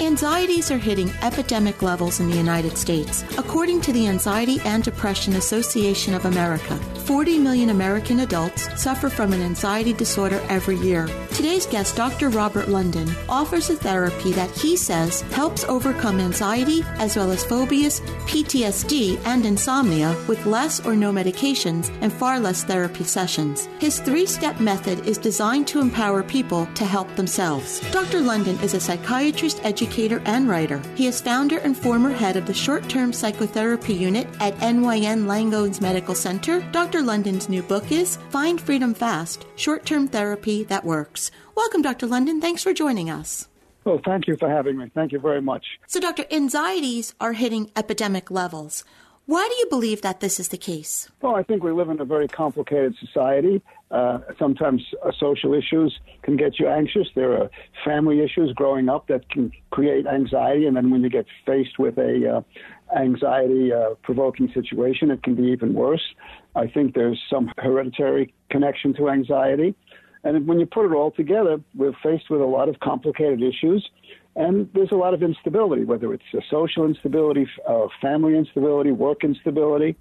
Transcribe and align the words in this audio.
Anxieties 0.00 0.70
are 0.70 0.78
hitting 0.78 1.10
epidemic 1.20 1.82
levels 1.82 2.20
in 2.20 2.30
the 2.30 2.36
United 2.36 2.78
States. 2.78 3.22
According 3.36 3.82
to 3.82 3.92
the 3.92 4.06
Anxiety 4.06 4.58
and 4.64 4.82
Depression 4.82 5.36
Association 5.36 6.14
of 6.14 6.24
America, 6.24 6.74
40 7.04 7.38
million 7.38 7.68
American 7.68 8.20
adults 8.20 8.66
suffer 8.80 9.10
from 9.10 9.34
an 9.34 9.42
anxiety 9.42 9.92
disorder 9.92 10.40
every 10.48 10.76
year. 10.76 11.06
Today's 11.34 11.66
guest, 11.66 11.96
Dr. 11.96 12.28
Robert 12.28 12.68
London, 12.68 13.08
offers 13.28 13.70
a 13.70 13.76
therapy 13.76 14.32
that 14.32 14.50
he 14.50 14.76
says 14.76 15.22
helps 15.32 15.64
overcome 15.64 16.20
anxiety 16.20 16.82
as 16.98 17.16
well 17.16 17.30
as 17.30 17.44
phobias, 17.44 18.00
PTSD, 18.26 19.18
and 19.24 19.46
insomnia 19.46 20.14
with 20.28 20.44
less 20.44 20.84
or 20.84 20.94
no 20.94 21.12
medications 21.12 21.90
and 22.02 22.12
far 22.12 22.38
less 22.38 22.64
therapy 22.64 23.04
sessions. 23.04 23.68
His 23.78 24.00
three 24.00 24.26
step 24.26 24.60
method 24.60 25.06
is 25.06 25.16
designed 25.16 25.66
to 25.68 25.80
empower 25.80 26.22
people 26.22 26.66
to 26.74 26.84
help 26.84 27.14
themselves. 27.16 27.80
Dr. 27.90 28.20
London 28.20 28.58
is 28.60 28.74
a 28.74 28.80
psychiatrist, 28.80 29.60
educator, 29.64 30.20
and 30.26 30.48
writer. 30.48 30.82
He 30.94 31.06
is 31.06 31.20
founder 31.20 31.58
and 31.58 31.76
former 31.76 32.10
head 32.10 32.36
of 32.36 32.46
the 32.46 32.54
short 32.54 32.88
term 32.88 33.12
psychotherapy 33.12 33.94
unit 33.94 34.26
at 34.40 34.56
NYU 34.58 35.24
Langone 35.24 35.80
Medical 35.80 36.14
Center. 36.14 36.60
Dr. 36.72 37.02
London's 37.02 37.48
new 37.48 37.62
book 37.62 37.90
is 37.90 38.18
Find 38.30 38.60
Freedom 38.60 38.92
Fast 38.92 39.46
Short 39.56 39.86
Term 39.86 40.06
Therapy 40.06 40.64
That 40.64 40.84
Works. 40.84 41.29
Welcome, 41.54 41.82
Dr. 41.82 42.06
London. 42.06 42.40
Thanks 42.40 42.62
for 42.62 42.72
joining 42.72 43.10
us. 43.10 43.48
Well, 43.84 44.00
thank 44.04 44.26
you 44.26 44.36
for 44.36 44.48
having 44.48 44.76
me. 44.76 44.90
Thank 44.94 45.12
you 45.12 45.18
very 45.18 45.40
much. 45.40 45.64
So, 45.86 46.00
Doctor, 46.00 46.24
anxieties 46.30 47.14
are 47.20 47.32
hitting 47.32 47.70
epidemic 47.76 48.30
levels. 48.30 48.84
Why 49.26 49.46
do 49.48 49.54
you 49.54 49.66
believe 49.70 50.02
that 50.02 50.20
this 50.20 50.40
is 50.40 50.48
the 50.48 50.58
case? 50.58 51.08
Well, 51.22 51.36
I 51.36 51.44
think 51.44 51.62
we 51.62 51.70
live 51.70 51.88
in 51.88 52.00
a 52.00 52.04
very 52.04 52.26
complicated 52.26 52.96
society. 52.98 53.62
Uh, 53.90 54.18
sometimes 54.38 54.82
uh, 55.04 55.12
social 55.18 55.54
issues 55.54 55.98
can 56.22 56.36
get 56.36 56.58
you 56.58 56.66
anxious. 56.66 57.06
There 57.14 57.40
are 57.40 57.50
family 57.84 58.20
issues 58.20 58.52
growing 58.52 58.88
up 58.88 59.06
that 59.06 59.28
can 59.30 59.52
create 59.70 60.06
anxiety, 60.06 60.66
and 60.66 60.76
then 60.76 60.90
when 60.90 61.02
you 61.02 61.10
get 61.10 61.26
faced 61.46 61.78
with 61.78 61.96
a 61.98 62.38
uh, 62.38 62.98
anxiety 62.98 63.72
uh, 63.72 63.94
provoking 64.02 64.50
situation, 64.52 65.10
it 65.10 65.22
can 65.22 65.36
be 65.36 65.44
even 65.44 65.74
worse. 65.74 66.14
I 66.56 66.66
think 66.66 66.94
there's 66.94 67.20
some 67.30 67.52
hereditary 67.58 68.34
connection 68.50 68.94
to 68.94 69.10
anxiety. 69.10 69.76
And 70.24 70.46
when 70.46 70.60
you 70.60 70.66
put 70.66 70.86
it 70.86 70.94
all 70.94 71.10
together, 71.10 71.60
we're 71.74 71.94
faced 72.02 72.30
with 72.30 72.40
a 72.40 72.46
lot 72.46 72.68
of 72.68 72.80
complicated 72.80 73.42
issues. 73.42 73.88
And 74.36 74.68
there's 74.74 74.92
a 74.92 74.96
lot 74.96 75.14
of 75.14 75.22
instability, 75.22 75.84
whether 75.84 76.12
it's 76.12 76.24
social 76.50 76.84
instability, 76.84 77.48
uh, 77.68 77.86
family 78.00 78.36
instability, 78.36 78.92
work 78.92 79.24
instability. 79.24 79.96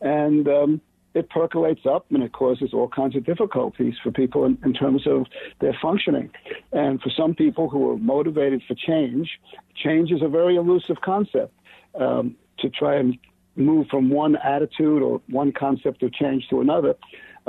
And 0.00 0.48
um, 0.48 0.80
it 1.14 1.30
percolates 1.30 1.86
up 1.86 2.06
and 2.10 2.22
it 2.22 2.32
causes 2.32 2.70
all 2.72 2.88
kinds 2.88 3.16
of 3.16 3.24
difficulties 3.24 3.94
for 4.02 4.10
people 4.10 4.44
in, 4.44 4.58
in, 4.64 4.72
terms 4.72 5.06
of 5.06 5.26
their 5.60 5.76
functioning. 5.80 6.30
And 6.72 7.00
for 7.00 7.10
some 7.10 7.34
people 7.34 7.68
who 7.68 7.90
are 7.90 7.98
motivated 7.98 8.62
for 8.66 8.74
change, 8.74 9.38
change 9.76 10.10
is 10.10 10.22
a 10.22 10.28
very 10.28 10.56
elusive 10.56 11.00
concept. 11.02 11.52
Um, 11.98 12.36
to 12.58 12.68
try 12.68 12.96
and 12.96 13.18
move 13.56 13.86
from 13.90 14.10
one 14.10 14.36
attitude 14.36 15.02
or 15.02 15.20
one 15.28 15.52
concept 15.52 16.02
of 16.02 16.12
change 16.12 16.46
to 16.50 16.60
another 16.60 16.94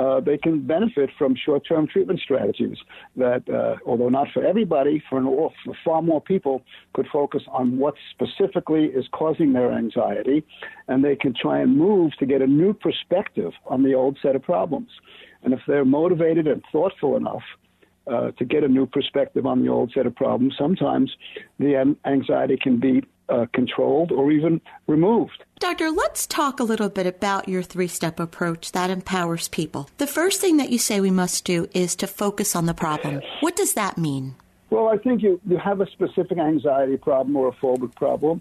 uh, 0.00 0.18
they 0.18 0.38
can 0.38 0.66
benefit 0.66 1.10
from 1.18 1.34
short-term 1.36 1.86
treatment 1.86 2.20
strategies 2.20 2.78
that, 3.16 3.42
uh, 3.50 3.76
although 3.84 4.08
not 4.08 4.28
for 4.32 4.42
everybody, 4.42 5.02
for, 5.10 5.18
an, 5.18 5.26
for 5.64 5.74
far 5.84 6.00
more 6.00 6.22
people, 6.22 6.62
could 6.94 7.06
focus 7.12 7.42
on 7.48 7.76
what 7.76 7.94
specifically 8.14 8.86
is 8.86 9.06
causing 9.12 9.52
their 9.52 9.70
anxiety, 9.70 10.42
and 10.88 11.04
they 11.04 11.16
can 11.16 11.34
try 11.34 11.60
and 11.60 11.76
move 11.76 12.12
to 12.18 12.24
get 12.24 12.40
a 12.40 12.46
new 12.46 12.72
perspective 12.72 13.52
on 13.66 13.82
the 13.82 13.94
old 13.94 14.16
set 14.22 14.34
of 14.34 14.42
problems. 14.42 14.88
And 15.42 15.52
if 15.52 15.60
they're 15.68 15.84
motivated 15.84 16.46
and 16.46 16.62
thoughtful 16.72 17.16
enough 17.16 17.42
uh, 18.10 18.30
to 18.38 18.44
get 18.46 18.64
a 18.64 18.68
new 18.68 18.86
perspective 18.86 19.44
on 19.44 19.62
the 19.62 19.68
old 19.68 19.92
set 19.94 20.06
of 20.06 20.14
problems, 20.16 20.54
sometimes 20.58 21.10
the 21.58 21.94
anxiety 22.06 22.56
can 22.56 22.80
be 22.80 23.02
uh, 23.30 23.46
controlled 23.52 24.12
or 24.12 24.30
even 24.32 24.60
removed. 24.86 25.44
Doctor, 25.58 25.90
let's 25.90 26.26
talk 26.26 26.58
a 26.60 26.64
little 26.64 26.88
bit 26.88 27.06
about 27.06 27.48
your 27.48 27.62
three 27.62 27.88
step 27.88 28.18
approach 28.18 28.72
that 28.72 28.90
empowers 28.90 29.48
people. 29.48 29.88
The 29.98 30.06
first 30.06 30.40
thing 30.40 30.56
that 30.56 30.70
you 30.70 30.78
say 30.78 31.00
we 31.00 31.10
must 31.10 31.44
do 31.44 31.68
is 31.74 31.94
to 31.96 32.06
focus 32.06 32.56
on 32.56 32.66
the 32.66 32.74
problem. 32.74 33.20
What 33.40 33.56
does 33.56 33.74
that 33.74 33.98
mean? 33.98 34.34
Well, 34.70 34.88
I 34.88 34.96
think 34.96 35.22
you, 35.22 35.40
you 35.46 35.58
have 35.58 35.80
a 35.80 35.90
specific 35.90 36.38
anxiety 36.38 36.96
problem 36.96 37.36
or 37.36 37.48
a 37.48 37.52
phobic 37.52 37.94
problem, 37.96 38.40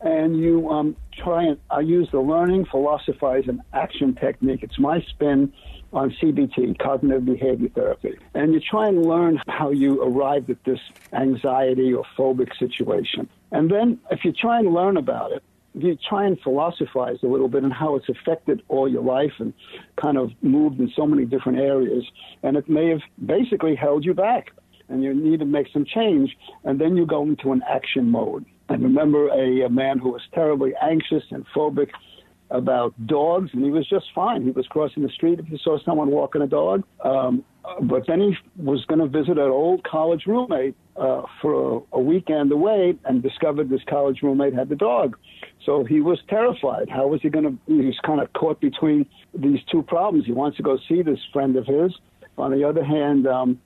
and 0.00 0.38
you 0.38 0.68
um, 0.68 0.96
try 1.16 1.44
and 1.44 1.58
I 1.70 1.80
use 1.80 2.08
the 2.10 2.20
learning, 2.20 2.66
philosophize, 2.66 3.44
and 3.46 3.60
action 3.72 4.14
technique. 4.14 4.62
It's 4.62 4.78
my 4.78 5.00
spin 5.02 5.52
on 5.92 6.10
CBT, 6.10 6.78
cognitive 6.78 7.24
behavior 7.24 7.68
therapy. 7.68 8.18
And 8.34 8.52
you 8.52 8.60
try 8.60 8.88
and 8.88 9.04
learn 9.04 9.42
how 9.48 9.70
you 9.70 10.02
arrived 10.02 10.50
at 10.50 10.62
this 10.64 10.80
anxiety 11.12 11.92
or 11.92 12.04
phobic 12.16 12.56
situation. 12.58 13.28
And 13.50 13.70
then 13.70 13.98
if 14.10 14.24
you 14.24 14.32
try 14.32 14.60
and 14.60 14.72
learn 14.72 14.96
about 14.96 15.32
it, 15.32 15.42
you 15.74 15.96
try 15.96 16.26
and 16.26 16.40
philosophize 16.40 17.18
a 17.22 17.26
little 17.26 17.48
bit 17.48 17.64
on 17.64 17.70
how 17.70 17.96
it's 17.96 18.08
affected 18.08 18.62
all 18.68 18.88
your 18.88 19.02
life 19.02 19.32
and 19.38 19.52
kind 19.96 20.18
of 20.18 20.32
moved 20.42 20.80
in 20.80 20.92
so 20.96 21.06
many 21.06 21.24
different 21.24 21.58
areas. 21.58 22.04
And 22.42 22.56
it 22.56 22.68
may 22.68 22.88
have 22.88 23.02
basically 23.24 23.76
held 23.76 24.04
you 24.04 24.14
back 24.14 24.50
and 24.88 25.02
you 25.02 25.14
need 25.14 25.38
to 25.40 25.46
make 25.46 25.68
some 25.72 25.84
change. 25.84 26.36
And 26.64 26.80
then 26.80 26.96
you 26.96 27.06
go 27.06 27.22
into 27.22 27.52
an 27.52 27.62
action 27.68 28.10
mode. 28.10 28.44
I 28.68 28.74
remember 28.74 29.28
a, 29.28 29.62
a 29.62 29.68
man 29.68 29.98
who 29.98 30.10
was 30.10 30.22
terribly 30.32 30.74
anxious 30.80 31.24
and 31.30 31.44
phobic 31.54 31.90
about 32.50 32.94
dogs, 33.06 33.50
and 33.52 33.64
he 33.64 33.70
was 33.70 33.88
just 33.88 34.06
fine. 34.14 34.42
He 34.42 34.50
was 34.50 34.66
crossing 34.66 35.02
the 35.02 35.08
street 35.10 35.38
if 35.38 35.46
he 35.46 35.58
saw 35.62 35.78
someone 35.84 36.10
walking 36.10 36.42
a 36.42 36.46
dog. 36.46 36.84
Um, 37.04 37.44
but 37.82 38.06
then 38.06 38.20
he 38.20 38.36
was 38.56 38.84
going 38.86 39.00
to 39.00 39.06
visit 39.06 39.38
an 39.38 39.50
old 39.50 39.84
college 39.84 40.24
roommate 40.26 40.74
uh, 40.96 41.22
for 41.40 41.78
a, 41.92 41.96
a 41.96 42.00
weekend 42.00 42.50
away 42.50 42.96
and 43.04 43.22
discovered 43.22 43.68
this 43.70 43.82
college 43.88 44.22
roommate 44.22 44.54
had 44.54 44.68
the 44.68 44.76
dog. 44.76 45.16
So 45.64 45.84
he 45.84 46.00
was 46.00 46.18
terrified. 46.28 46.88
How 46.88 47.06
was 47.06 47.20
he 47.22 47.28
going 47.28 47.44
to? 47.44 47.58
He 47.66 47.86
was 47.86 47.98
kind 48.04 48.20
of 48.20 48.32
caught 48.32 48.60
between 48.60 49.06
these 49.34 49.60
two 49.70 49.82
problems. 49.82 50.26
He 50.26 50.32
wants 50.32 50.56
to 50.56 50.62
go 50.62 50.78
see 50.88 51.02
this 51.02 51.20
friend 51.32 51.56
of 51.56 51.66
his. 51.66 51.92
On 52.38 52.50
the 52.50 52.64
other 52.64 52.82
hand, 52.82 53.26
um, 53.26 53.60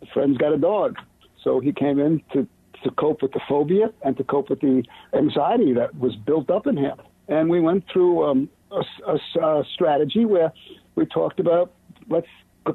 the 0.00 0.06
friend's 0.12 0.38
got 0.38 0.52
a 0.52 0.58
dog. 0.58 0.96
So 1.42 1.60
he 1.60 1.72
came 1.72 1.98
in 1.98 2.22
to, 2.32 2.46
to 2.84 2.90
cope 2.92 3.22
with 3.22 3.32
the 3.32 3.40
phobia 3.48 3.92
and 4.02 4.16
to 4.18 4.24
cope 4.24 4.50
with 4.50 4.60
the 4.60 4.84
anxiety 5.14 5.72
that 5.72 5.98
was 5.98 6.14
built 6.16 6.50
up 6.50 6.66
in 6.66 6.76
him. 6.76 6.98
And 7.28 7.48
we 7.48 7.60
went 7.60 7.84
through 7.92 8.24
um, 8.24 8.48
a, 8.70 8.82
a, 9.06 9.40
a 9.40 9.64
strategy 9.74 10.24
where 10.24 10.52
we 10.94 11.06
talked 11.06 11.40
about 11.40 11.72
let's 12.08 12.26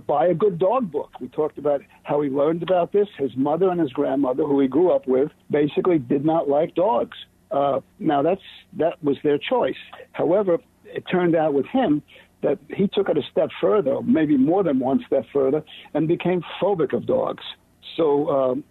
buy 0.08 0.28
a 0.28 0.34
good 0.34 0.60
dog 0.60 0.92
book. 0.92 1.12
We 1.20 1.28
talked 1.28 1.58
about 1.58 1.82
how 2.04 2.22
he 2.22 2.30
learned 2.30 2.64
about 2.64 2.92
this. 2.92 3.08
His 3.18 3.32
mother 3.36 3.70
and 3.70 3.80
his 3.80 3.92
grandmother, 3.92 4.44
who 4.44 4.60
he 4.60 4.68
grew 4.68 4.92
up 4.92 5.08
with, 5.08 5.32
basically 5.52 6.00
did 6.00 6.26
not 6.26 6.50
like 6.50 6.76
dogs. 6.76 7.18
Uh, 7.52 7.82
now 8.00 8.22
that's 8.22 8.42
that 8.78 9.04
was 9.04 9.18
their 9.24 9.38
choice. 9.38 9.76
However, 10.14 10.58
it 10.86 11.04
turned 11.12 11.36
out 11.36 11.54
with 11.54 11.68
him 11.68 12.02
that 12.42 12.58
he 12.70 12.88
took 12.88 13.10
it 13.10 13.18
a 13.18 13.22
step 13.32 13.50
further, 13.62 14.02
maybe 14.02 14.38
more 14.38 14.64
than 14.64 14.80
one 14.80 15.04
step 15.08 15.26
further, 15.32 15.64
and 15.94 16.08
became 16.08 16.42
phobic 16.62 16.94
of 16.94 17.06
dogs. 17.06 17.44
So 17.96 18.30
um, 18.30 18.64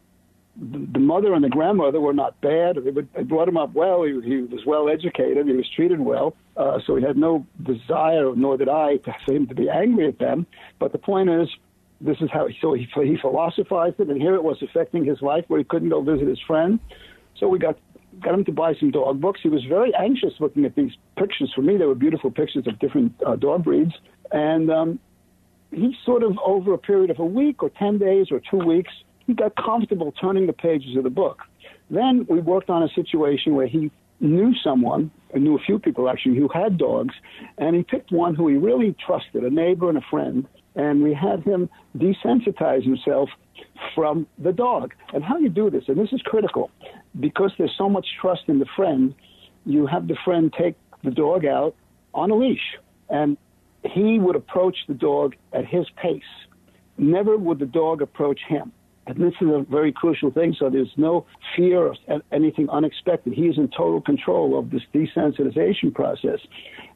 the 0.55 0.99
mother 0.99 1.33
and 1.33 1.43
the 1.43 1.49
grandmother 1.49 1.99
were 1.99 2.13
not 2.13 2.39
bad. 2.43 2.77
They, 2.77 2.91
would, 2.91 3.09
they 3.15 3.23
brought 3.23 3.49
him 3.49 3.57
up 3.57 3.73
well. 3.73 4.03
He, 4.03 4.21
he 4.23 4.43
was 4.43 4.67
well 4.67 4.89
educated. 4.89 5.47
He 5.47 5.53
was 5.55 5.69
treated 5.75 6.01
well. 6.01 6.37
Uh, 6.57 6.79
so 6.87 6.97
he 6.97 7.03
had 7.03 7.17
no 7.17 7.47
desire, 7.63 8.35
nor 8.35 8.59
did 8.59 8.69
I, 8.69 8.99
for 9.25 9.33
him 9.33 9.47
to 9.47 9.55
be 9.55 9.71
angry 9.71 10.09
at 10.09 10.19
them. 10.19 10.47
But 10.79 10.93
the 10.93 10.99
point 10.99 11.31
is, 11.31 11.49
this 12.03 12.19
is 12.21 12.29
how 12.31 12.49
so 12.61 12.75
he, 12.75 12.87
he 12.95 13.17
philosophized 13.17 14.01
it, 14.01 14.09
and 14.09 14.21
here 14.21 14.35
it 14.35 14.45
was 14.45 14.61
affecting 14.61 15.05
his 15.05 15.23
life, 15.23 15.45
where 15.49 15.59
he 15.59 15.65
couldn't 15.65 15.89
go 15.89 16.03
visit 16.03 16.29
his 16.29 16.41
friend. 16.41 16.81
So 17.39 17.49
we 17.49 17.59
got 17.59 17.79
got 18.21 18.35
him 18.35 18.45
to 18.45 18.53
buy 18.53 18.75
some 18.75 18.91
dog 18.91 19.21
books. 19.21 19.41
He 19.43 19.49
was 19.49 19.65
very 19.65 19.95
anxious 19.95 20.35
looking 20.39 20.67
at 20.67 20.75
these 20.75 20.93
pictures. 21.17 21.51
For 21.55 21.63
me, 21.63 21.79
they 21.79 21.87
were 21.87 21.95
beautiful 21.95 22.31
pictures 22.31 22.67
of 22.67 22.79
different 22.79 23.15
uh, 23.25 23.37
dog 23.37 23.65
breeds, 23.65 23.95
and 24.33 24.71
um, 24.71 24.99
he 25.71 25.97
sort 26.05 26.23
of 26.23 26.39
over 26.45 26.75
a 26.75 26.79
period 26.79 27.11
of 27.11 27.21
a 27.21 27.25
week 27.25 27.63
or 27.63 27.71
ten 27.71 27.99
days 27.99 28.27
or 28.31 28.41
two 28.51 28.59
weeks 28.59 28.93
he 29.27 29.35
got 29.35 29.55
comfortable 29.57 30.13
turning 30.13 30.47
the 30.47 30.53
pages 30.53 30.97
of 30.97 31.05
the 31.05 31.11
book. 31.11 31.43
Then 31.91 32.27
we 32.29 32.41
worked 32.41 32.71
on 32.71 32.83
a 32.83 32.89
situation 32.89 33.55
where 33.55 33.67
he 33.67 33.91
knew 34.21 34.55
someone, 34.63 35.11
knew 35.35 35.57
a 35.57 35.61
few 35.61 35.79
people 35.79 36.09
actually, 36.09 36.37
who 36.37 36.49
had 36.49 36.79
dogs, 36.79 37.15
and 37.59 37.75
he 37.75 37.83
picked 37.83 38.13
one 38.13 38.35
who 38.35 38.49
he 38.49 38.57
really 38.57 38.95
trusted, 39.05 39.45
a 39.45 39.51
neighbor 39.51 39.89
and 39.89 39.99
a 39.99 40.03
friend, 40.11 40.47
and 40.75 41.03
we 41.03 41.13
had 41.13 41.43
him 41.43 41.69
desensitize 41.97 42.85
himself 42.85 43.29
from 43.95 44.27
the 44.39 44.53
dog. 44.53 44.95
And 45.13 45.23
how 45.23 45.39
you 45.39 45.49
do 45.49 45.71
this, 45.71 45.85
and 45.89 45.99
this 45.99 46.13
is 46.13 46.23
critical, 46.23 46.71
because 47.19 47.53
there's 47.59 47.75
so 47.77 47.89
much 47.89 48.07
trust 48.21 48.43
in 48.49 48.59
the 48.59 48.67
friend, 48.77 49.15
you 49.67 49.87
have 49.87 50.09
the 50.09 50.17
friend 50.25 50.53
take 50.57 50.77
the 51.05 51.11
dog 51.11 51.45
out 51.45 51.75
on 52.15 52.31
a 52.31 52.35
leash, 52.35 52.79
and 53.11 53.37
he 53.85 54.19
would 54.19 54.37
approach 54.37 54.77
the 54.87 54.95
dog 54.95 55.35
at 55.53 55.67
his 55.67 55.87
pace. 55.97 56.23
Never 56.97 57.37
would 57.37 57.59
the 57.59 57.67
dog 57.67 58.03
approach 58.03 58.41
him. 58.49 58.73
And 59.07 59.17
this 59.17 59.35
is 59.41 59.49
a 59.49 59.65
very 59.69 59.93
crucial 59.93 60.31
thing. 60.31 60.55
So 60.59 60.71
there's 60.71 60.93
no 60.97 61.27
fear 61.57 61.89
of 62.09 62.23
anything 62.31 62.69
unexpected. 62.71 63.33
He 63.33 63.47
is 63.47 63.59
in 63.59 63.69
total 63.69 64.01
control 64.01 64.59
of 64.59 64.71
this 64.71 64.83
desensitization 64.95 65.93
process. 65.93 66.39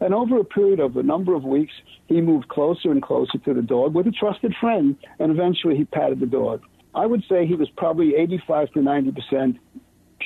And 0.01 0.15
over 0.15 0.39
a 0.39 0.45
period 0.45 0.79
of 0.79 0.97
a 0.97 1.03
number 1.03 1.35
of 1.35 1.45
weeks, 1.45 1.73
he 2.07 2.21
moved 2.21 2.49
closer 2.49 2.93
and 2.93 3.03
closer 3.03 3.39
to 3.39 3.55
the 3.55 3.63
dog 3.63 3.95
with 3.95 4.07
a 4.07 4.13
trusted 4.13 4.55
friend, 4.61 4.97
and 5.19 5.33
eventually 5.33 5.77
he 5.77 5.85
patted 5.85 6.21
the 6.21 6.27
dog. 6.27 6.63
I 6.95 7.07
would 7.07 7.25
say 7.29 7.47
he 7.47 7.57
was 7.57 7.69
probably 7.77 8.15
85 8.15 8.73
to 8.73 8.83
90 8.83 9.13
percent 9.13 9.57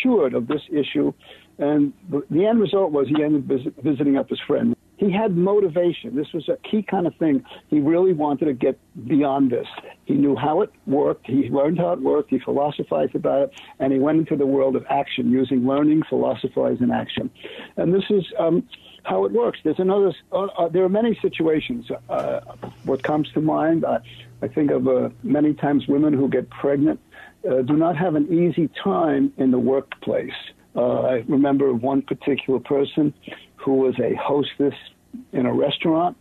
cured 0.00 0.34
of 0.34 0.46
this 0.46 0.62
issue, 0.70 1.12
and 1.58 1.92
the 2.08 2.46
end 2.46 2.60
result 2.60 2.92
was 2.92 3.08
he 3.08 3.22
ended 3.22 3.44
visit, 3.44 3.74
visiting 3.82 4.16
up 4.16 4.28
his 4.28 4.38
friend 4.46 4.76
he 5.00 5.10
had 5.10 5.34
motivation. 5.34 6.14
This 6.14 6.30
was 6.34 6.46
a 6.50 6.58
key 6.58 6.82
kind 6.82 7.06
of 7.06 7.16
thing. 7.16 7.42
He 7.68 7.80
really 7.80 8.12
wanted 8.12 8.44
to 8.44 8.52
get 8.52 8.78
beyond 9.08 9.50
this. 9.50 9.66
He 10.04 10.12
knew 10.12 10.36
how 10.36 10.60
it 10.60 10.70
worked. 10.86 11.26
He 11.26 11.48
learned 11.48 11.78
how 11.78 11.94
it 11.94 12.02
worked. 12.02 12.28
He 12.28 12.38
philosophized 12.38 13.14
about 13.14 13.44
it, 13.44 13.60
and 13.78 13.94
he 13.94 13.98
went 13.98 14.18
into 14.18 14.36
the 14.36 14.44
world 14.44 14.76
of 14.76 14.84
action 14.90 15.30
using 15.30 15.66
learning, 15.66 16.02
philosophize, 16.06 16.76
and 16.80 16.92
action. 16.92 17.30
And 17.78 17.94
this 17.94 18.04
is 18.10 18.26
um, 18.38 18.68
how 19.04 19.24
it 19.24 19.32
works. 19.32 19.58
There's 19.64 19.78
another. 19.78 20.12
Uh, 20.30 20.44
uh, 20.58 20.68
there 20.68 20.84
are 20.84 20.90
many 20.90 21.18
situations. 21.22 21.90
Uh, 22.10 22.40
what 22.84 23.02
comes 23.02 23.32
to 23.32 23.40
mind, 23.40 23.86
I 23.86 24.48
think 24.48 24.70
of 24.70 24.86
uh, 24.86 25.08
many 25.22 25.54
times 25.54 25.88
women 25.88 26.12
who 26.12 26.28
get 26.28 26.50
pregnant 26.50 27.00
uh, 27.50 27.62
do 27.62 27.74
not 27.74 27.96
have 27.96 28.16
an 28.16 28.30
easy 28.30 28.68
time 28.84 29.32
in 29.38 29.50
the 29.50 29.58
workplace. 29.58 30.40
Uh, 30.76 31.00
I 31.00 31.24
remember 31.26 31.72
one 31.72 32.02
particular 32.02 32.60
person 32.60 33.12
who 33.60 33.74
was 33.74 33.98
a 33.98 34.14
hostess 34.14 34.74
in 35.32 35.46
a 35.46 35.52
restaurant, 35.52 36.16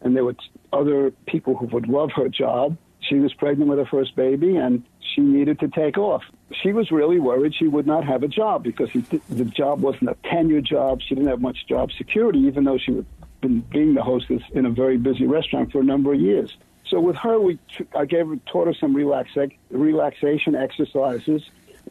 and 0.00 0.14
there 0.14 0.24
were 0.24 0.36
other 0.72 1.10
people 1.26 1.56
who 1.56 1.66
would 1.66 1.88
love 1.88 2.10
her 2.14 2.28
job. 2.28 2.76
She 3.00 3.16
was 3.16 3.32
pregnant 3.34 3.68
with 3.68 3.78
her 3.78 3.86
first 3.86 4.14
baby, 4.14 4.56
and 4.56 4.84
she 5.00 5.20
needed 5.22 5.60
to 5.60 5.68
take 5.68 5.98
off. 5.98 6.22
She 6.52 6.72
was 6.72 6.90
really 6.90 7.18
worried 7.18 7.54
she 7.54 7.66
would 7.66 7.86
not 7.86 8.04
have 8.04 8.22
a 8.22 8.28
job 8.28 8.62
because 8.62 8.90
the 8.92 9.44
job 9.44 9.80
wasn't 9.80 10.10
a 10.10 10.16
tenure 10.24 10.60
job. 10.60 11.00
She 11.00 11.14
didn't 11.14 11.30
have 11.30 11.40
much 11.40 11.66
job 11.66 11.90
security, 11.92 12.40
even 12.40 12.64
though 12.64 12.78
she 12.78 12.94
had 12.96 13.06
been 13.40 13.60
being 13.60 13.94
the 13.94 14.02
hostess 14.02 14.42
in 14.52 14.66
a 14.66 14.70
very 14.70 14.98
busy 14.98 15.26
restaurant 15.26 15.72
for 15.72 15.80
a 15.80 15.84
number 15.84 16.12
of 16.12 16.20
years. 16.20 16.56
So 16.88 17.00
with 17.00 17.16
her, 17.16 17.40
we 17.40 17.58
I 17.96 18.04
gave 18.04 18.28
her, 18.28 18.36
taught 18.46 18.66
her 18.66 18.74
some 18.74 18.94
relaxa- 18.94 19.56
relaxation 19.70 20.54
exercises 20.54 21.42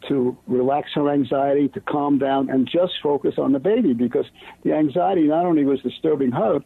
to 0.08 0.36
relax 0.46 0.90
her 0.94 1.10
anxiety, 1.10 1.68
to 1.68 1.80
calm 1.80 2.18
down, 2.18 2.50
and 2.50 2.68
just 2.68 2.94
focus 3.02 3.34
on 3.38 3.52
the 3.52 3.58
baby 3.58 3.92
because 3.92 4.26
the 4.64 4.72
anxiety 4.72 5.22
not 5.22 5.46
only 5.46 5.64
was 5.64 5.80
disturbing 5.80 6.32
her, 6.32 6.60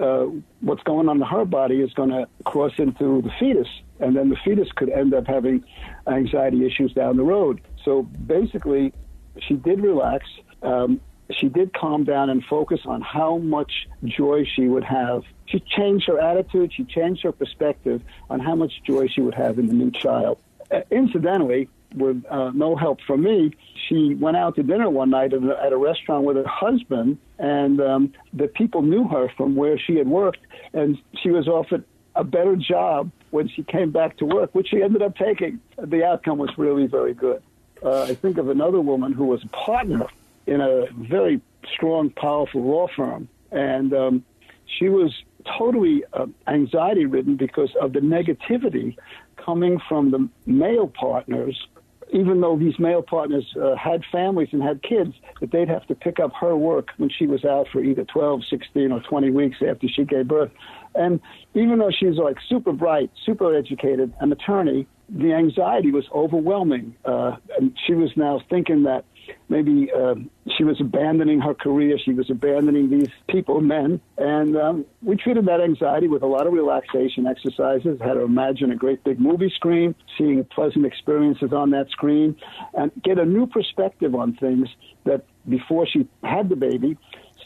uh, 0.00 0.26
what's 0.60 0.82
going 0.82 1.08
on 1.08 1.16
in 1.16 1.26
her 1.26 1.44
body 1.44 1.80
is 1.80 1.92
going 1.94 2.10
to 2.10 2.26
cross 2.44 2.72
into 2.78 3.22
the 3.22 3.30
fetus, 3.38 3.68
and 4.00 4.16
then 4.16 4.28
the 4.28 4.36
fetus 4.44 4.68
could 4.74 4.90
end 4.90 5.14
up 5.14 5.26
having 5.26 5.64
anxiety 6.06 6.66
issues 6.66 6.92
down 6.92 7.16
the 7.16 7.22
road. 7.22 7.60
So 7.84 8.02
basically, 8.02 8.92
she 9.40 9.54
did 9.54 9.80
relax. 9.80 10.26
Um, 10.62 11.00
she 11.30 11.48
did 11.48 11.72
calm 11.72 12.04
down 12.04 12.28
and 12.28 12.44
focus 12.44 12.80
on 12.84 13.00
how 13.00 13.38
much 13.38 13.88
joy 14.04 14.44
she 14.44 14.68
would 14.68 14.84
have. 14.84 15.22
She 15.46 15.60
changed 15.60 16.06
her 16.08 16.20
attitude, 16.20 16.72
she 16.74 16.84
changed 16.84 17.22
her 17.22 17.32
perspective 17.32 18.02
on 18.28 18.40
how 18.40 18.54
much 18.54 18.72
joy 18.86 19.08
she 19.08 19.20
would 19.20 19.34
have 19.34 19.58
in 19.58 19.66
the 19.66 19.74
new 19.74 19.90
child. 19.90 20.38
Uh, 20.70 20.80
incidentally, 20.90 21.68
with 21.94 22.24
uh, 22.30 22.50
no 22.54 22.76
help 22.76 23.00
from 23.06 23.22
me, 23.22 23.52
she 23.88 24.14
went 24.14 24.36
out 24.36 24.56
to 24.56 24.62
dinner 24.62 24.90
one 24.90 25.10
night 25.10 25.32
at 25.32 25.42
a, 25.42 25.62
at 25.64 25.72
a 25.72 25.76
restaurant 25.76 26.24
with 26.24 26.36
her 26.36 26.46
husband, 26.46 27.18
and 27.38 27.80
um, 27.80 28.12
the 28.32 28.48
people 28.48 28.82
knew 28.82 29.06
her 29.08 29.28
from 29.36 29.56
where 29.56 29.78
she 29.78 29.96
had 29.96 30.08
worked, 30.08 30.40
and 30.72 30.98
she 31.22 31.30
was 31.30 31.48
offered 31.48 31.84
a 32.14 32.24
better 32.24 32.56
job 32.56 33.10
when 33.30 33.48
she 33.48 33.62
came 33.64 33.90
back 33.90 34.16
to 34.18 34.24
work, 34.24 34.54
which 34.54 34.68
she 34.68 34.82
ended 34.82 35.02
up 35.02 35.16
taking. 35.16 35.60
The 35.78 36.04
outcome 36.04 36.38
was 36.38 36.50
really 36.56 36.86
very 36.86 37.14
good. 37.14 37.42
Uh, 37.82 38.04
I 38.04 38.14
think 38.14 38.38
of 38.38 38.48
another 38.48 38.80
woman 38.80 39.12
who 39.12 39.26
was 39.26 39.42
a 39.44 39.48
partner 39.48 40.06
in 40.46 40.60
a 40.60 40.86
very 40.92 41.40
strong, 41.72 42.10
powerful 42.10 42.62
law 42.62 42.86
firm, 42.94 43.28
and 43.50 43.92
um, 43.92 44.24
she 44.66 44.88
was 44.88 45.12
totally 45.58 46.04
uh, 46.12 46.26
anxiety 46.46 47.06
ridden 47.06 47.36
because 47.36 47.74
of 47.80 47.92
the 47.92 48.00
negativity 48.00 48.96
coming 49.36 49.78
from 49.88 50.10
the 50.10 50.28
male 50.46 50.88
partners 50.88 51.66
even 52.14 52.40
though 52.40 52.56
these 52.56 52.78
male 52.78 53.02
partners 53.02 53.44
uh, 53.60 53.74
had 53.74 54.02
families 54.10 54.48
and 54.52 54.62
had 54.62 54.82
kids, 54.82 55.12
that 55.40 55.50
they'd 55.50 55.68
have 55.68 55.84
to 55.88 55.96
pick 55.96 56.20
up 56.20 56.32
her 56.40 56.56
work 56.56 56.90
when 56.96 57.10
she 57.10 57.26
was 57.26 57.44
out 57.44 57.66
for 57.72 57.82
either 57.82 58.04
12, 58.04 58.42
16, 58.48 58.92
or 58.92 59.00
20 59.00 59.30
weeks 59.30 59.56
after 59.68 59.88
she 59.88 60.04
gave 60.04 60.28
birth. 60.28 60.52
And 60.94 61.20
even 61.54 61.80
though 61.80 61.90
she's 61.90 62.16
like 62.16 62.36
super 62.48 62.72
bright, 62.72 63.10
super 63.26 63.54
educated, 63.54 64.14
an 64.20 64.30
attorney, 64.30 64.86
the 65.08 65.32
anxiety 65.32 65.90
was 65.90 66.04
overwhelming. 66.14 66.94
Uh, 67.04 67.32
and 67.58 67.76
she 67.84 67.94
was 67.94 68.10
now 68.16 68.40
thinking 68.48 68.84
that 68.84 69.04
maybe 69.48 69.90
uh, 69.92 70.14
she 70.56 70.64
was 70.64 70.80
abandoning 70.80 71.40
her 71.40 71.54
career, 71.54 71.98
she 71.98 72.12
was 72.12 72.30
abandoning 72.30 72.90
these 72.90 73.08
people, 73.28 73.60
men, 73.60 74.00
and 74.18 74.56
um, 74.56 74.84
we 75.02 75.16
treated 75.16 75.46
that 75.46 75.60
anxiety 75.60 76.08
with 76.08 76.22
a 76.22 76.26
lot 76.26 76.46
of 76.46 76.52
relaxation 76.52 77.26
exercises. 77.26 77.98
Had 78.00 78.16
her 78.16 78.22
imagine 78.22 78.70
a 78.70 78.76
great 78.76 79.02
big 79.04 79.20
movie 79.20 79.52
screen, 79.54 79.94
seeing 80.16 80.44
pleasant 80.44 80.86
experiences 80.86 81.52
on 81.52 81.70
that 81.70 81.90
screen, 81.90 82.36
and 82.74 82.90
get 83.02 83.18
a 83.18 83.24
new 83.24 83.46
perspective 83.46 84.14
on 84.14 84.34
things 84.34 84.68
that 85.04 85.24
before 85.48 85.86
she 85.86 86.08
had 86.22 86.48
the 86.48 86.56
baby, 86.56 86.96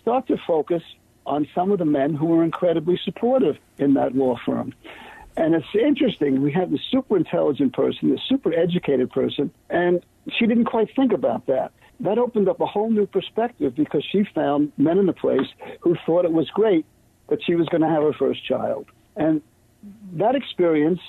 start 0.00 0.26
to 0.28 0.36
focus 0.46 0.82
on 1.26 1.46
some 1.54 1.70
of 1.70 1.78
the 1.78 1.84
men 1.84 2.14
who 2.14 2.26
were 2.26 2.42
incredibly 2.42 2.98
supportive 3.04 3.56
in 3.78 3.94
that 3.94 4.14
law 4.14 4.36
firm. 4.46 4.72
And 5.38 5.54
it's 5.54 5.66
interesting. 5.72 6.42
We 6.42 6.50
have 6.52 6.72
the 6.72 6.80
super 6.90 7.16
intelligent 7.16 7.72
person, 7.72 8.10
the 8.10 8.18
super 8.28 8.52
educated 8.52 9.12
person, 9.12 9.52
and 9.70 10.04
she 10.36 10.46
didn't 10.46 10.64
quite 10.64 10.88
think 10.96 11.12
about 11.12 11.46
that. 11.46 11.70
That 12.00 12.18
opened 12.18 12.48
up 12.48 12.60
a 12.60 12.66
whole 12.66 12.90
new 12.90 13.06
perspective 13.06 13.76
because 13.76 14.04
she 14.10 14.24
found 14.34 14.72
men 14.76 14.98
in 14.98 15.06
the 15.06 15.12
place 15.12 15.46
who 15.80 15.96
thought 16.04 16.24
it 16.24 16.32
was 16.32 16.50
great 16.50 16.84
that 17.28 17.38
she 17.44 17.54
was 17.54 17.68
going 17.68 17.82
to 17.82 17.88
have 17.88 18.02
her 18.02 18.12
first 18.12 18.44
child. 18.44 18.86
And 19.14 19.40
that 20.14 20.34
experience, 20.34 21.00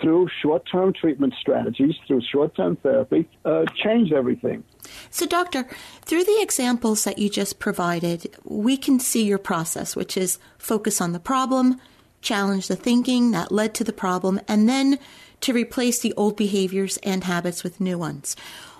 through 0.00 0.30
short 0.40 0.66
term 0.72 0.94
treatment 0.94 1.34
strategies, 1.38 1.96
through 2.06 2.22
short 2.22 2.56
term 2.56 2.76
therapy, 2.76 3.28
uh, 3.44 3.66
changed 3.74 4.10
everything. 4.10 4.64
So, 5.10 5.26
Doctor, 5.26 5.68
through 6.00 6.24
the 6.24 6.40
examples 6.40 7.04
that 7.04 7.18
you 7.18 7.28
just 7.28 7.58
provided, 7.58 8.34
we 8.44 8.78
can 8.78 8.98
see 8.98 9.24
your 9.24 9.38
process, 9.38 9.94
which 9.94 10.16
is 10.16 10.38
focus 10.56 11.02
on 11.02 11.12
the 11.12 11.20
problem, 11.20 11.78
challenge 12.26 12.66
the 12.66 12.76
thinking 12.76 13.30
that 13.30 13.52
led 13.52 13.72
to 13.74 13.84
the 13.84 13.92
problem, 13.92 14.40
and 14.48 14.68
then 14.68 14.98
to 15.40 15.52
replace 15.52 16.00
the 16.00 16.12
old 16.14 16.36
behaviors 16.36 16.96
and 16.98 17.24
habits 17.24 17.62
with 17.62 17.80
new 17.80 17.96
ones. 17.96 18.36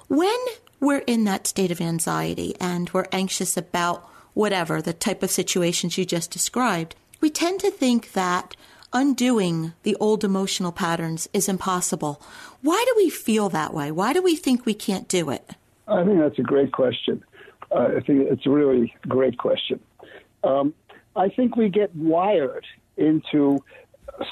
When 0.08 0.36
we're 0.80 1.04
in 1.06 1.24
that 1.24 1.46
state 1.46 1.70
of 1.70 1.80
anxiety 1.80 2.54
and 2.60 2.90
we're 2.90 3.06
anxious 3.12 3.56
about 3.56 4.06
whatever 4.34 4.82
the 4.82 4.92
type 4.92 5.22
of 5.22 5.30
situations 5.30 5.96
you 5.96 6.04
just 6.04 6.30
described, 6.30 6.94
we 7.20 7.30
tend 7.30 7.60
to 7.60 7.70
think 7.70 8.12
that 8.12 8.56
undoing 8.92 9.72
the 9.82 9.96
old 9.96 10.24
emotional 10.24 10.72
patterns 10.72 11.28
is 11.32 11.48
impossible. 11.48 12.20
Why 12.62 12.84
do 12.86 12.94
we 12.96 13.10
feel 13.10 13.48
that 13.50 13.72
way? 13.72 13.90
Why 13.90 14.12
do 14.12 14.22
we 14.22 14.36
think 14.36 14.66
we 14.66 14.74
can't 14.74 15.08
do 15.08 15.30
it? 15.30 15.52
I 15.88 16.04
think 16.04 16.18
that's 16.18 16.38
a 16.38 16.42
great 16.42 16.72
question. 16.72 17.22
Uh, 17.70 17.88
I 17.96 18.00
think 18.00 18.28
it's 18.30 18.46
a 18.46 18.50
really 18.50 18.94
great 19.08 19.38
question. 19.38 19.80
Um, 20.44 20.74
I 21.14 21.28
think 21.28 21.56
we 21.56 21.68
get 21.68 21.94
wired 21.94 22.66
into 22.96 23.58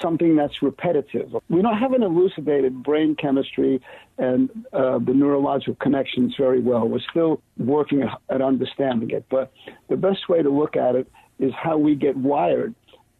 something 0.00 0.36
that's 0.36 0.62
repetitive. 0.62 1.34
We 1.48 1.62
don't 1.62 1.76
have 1.76 1.92
an 1.92 2.02
elucidated 2.02 2.82
brain 2.82 3.16
chemistry 3.16 3.80
and 4.18 4.48
uh, 4.72 4.98
the 4.98 5.12
neurological 5.12 5.74
connections 5.74 6.34
very 6.38 6.60
well. 6.60 6.88
We're 6.88 7.00
still 7.10 7.42
working 7.58 8.02
at 8.30 8.40
understanding 8.40 9.10
it. 9.10 9.26
But 9.28 9.52
the 9.88 9.96
best 9.96 10.28
way 10.28 10.42
to 10.42 10.50
look 10.50 10.76
at 10.76 10.94
it 10.94 11.10
is 11.38 11.52
how 11.60 11.76
we 11.76 11.94
get 11.94 12.16
wired 12.16 12.74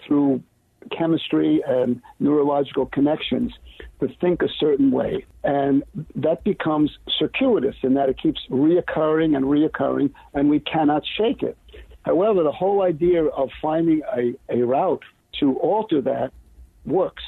through 0.07 0.43
chemistry 0.97 1.63
and 1.67 2.01
neurological 2.21 2.87
connections 2.87 3.53
to 4.01 4.09
think 4.21 4.43
a 4.43 4.49
certain 4.59 4.91
way. 4.91 5.25
And 5.43 5.83
that 6.17 6.45
becomes 6.45 6.91
circuitous 7.19 7.77
in 7.83 7.95
that 7.95 8.09
it 8.09 8.21
keeps 8.21 8.41
reoccurring 8.51 9.37
and 9.37 9.47
reoccurring, 9.47 10.13
and 10.35 10.51
we 10.51 10.61
cannot 10.61 11.03
shake 11.17 11.43
it. 11.43 11.57
However, 12.03 12.43
the 12.43 12.53
whole 12.53 12.83
idea 12.83 13.25
of 13.25 13.49
finding 13.63 14.03
a, 14.15 14.35
a 14.51 14.63
route 14.63 15.05
to 15.41 15.57
alter 15.59 16.01
that 16.03 16.33
works. 16.85 17.25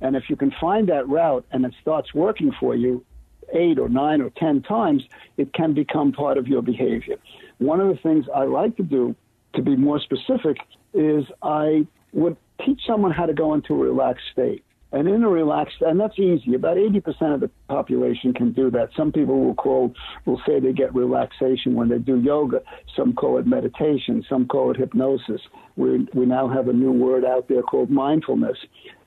And 0.00 0.16
if 0.16 0.28
you 0.28 0.36
can 0.36 0.52
find 0.60 0.88
that 0.88 1.08
route 1.08 1.44
and 1.52 1.64
it 1.64 1.74
starts 1.80 2.12
working 2.14 2.52
for 2.58 2.74
you 2.74 3.04
eight 3.52 3.78
or 3.78 3.88
nine 3.88 4.20
or 4.20 4.30
ten 4.30 4.62
times, 4.62 5.04
it 5.36 5.52
can 5.52 5.74
become 5.74 6.12
part 6.12 6.38
of 6.38 6.48
your 6.48 6.62
behavior. 6.62 7.16
One 7.58 7.80
of 7.80 7.88
the 7.88 7.96
things 8.02 8.26
I 8.34 8.44
like 8.44 8.76
to 8.76 8.82
do, 8.82 9.14
to 9.54 9.62
be 9.62 9.76
more 9.76 10.00
specific, 10.00 10.58
is 10.94 11.24
I 11.42 11.86
would 12.12 12.36
teach 12.64 12.80
someone 12.86 13.12
how 13.12 13.26
to 13.26 13.34
go 13.34 13.54
into 13.54 13.74
a 13.74 13.76
relaxed 13.76 14.24
state. 14.32 14.64
And 14.92 15.08
in 15.08 15.24
a 15.24 15.28
relaxed, 15.28 15.80
and 15.80 15.98
that's 15.98 16.18
easy. 16.18 16.54
About 16.54 16.76
80% 16.76 17.34
of 17.34 17.40
the 17.40 17.50
population 17.68 18.34
can 18.34 18.52
do 18.52 18.70
that. 18.72 18.90
Some 18.94 19.10
people 19.10 19.40
will 19.40 19.54
call, 19.54 19.94
will 20.26 20.40
say 20.46 20.60
they 20.60 20.74
get 20.74 20.94
relaxation 20.94 21.74
when 21.74 21.88
they 21.88 21.98
do 21.98 22.20
yoga. 22.20 22.60
Some 22.94 23.14
call 23.14 23.38
it 23.38 23.46
meditation. 23.46 24.22
Some 24.28 24.46
call 24.46 24.70
it 24.70 24.76
hypnosis. 24.76 25.40
We, 25.76 26.06
we 26.12 26.26
now 26.26 26.46
have 26.46 26.68
a 26.68 26.74
new 26.74 26.92
word 26.92 27.24
out 27.24 27.48
there 27.48 27.62
called 27.62 27.90
mindfulness. 27.90 28.58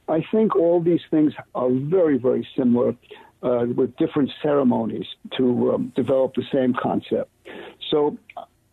I 0.07 0.23
think 0.31 0.55
all 0.55 0.81
these 0.81 1.01
things 1.11 1.33
are 1.53 1.69
very, 1.69 2.17
very 2.17 2.47
similar 2.57 2.95
uh, 3.43 3.65
with 3.75 3.95
different 3.97 4.31
ceremonies 4.41 5.05
to 5.37 5.73
um, 5.73 5.93
develop 5.95 6.33
the 6.33 6.43
same 6.51 6.73
concept. 6.73 7.29
So 7.91 8.17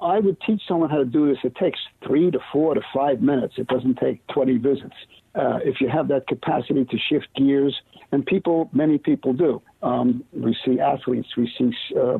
I 0.00 0.18
would 0.18 0.40
teach 0.46 0.62
someone 0.66 0.88
how 0.88 0.98
to 0.98 1.04
do 1.04 1.28
this. 1.28 1.38
It 1.44 1.54
takes 1.56 1.78
three 2.06 2.30
to 2.30 2.38
four 2.52 2.74
to 2.74 2.80
five 2.94 3.20
minutes. 3.20 3.54
It 3.58 3.68
doesn't 3.68 3.98
take 3.98 4.26
20 4.28 4.56
visits 4.58 4.94
uh, 5.34 5.58
if 5.64 5.80
you 5.80 5.88
have 5.88 6.08
that 6.08 6.26
capacity 6.26 6.84
to 6.84 6.98
shift 6.98 7.28
gears, 7.36 7.80
and 8.12 8.24
people, 8.26 8.68
many 8.72 8.98
people 8.98 9.32
do. 9.32 9.62
Um, 9.82 10.22
we 10.32 10.56
see 10.64 10.78
athletes, 10.78 11.28
we 11.36 11.50
see 11.58 11.72
uh, 11.98 12.18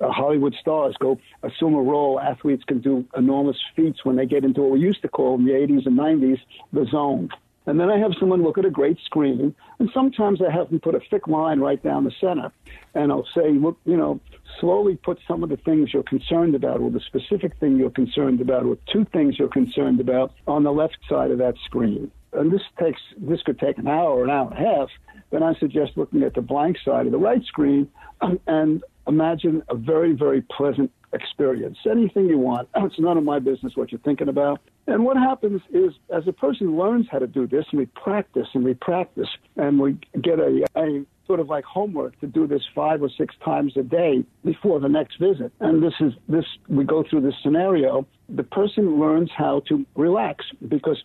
Hollywood 0.00 0.54
stars 0.60 0.96
go 0.98 1.18
assume 1.42 1.74
a 1.74 1.82
role. 1.82 2.18
Athletes 2.18 2.64
can 2.64 2.80
do 2.80 3.04
enormous 3.16 3.56
feats 3.76 4.04
when 4.04 4.16
they 4.16 4.26
get 4.26 4.44
into 4.44 4.62
what 4.62 4.72
we 4.72 4.80
used 4.80 5.02
to 5.02 5.08
call 5.08 5.36
in 5.36 5.44
the 5.44 5.52
80s 5.52 5.86
and 5.86 5.98
90s 5.98 6.40
the 6.72 6.86
zone. 6.90 7.28
And 7.68 7.78
then 7.78 7.90
I 7.90 7.98
have 7.98 8.12
someone 8.18 8.42
look 8.42 8.56
at 8.56 8.64
a 8.64 8.70
great 8.70 8.98
screen, 9.04 9.54
and 9.78 9.90
sometimes 9.92 10.40
I 10.40 10.50
have 10.50 10.70
them 10.70 10.80
put 10.80 10.94
a 10.94 11.00
thick 11.10 11.28
line 11.28 11.60
right 11.60 11.82
down 11.82 12.04
the 12.04 12.10
center. 12.18 12.50
And 12.94 13.12
I'll 13.12 13.28
say, 13.34 13.50
look, 13.50 13.76
you 13.84 13.94
know, 13.94 14.20
slowly 14.58 14.96
put 14.96 15.18
some 15.28 15.42
of 15.42 15.50
the 15.50 15.58
things 15.58 15.92
you're 15.92 16.02
concerned 16.02 16.54
about, 16.54 16.80
or 16.80 16.90
the 16.90 17.00
specific 17.00 17.58
thing 17.60 17.76
you're 17.76 17.90
concerned 17.90 18.40
about, 18.40 18.64
or 18.64 18.78
two 18.90 19.04
things 19.12 19.38
you're 19.38 19.48
concerned 19.48 20.00
about 20.00 20.32
on 20.46 20.62
the 20.62 20.72
left 20.72 20.96
side 21.10 21.30
of 21.30 21.36
that 21.38 21.56
screen 21.66 22.10
and 22.32 22.52
this 22.52 22.60
takes 22.78 23.00
this 23.16 23.42
could 23.42 23.58
take 23.58 23.78
an 23.78 23.88
hour, 23.88 24.22
an 24.22 24.30
hour 24.30 24.50
and 24.50 24.66
a 24.66 24.70
half, 24.70 24.88
then 25.30 25.42
I 25.42 25.54
suggest 25.54 25.92
looking 25.96 26.22
at 26.22 26.34
the 26.34 26.42
blank 26.42 26.76
side 26.84 27.06
of 27.06 27.12
the 27.12 27.18
right 27.18 27.42
screen 27.44 27.88
and 28.46 28.82
imagine 29.06 29.62
a 29.68 29.74
very, 29.74 30.12
very 30.12 30.42
pleasant 30.42 30.92
experience. 31.12 31.78
Anything 31.90 32.26
you 32.26 32.38
want. 32.38 32.68
It's 32.76 32.98
none 32.98 33.18
of 33.18 33.24
my 33.24 33.38
business 33.38 33.76
what 33.76 33.92
you're 33.92 34.00
thinking 34.00 34.28
about. 34.28 34.60
And 34.86 35.04
what 35.04 35.16
happens 35.16 35.60
is, 35.70 35.92
as 36.10 36.26
a 36.26 36.32
person 36.32 36.76
learns 36.76 37.06
how 37.10 37.18
to 37.18 37.26
do 37.26 37.46
this, 37.46 37.66
and 37.70 37.78
we 37.78 37.86
practice 37.86 38.48
and 38.54 38.64
we 38.64 38.74
practice, 38.74 39.28
and 39.56 39.78
we 39.78 39.98
get 40.22 40.38
a, 40.38 40.64
a 40.76 41.04
sort 41.26 41.40
of 41.40 41.48
like 41.48 41.64
homework 41.64 42.18
to 42.20 42.26
do 42.26 42.46
this 42.46 42.62
five 42.74 43.02
or 43.02 43.10
six 43.10 43.34
times 43.44 43.74
a 43.76 43.82
day 43.82 44.24
before 44.44 44.80
the 44.80 44.88
next 44.88 45.18
visit. 45.20 45.52
And 45.60 45.82
this 45.82 45.92
is 46.00 46.12
this 46.28 46.46
we 46.68 46.84
go 46.84 47.04
through 47.08 47.20
this 47.20 47.34
scenario. 47.42 48.06
The 48.28 48.42
person 48.42 48.98
learns 48.98 49.30
how 49.36 49.60
to 49.68 49.84
relax 49.94 50.46
because 50.66 51.02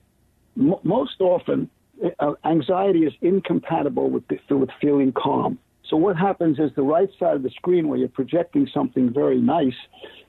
m- 0.57 0.75
most 0.83 1.19
often 1.19 1.69
uh, 2.19 2.33
anxiety 2.45 2.99
is 3.05 3.13
incompatible 3.21 4.09
with, 4.09 4.23
with 4.49 4.69
feeling 4.81 5.11
calm. 5.11 5.59
So 5.89 5.97
what 5.97 6.15
happens 6.15 6.59
is 6.59 6.71
the 6.75 6.83
right 6.83 7.09
side 7.19 7.35
of 7.35 7.43
the 7.43 7.49
screen 7.49 7.87
where 7.87 7.97
you're 7.97 8.07
projecting 8.07 8.67
something 8.73 9.13
very 9.13 9.39
nice 9.39 9.75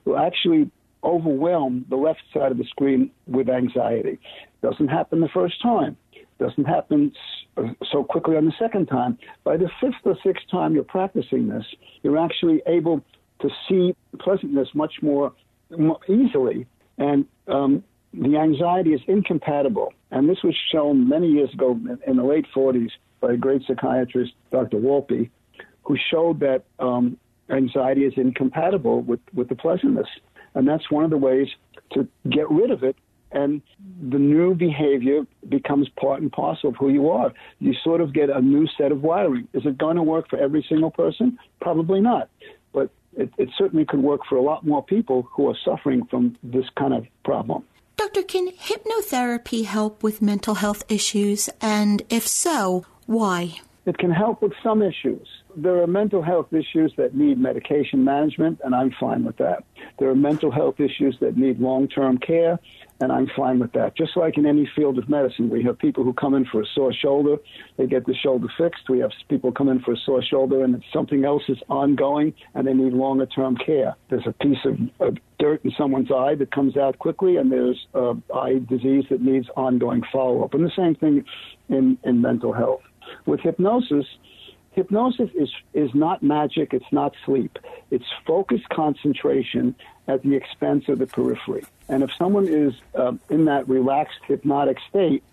will 0.03 0.17
actually 0.17 0.69
overwhelm 1.03 1.85
the 1.89 1.95
left 1.95 2.21
side 2.33 2.51
of 2.51 2.57
the 2.57 2.65
screen 2.65 3.11
with 3.27 3.47
anxiety. 3.47 4.19
Doesn't 4.61 4.87
happen 4.87 5.21
the 5.21 5.29
first 5.29 5.61
time. 5.61 5.95
Doesn't 6.39 6.65
happen 6.65 7.13
uh, 7.55 7.69
so 7.91 8.03
quickly 8.03 8.35
on 8.35 8.45
the 8.45 8.53
second 8.59 8.87
time. 8.87 9.17
By 9.43 9.57
the 9.57 9.69
fifth 9.79 9.95
or 10.03 10.17
sixth 10.23 10.45
time 10.51 10.73
you're 10.73 10.83
practicing 10.83 11.47
this, 11.47 11.65
you're 12.03 12.17
actually 12.17 12.61
able 12.67 13.01
to 13.41 13.49
see 13.69 13.95
pleasantness 14.19 14.69
much 14.73 14.95
more, 15.01 15.33
easily. 16.07 16.67
And 16.97 17.25
um, 17.47 17.83
the 18.13 18.37
anxiety 18.37 18.93
is 18.93 19.01
incompatible. 19.07 19.93
And 20.11 20.29
this 20.29 20.37
was 20.43 20.55
shown 20.71 21.07
many 21.07 21.27
years 21.27 21.53
ago 21.53 21.79
in 22.05 22.17
the 22.17 22.23
late 22.23 22.45
40s 22.55 22.91
by 23.21 23.33
a 23.33 23.37
great 23.37 23.63
psychiatrist, 23.67 24.33
Dr. 24.51 24.77
Wolpe, 24.77 25.29
who 25.85 25.97
showed 26.11 26.39
that 26.41 26.63
um, 26.79 27.17
anxiety 27.49 28.05
is 28.05 28.13
incompatible 28.17 29.01
with, 29.01 29.19
with 29.33 29.49
the 29.49 29.55
pleasantness. 29.55 30.07
And 30.53 30.67
that's 30.67 30.89
one 30.89 31.03
of 31.03 31.09
the 31.09 31.17
ways 31.17 31.47
to 31.93 32.07
get 32.29 32.49
rid 32.49 32.71
of 32.71 32.83
it. 32.83 32.95
And 33.31 33.61
the 34.01 34.17
new 34.17 34.55
behavior 34.55 35.25
becomes 35.49 35.89
part 35.89 36.21
and 36.21 36.31
parcel 36.31 36.69
of 36.69 36.75
who 36.77 36.89
you 36.89 37.09
are. 37.09 37.33
You 37.59 37.73
sort 37.83 37.99
of 37.99 38.13
get 38.13 38.29
a 38.29 38.41
new 38.41 38.67
set 38.77 38.91
of 38.91 39.03
wiring. 39.03 39.47
Is 39.53 39.65
it 39.65 39.77
going 39.77 39.97
to 39.97 40.03
work 40.03 40.29
for 40.29 40.39
every 40.39 40.65
single 40.67 40.91
person? 40.91 41.37
Probably 41.59 41.99
not. 41.99 42.29
But 42.71 42.91
it, 43.17 43.33
it 43.37 43.49
certainly 43.57 43.85
could 43.85 44.01
work 44.01 44.21
for 44.27 44.37
a 44.37 44.41
lot 44.41 44.65
more 44.65 44.83
people 44.83 45.27
who 45.31 45.49
are 45.49 45.57
suffering 45.65 46.05
from 46.05 46.37
this 46.43 46.65
kind 46.77 46.93
of 46.93 47.05
problem. 47.25 47.63
Doctor, 47.97 48.23
can 48.23 48.51
hypnotherapy 48.51 49.65
help 49.65 50.03
with 50.03 50.21
mental 50.21 50.55
health 50.55 50.83
issues? 50.89 51.49
And 51.61 52.03
if 52.09 52.27
so, 52.27 52.85
why? 53.05 53.59
It 53.85 53.99
can 53.99 54.11
help 54.11 54.41
with 54.41 54.53
some 54.63 54.81
issues. 54.81 55.27
There 55.55 55.81
are 55.81 55.87
mental 55.87 56.23
health 56.23 56.51
issues 56.51 56.93
that 56.97 57.13
need 57.13 57.37
medication 57.37 58.03
management, 58.03 58.59
and 58.63 58.73
I'm 58.73 58.91
fine 58.99 59.23
with 59.23 59.37
that. 59.37 59.63
There 59.99 60.09
are 60.09 60.15
mental 60.15 60.49
health 60.49 60.79
issues 60.79 61.17
that 61.21 61.37
need 61.37 61.59
long 61.59 61.87
term 61.87 62.17
care, 62.17 62.59
and 62.99 63.11
I'm 63.11 63.27
fine 63.35 63.59
with 63.59 63.73
that. 63.73 63.95
Just 63.95 64.17
like 64.17 64.37
in 64.37 64.45
any 64.45 64.67
field 64.75 64.97
of 64.97 65.07
medicine, 65.07 65.49
we 65.49 65.63
have 65.63 65.77
people 65.77 66.03
who 66.03 66.13
come 66.13 66.33
in 66.33 66.45
for 66.45 66.61
a 66.61 66.65
sore 66.73 66.93
shoulder, 66.93 67.37
they 67.77 67.85
get 67.85 68.05
the 68.05 68.15
shoulder 68.15 68.47
fixed. 68.57 68.89
We 68.89 68.99
have 68.99 69.11
people 69.29 69.51
come 69.51 69.69
in 69.69 69.81
for 69.81 69.93
a 69.93 69.97
sore 69.97 70.23
shoulder 70.23 70.63
and 70.63 70.83
something 70.91 71.25
else 71.25 71.43
is 71.47 71.57
ongoing 71.69 72.33
and 72.53 72.65
they 72.65 72.73
need 72.73 72.93
longer 72.93 73.25
term 73.25 73.57
care. 73.57 73.95
There's 74.09 74.25
a 74.25 74.33
piece 74.33 74.65
of, 74.65 74.79
of 74.99 75.17
dirt 75.39 75.63
in 75.63 75.71
someone's 75.77 76.11
eye 76.11 76.35
that 76.35 76.51
comes 76.51 76.77
out 76.77 76.97
quickly, 76.99 77.35
and 77.37 77.51
there's 77.51 77.87
uh, 77.93 78.13
eye 78.33 78.61
disease 78.69 79.05
that 79.09 79.21
needs 79.21 79.47
ongoing 79.57 80.01
follow 80.11 80.43
up. 80.43 80.53
And 80.53 80.65
the 80.65 80.71
same 80.75 80.95
thing 80.95 81.25
in, 81.69 81.97
in 82.03 82.21
mental 82.21 82.53
health. 82.53 82.81
With 83.25 83.41
hypnosis, 83.41 84.05
hypnosis 84.71 85.29
is, 85.35 85.49
is 85.73 85.93
not 85.93 86.21
magic, 86.21 86.73
it's 86.73 86.91
not 86.91 87.13
sleep. 87.25 87.57
It's 87.91 88.05
focused 88.25 88.67
concentration 88.69 89.75
at 90.07 90.21
the 90.23 90.35
expense 90.35 90.87
of 90.87 90.99
the 90.99 91.07
periphery. 91.07 91.63
And 91.89 92.03
if 92.03 92.11
someone 92.17 92.47
is 92.47 92.73
uh, 92.93 93.13
in 93.29 93.45
that 93.45 93.67
relaxed 93.67 94.19
hypnotic 94.27 94.77
state, 94.89 95.23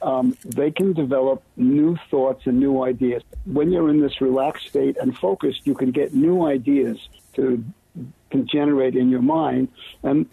um, 0.00 0.36
they 0.44 0.70
can 0.70 0.92
develop 0.92 1.42
new 1.56 1.96
thoughts 2.10 2.46
and 2.46 2.58
new 2.58 2.82
ideas. 2.84 3.22
When 3.44 3.72
you're 3.72 3.90
in 3.90 4.00
this 4.00 4.20
relaxed 4.20 4.68
state 4.68 4.96
and 5.00 5.16
focused, 5.16 5.66
you 5.66 5.74
can 5.74 5.90
get 5.90 6.14
new 6.14 6.46
ideas 6.46 6.98
to 7.34 7.64
can 8.30 8.46
generate 8.46 8.94
in 8.94 9.08
your 9.08 9.22
mind, 9.22 9.68
and 10.02 10.26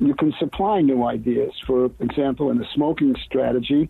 you 0.00 0.14
can 0.14 0.34
supply 0.38 0.80
new 0.80 1.04
ideas. 1.04 1.52
For 1.66 1.86
example, 2.00 2.50
in 2.50 2.58
the 2.58 2.66
smoking 2.74 3.14
strategy, 3.24 3.88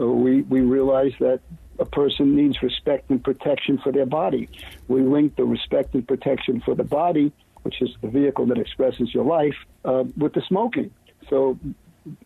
uh, 0.00 0.06
we 0.06 0.42
we 0.42 0.60
realize 0.60 1.12
that 1.20 1.40
a 1.78 1.84
person 1.84 2.36
needs 2.36 2.62
respect 2.62 3.10
and 3.10 3.22
protection 3.22 3.78
for 3.78 3.92
their 3.92 4.06
body. 4.06 4.48
We 4.88 5.02
link 5.02 5.36
the 5.36 5.44
respect 5.44 5.94
and 5.94 6.06
protection 6.06 6.60
for 6.60 6.74
the 6.74 6.84
body 6.84 7.32
which 7.66 7.82
is 7.82 7.90
the 8.00 8.06
vehicle 8.06 8.46
that 8.46 8.58
expresses 8.58 9.12
your 9.12 9.24
life, 9.24 9.56
uh, 9.84 10.04
with 10.16 10.32
the 10.34 10.42
smoking. 10.42 10.88
So 11.28 11.58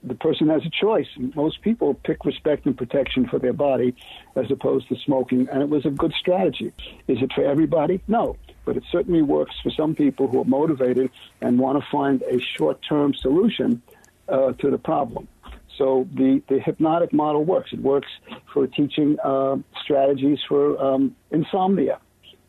the 0.04 0.14
person 0.14 0.50
has 0.50 0.62
a 0.66 0.68
choice. 0.68 1.06
Most 1.34 1.62
people 1.62 1.94
pick 1.94 2.26
respect 2.26 2.66
and 2.66 2.76
protection 2.76 3.26
for 3.26 3.38
their 3.38 3.54
body 3.54 3.94
as 4.36 4.50
opposed 4.50 4.88
to 4.90 4.96
smoking, 4.96 5.48
and 5.50 5.62
it 5.62 5.70
was 5.70 5.86
a 5.86 5.90
good 5.90 6.12
strategy. 6.12 6.74
Is 7.08 7.22
it 7.22 7.32
for 7.32 7.42
everybody? 7.42 8.02
No, 8.06 8.36
but 8.66 8.76
it 8.76 8.84
certainly 8.92 9.22
works 9.22 9.54
for 9.62 9.70
some 9.70 9.94
people 9.94 10.28
who 10.28 10.42
are 10.42 10.44
motivated 10.44 11.10
and 11.40 11.58
want 11.58 11.82
to 11.82 11.90
find 11.90 12.20
a 12.24 12.38
short 12.38 12.82
term 12.86 13.14
solution 13.14 13.80
uh, 14.28 14.52
to 14.52 14.70
the 14.70 14.76
problem. 14.76 15.26
So 15.80 16.06
the, 16.14 16.42
the 16.50 16.60
hypnotic 16.60 17.10
model 17.10 17.42
works. 17.42 17.70
It 17.72 17.80
works 17.80 18.08
for 18.52 18.66
teaching 18.66 19.16
uh, 19.24 19.56
strategies 19.82 20.38
for 20.46 20.78
um, 20.78 21.16
insomnia. 21.30 21.98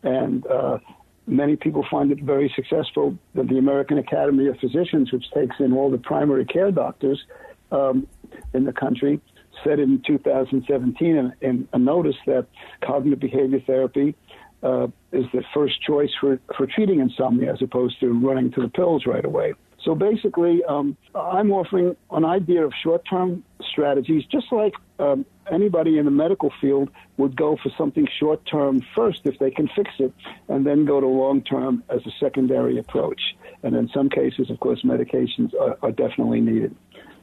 And 0.03 0.45
uh, 0.47 0.79
many 1.27 1.55
people 1.55 1.85
find 1.89 2.11
it 2.11 2.21
very 2.21 2.51
successful. 2.53 3.17
The, 3.33 3.43
the 3.43 3.57
American 3.57 3.97
Academy 3.99 4.47
of 4.47 4.57
Physicians, 4.59 5.13
which 5.13 5.23
takes 5.33 5.55
in 5.59 5.71
all 5.71 5.89
the 5.89 5.97
primary 5.97 6.43
care 6.43 6.71
doctors 6.71 7.23
um, 7.71 8.05
in 8.53 8.65
the 8.65 8.73
country, 8.73 9.21
said 9.63 9.79
in 9.79 10.03
2017 10.05 11.15
in, 11.15 11.33
in 11.39 11.67
a 11.71 11.79
notice 11.79 12.17
that 12.25 12.47
cognitive 12.83 13.21
behavior 13.21 13.61
therapy 13.65 14.13
uh, 14.61 14.87
is 15.13 15.23
the 15.33 15.43
first 15.53 15.81
choice 15.81 16.11
for, 16.19 16.37
for 16.57 16.67
treating 16.67 16.99
insomnia 16.99 17.53
as 17.53 17.61
opposed 17.61 17.97
to 18.01 18.11
running 18.11 18.51
to 18.51 18.61
the 18.61 18.69
pills 18.69 19.05
right 19.05 19.23
away. 19.23 19.53
So 19.83 19.95
basically, 19.95 20.63
um, 20.63 20.95
I'm 21.15 21.51
offering 21.51 21.95
an 22.11 22.23
idea 22.25 22.65
of 22.65 22.73
short 22.83 23.03
term 23.09 23.43
strategies, 23.61 24.25
just 24.25 24.51
like 24.51 24.73
um, 24.99 25.25
anybody 25.51 25.97
in 25.97 26.05
the 26.05 26.11
medical 26.11 26.51
field 26.61 26.89
would 27.17 27.35
go 27.35 27.57
for 27.61 27.71
something 27.77 28.07
short 28.19 28.45
term 28.45 28.85
first 28.95 29.21
if 29.25 29.39
they 29.39 29.49
can 29.49 29.67
fix 29.75 29.89
it, 29.99 30.13
and 30.47 30.65
then 30.65 30.85
go 30.85 30.99
to 30.99 31.07
long 31.07 31.41
term 31.41 31.83
as 31.89 32.05
a 32.05 32.11
secondary 32.19 32.77
approach. 32.77 33.35
And 33.63 33.75
in 33.75 33.89
some 33.89 34.09
cases, 34.09 34.49
of 34.49 34.59
course, 34.59 34.83
medications 34.83 35.53
are, 35.59 35.77
are 35.81 35.91
definitely 35.91 36.41
needed. 36.41 36.75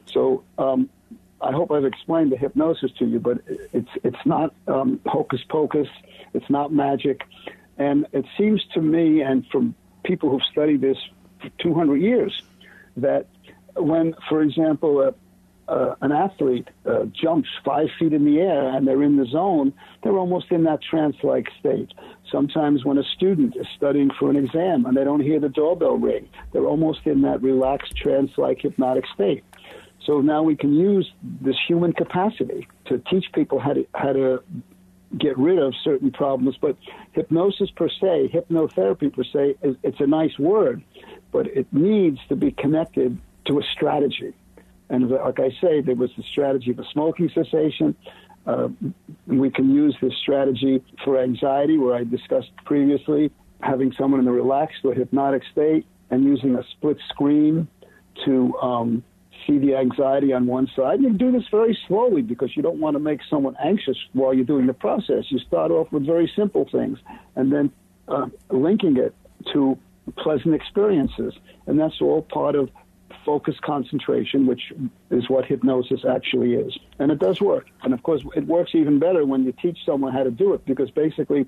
So 0.05 0.43
um, 0.57 0.89
I 1.41 1.51
hope 1.51 1.71
I've 1.71 1.85
explained 1.85 2.31
the 2.31 2.37
hypnosis 2.37 2.91
to 2.99 3.05
you, 3.05 3.19
but 3.19 3.39
it's 3.47 3.89
it's 4.03 4.25
not 4.25 4.53
um, 4.67 4.99
hocus 5.05 5.41
pocus. 5.47 5.87
It's 6.33 6.49
not 6.49 6.73
magic, 6.73 7.21
and 7.77 8.05
it 8.11 8.25
seems 8.37 8.65
to 8.73 8.81
me, 8.81 9.21
and 9.21 9.45
from 9.47 9.75
people 10.03 10.29
who've 10.29 10.43
studied 10.51 10.81
this 10.81 10.97
for 11.41 11.49
200 11.59 11.97
years, 11.97 12.41
that 12.99 13.27
when, 13.75 14.13
for 14.27 14.41
example, 14.41 14.99
uh, 14.99 15.11
uh, 15.71 15.95
an 16.01 16.11
athlete 16.11 16.67
uh, 16.85 17.05
jumps 17.05 17.47
five 17.63 17.87
feet 17.99 18.11
in 18.11 18.25
the 18.25 18.39
air 18.39 18.75
and 18.75 18.87
they're 18.87 19.03
in 19.03 19.17
the 19.17 19.25
zone, 19.25 19.71
they're 20.03 20.17
almost 20.17 20.47
in 20.51 20.63
that 20.63 20.79
trance 20.81 21.15
like 21.21 21.47
state. 21.59 21.91
Sometimes 22.31 22.83
when 22.83 22.97
a 22.97 23.03
student 23.03 23.55
is 23.55 23.67
studying 23.77 24.09
for 24.19 24.29
an 24.29 24.35
exam 24.35 24.85
and 24.85 24.97
they 24.97 25.03
don't 25.03 25.21
hear 25.21 25.39
the 25.39 25.49
doorbell 25.49 25.97
ring, 25.97 26.27
they're 26.51 26.65
almost 26.65 27.01
in 27.05 27.21
that 27.21 27.41
relaxed 27.43 27.95
trance 27.95 28.31
like 28.37 28.61
hypnotic 28.61 29.05
state. 29.13 29.43
So 30.05 30.21
now 30.21 30.41
we 30.41 30.55
can 30.55 30.73
use 30.73 31.11
this 31.41 31.55
human 31.67 31.93
capacity 31.93 32.67
to 32.85 32.97
teach 33.09 33.25
people 33.33 33.59
how 33.59 33.73
to, 33.73 33.85
how 33.93 34.13
to 34.13 34.43
get 35.17 35.37
rid 35.37 35.59
of 35.59 35.73
certain 35.83 36.11
problems. 36.11 36.57
But 36.59 36.77
hypnosis 37.13 37.69
per 37.71 37.89
se, 37.89 38.31
hypnotherapy 38.33 39.13
per 39.13 39.23
se, 39.23 39.55
it's 39.83 39.99
a 39.99 40.07
nice 40.07 40.37
word, 40.37 40.83
but 41.31 41.47
it 41.47 41.67
needs 41.71 42.19
to 42.29 42.35
be 42.35 42.51
connected 42.51 43.17
to 43.45 43.59
a 43.59 43.63
strategy. 43.63 44.33
And 44.89 45.09
like 45.09 45.39
I 45.39 45.51
say, 45.61 45.81
there 45.81 45.95
was 45.95 46.11
the 46.17 46.23
strategy 46.23 46.73
for 46.73 46.83
smoking 46.91 47.29
cessation. 47.29 47.95
Uh, 48.45 48.69
we 49.27 49.51
can 49.51 49.73
use 49.73 49.95
this 50.01 50.13
strategy 50.15 50.83
for 51.03 51.19
anxiety, 51.19 51.77
where 51.77 51.95
I 51.95 52.03
discussed 52.03 52.51
previously, 52.65 53.31
having 53.61 53.93
someone 53.93 54.19
in 54.21 54.27
a 54.27 54.31
relaxed 54.31 54.83
or 54.83 54.93
hypnotic 54.93 55.43
state 55.51 55.85
and 56.09 56.23
using 56.23 56.55
a 56.55 56.63
split 56.71 56.97
screen 57.09 57.67
to 58.25 58.57
um, 58.59 59.03
see 59.49 59.57
the 59.57 59.75
anxiety 59.75 60.33
on 60.33 60.45
one 60.45 60.67
side. 60.75 61.01
You 61.01 61.11
do 61.13 61.31
this 61.31 61.43
very 61.49 61.77
slowly 61.87 62.21
because 62.21 62.55
you 62.55 62.63
don't 62.63 62.79
want 62.79 62.95
to 62.95 62.99
make 62.99 63.21
someone 63.29 63.55
anxious 63.63 63.97
while 64.13 64.33
you're 64.33 64.45
doing 64.45 64.67
the 64.67 64.73
process. 64.73 65.25
You 65.29 65.39
start 65.39 65.71
off 65.71 65.91
with 65.91 66.05
very 66.05 66.31
simple 66.35 66.67
things 66.71 66.99
and 67.35 67.51
then 67.51 67.71
uh, 68.07 68.27
linking 68.49 68.97
it 68.97 69.13
to 69.53 69.77
pleasant 70.17 70.53
experiences. 70.53 71.33
And 71.67 71.79
that's 71.79 72.01
all 72.01 72.21
part 72.21 72.55
of 72.55 72.69
focused 73.25 73.61
concentration, 73.61 74.45
which 74.45 74.71
is 75.09 75.29
what 75.29 75.45
hypnosis 75.45 76.01
actually 76.09 76.53
is. 76.53 76.77
And 76.99 77.11
it 77.11 77.19
does 77.19 77.41
work. 77.41 77.67
And 77.83 77.93
of 77.93 78.03
course, 78.03 78.21
it 78.35 78.47
works 78.47 78.71
even 78.73 78.99
better 78.99 79.25
when 79.25 79.43
you 79.43 79.53
teach 79.61 79.77
someone 79.85 80.13
how 80.13 80.23
to 80.23 80.31
do 80.31 80.53
it 80.53 80.65
because 80.65 80.89
basically 80.91 81.47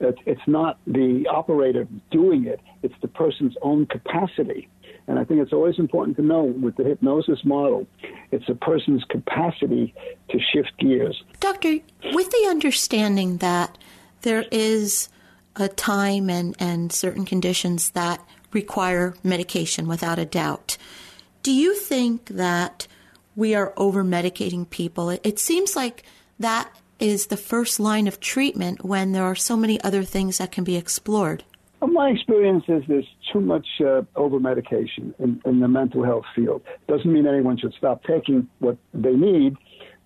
it's 0.00 0.46
not 0.46 0.78
the 0.86 1.26
operator 1.28 1.88
doing 2.10 2.46
it, 2.46 2.60
it's 2.82 2.94
the 3.02 3.08
person's 3.08 3.56
own 3.62 3.86
capacity 3.86 4.68
and 5.08 5.18
I 5.18 5.24
think 5.24 5.40
it's 5.40 5.54
always 5.54 5.78
important 5.78 6.16
to 6.18 6.22
know 6.22 6.44
with 6.44 6.76
the 6.76 6.84
hypnosis 6.84 7.40
model, 7.42 7.86
it's 8.30 8.48
a 8.48 8.54
person's 8.54 9.02
capacity 9.04 9.94
to 10.28 10.38
shift 10.38 10.72
gears. 10.78 11.22
Doctor, 11.40 11.78
with 12.12 12.30
the 12.30 12.46
understanding 12.48 13.38
that 13.38 13.78
there 14.20 14.44
is 14.52 15.08
a 15.56 15.66
time 15.66 16.28
and, 16.28 16.54
and 16.58 16.92
certain 16.92 17.24
conditions 17.24 17.90
that 17.90 18.20
require 18.52 19.14
medication 19.24 19.88
without 19.88 20.18
a 20.18 20.26
doubt, 20.26 20.76
do 21.42 21.52
you 21.52 21.74
think 21.74 22.26
that 22.26 22.86
we 23.34 23.54
are 23.54 23.72
over 23.78 24.04
medicating 24.04 24.68
people? 24.68 25.08
It, 25.08 25.22
it 25.24 25.38
seems 25.38 25.74
like 25.74 26.02
that 26.38 26.70
is 27.00 27.26
the 27.26 27.36
first 27.36 27.80
line 27.80 28.08
of 28.08 28.20
treatment 28.20 28.84
when 28.84 29.12
there 29.12 29.24
are 29.24 29.36
so 29.36 29.56
many 29.56 29.80
other 29.80 30.02
things 30.02 30.36
that 30.38 30.52
can 30.52 30.64
be 30.64 30.76
explored. 30.76 31.44
My 31.80 32.08
experience 32.08 32.64
is 32.66 32.82
there's 32.88 33.06
too 33.32 33.40
much 33.40 33.66
uh, 33.80 34.02
over 34.16 34.40
medication 34.40 35.14
in, 35.18 35.40
in, 35.44 35.60
the 35.60 35.68
mental 35.68 36.02
health 36.04 36.24
field. 36.34 36.62
Doesn't 36.88 37.12
mean 37.12 37.26
anyone 37.26 37.56
should 37.56 37.74
stop 37.74 38.02
taking 38.02 38.48
what 38.58 38.76
they 38.92 39.12
need, 39.12 39.56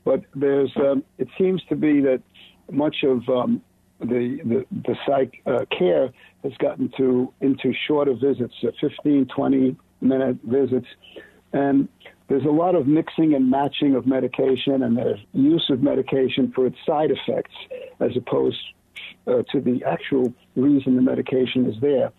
but 0.04 0.22
there's 0.34 0.70
um, 0.76 1.02
it 1.16 1.28
seems 1.38 1.62
to 1.70 1.76
be 1.76 2.00
that 2.02 2.22
much 2.70 2.96
of 3.04 3.26
um, 3.28 3.62
the, 4.00 4.38
the 4.44 4.66
the 4.84 4.96
psych 5.06 5.40
uh, 5.46 5.64
care 5.76 6.10
has 6.42 6.52
gotten 6.58 6.92
to 6.98 7.32
into 7.40 7.72
shorter 7.86 8.14
visits, 8.14 8.54
uh, 8.64 8.70
15, 8.80 9.28
20 9.34 9.76
minute 10.02 10.36
visits, 10.44 10.88
and 11.54 11.88
there's 12.28 12.44
a 12.44 12.50
lot 12.50 12.74
of 12.74 12.86
mixing 12.86 13.34
and 13.34 13.50
matching 13.50 13.94
of 13.94 14.06
medication 14.06 14.82
and 14.82 14.96
the 14.96 15.16
use 15.32 15.68
of 15.70 15.82
medication 15.82 16.52
for 16.54 16.66
its 16.66 16.76
side 16.86 17.10
effects 17.10 17.54
as 18.00 18.10
opposed 18.16 18.60
uh, 19.26 19.42
to 19.52 19.60
the 19.60 19.82
actual 19.84 20.32
reason 20.56 20.96
the 20.96 21.02
medication 21.02 21.66
is 21.66 21.80
there. 21.80 22.12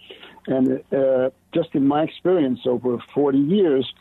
And 0.47 0.83
uh, 0.93 1.29
just 1.53 1.69
in 1.73 1.87
my 1.87 2.03
experience 2.03 2.59
over 2.65 2.97
40 3.13 3.37
years, 3.37 3.91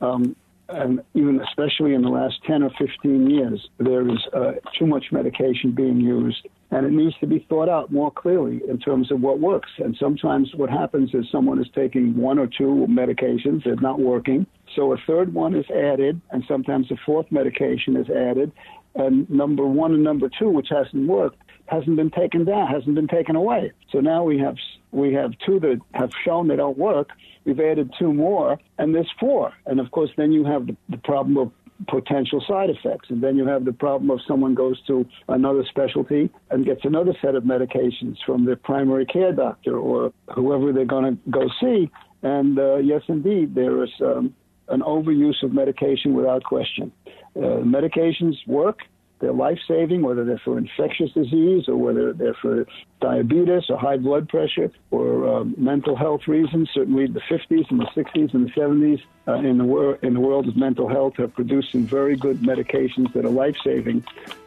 um, 0.00 0.36
and 0.68 1.00
even 1.14 1.40
especially 1.40 1.94
in 1.94 2.02
the 2.02 2.10
last 2.10 2.42
10 2.46 2.62
or 2.62 2.70
15 2.78 3.30
years, 3.30 3.68
there 3.78 4.08
is 4.08 4.18
uh, 4.34 4.52
too 4.78 4.86
much 4.86 5.06
medication 5.10 5.72
being 5.72 5.98
used. 5.98 6.46
And 6.70 6.84
it 6.84 6.92
needs 6.92 7.16
to 7.20 7.26
be 7.26 7.46
thought 7.48 7.70
out 7.70 7.90
more 7.90 8.10
clearly 8.10 8.60
in 8.68 8.78
terms 8.78 9.10
of 9.10 9.22
what 9.22 9.40
works. 9.40 9.70
And 9.78 9.96
sometimes 9.98 10.54
what 10.54 10.68
happens 10.68 11.14
is 11.14 11.24
someone 11.32 11.58
is 11.58 11.68
taking 11.74 12.14
one 12.14 12.38
or 12.38 12.46
two 12.46 12.86
medications, 12.90 13.64
they're 13.64 13.76
not 13.76 13.98
working. 13.98 14.46
So 14.76 14.92
a 14.92 14.98
third 15.06 15.32
one 15.32 15.54
is 15.54 15.64
added, 15.70 16.20
and 16.30 16.44
sometimes 16.46 16.90
a 16.90 16.96
fourth 17.06 17.32
medication 17.32 17.96
is 17.96 18.10
added. 18.10 18.52
And 18.98 19.30
number 19.30 19.64
one 19.64 19.94
and 19.94 20.02
number 20.04 20.28
two, 20.28 20.50
which 20.50 20.68
hasn't 20.70 21.08
worked, 21.08 21.38
hasn't 21.66 21.96
been 21.96 22.10
taken 22.10 22.44
down, 22.44 22.66
hasn't 22.66 22.94
been 22.94 23.08
taken 23.08 23.36
away. 23.36 23.72
So 23.92 24.00
now 24.00 24.24
we 24.24 24.38
have 24.38 24.56
we 24.90 25.14
have 25.14 25.32
two 25.46 25.60
that 25.60 25.80
have 25.94 26.10
shown 26.24 26.48
they 26.48 26.56
don't 26.56 26.76
work. 26.76 27.10
We've 27.44 27.60
added 27.60 27.94
two 27.98 28.12
more, 28.12 28.58
and 28.76 28.94
there's 28.94 29.10
four. 29.20 29.52
And 29.66 29.78
of 29.80 29.90
course, 29.90 30.10
then 30.16 30.32
you 30.32 30.44
have 30.44 30.66
the, 30.66 30.76
the 30.88 30.96
problem 30.98 31.36
of 31.36 31.52
potential 31.86 32.44
side 32.46 32.70
effects. 32.70 33.08
And 33.10 33.22
then 33.22 33.36
you 33.36 33.46
have 33.46 33.64
the 33.64 33.72
problem 33.72 34.10
of 34.10 34.20
someone 34.26 34.54
goes 34.54 34.80
to 34.88 35.06
another 35.28 35.64
specialty 35.68 36.30
and 36.50 36.64
gets 36.64 36.84
another 36.84 37.12
set 37.22 37.34
of 37.36 37.44
medications 37.44 38.16
from 38.26 38.44
their 38.44 38.56
primary 38.56 39.06
care 39.06 39.32
doctor 39.32 39.78
or 39.78 40.12
whoever 40.34 40.72
they're 40.72 40.84
going 40.84 41.16
to 41.16 41.30
go 41.30 41.48
see. 41.60 41.90
And 42.22 42.58
uh, 42.58 42.76
yes, 42.76 43.02
indeed, 43.08 43.54
there 43.54 43.84
is 43.84 43.90
um, 44.00 44.34
an 44.70 44.80
overuse 44.80 45.42
of 45.42 45.52
medication 45.52 46.14
without 46.14 46.44
question. 46.44 46.92
Uh, 47.36 47.62
medications 47.62 48.34
work. 48.46 48.80
They're 49.20 49.32
life 49.32 49.58
saving, 49.66 50.02
whether 50.02 50.24
they're 50.24 50.40
for 50.44 50.58
infectious 50.58 51.10
disease 51.12 51.64
or 51.66 51.76
whether 51.76 52.12
they're 52.12 52.36
for 52.40 52.66
diabetes 53.00 53.64
or 53.68 53.76
high 53.76 53.96
blood 53.96 54.28
pressure 54.28 54.70
or 54.92 55.28
um, 55.28 55.54
mental 55.58 55.96
health 55.96 56.28
reasons. 56.28 56.70
Certainly, 56.72 57.08
the 57.08 57.20
50s 57.20 57.68
and 57.70 57.80
the 57.80 57.90
60s 57.96 58.32
and 58.32 58.46
the 58.46 58.50
70s 58.52 59.02
uh, 59.26 59.34
in 59.34 59.58
the 59.58 59.64
wor- 59.64 59.98
in 60.02 60.14
the 60.14 60.20
world 60.20 60.46
of 60.46 60.56
mental 60.56 60.88
health 60.88 61.16
have 61.16 61.34
produced 61.34 61.72
some 61.72 61.84
very 61.84 62.16
good 62.16 62.38
medications 62.42 63.12
that 63.12 63.24
are 63.24 63.30
life 63.30 63.56
saving. 63.64 64.04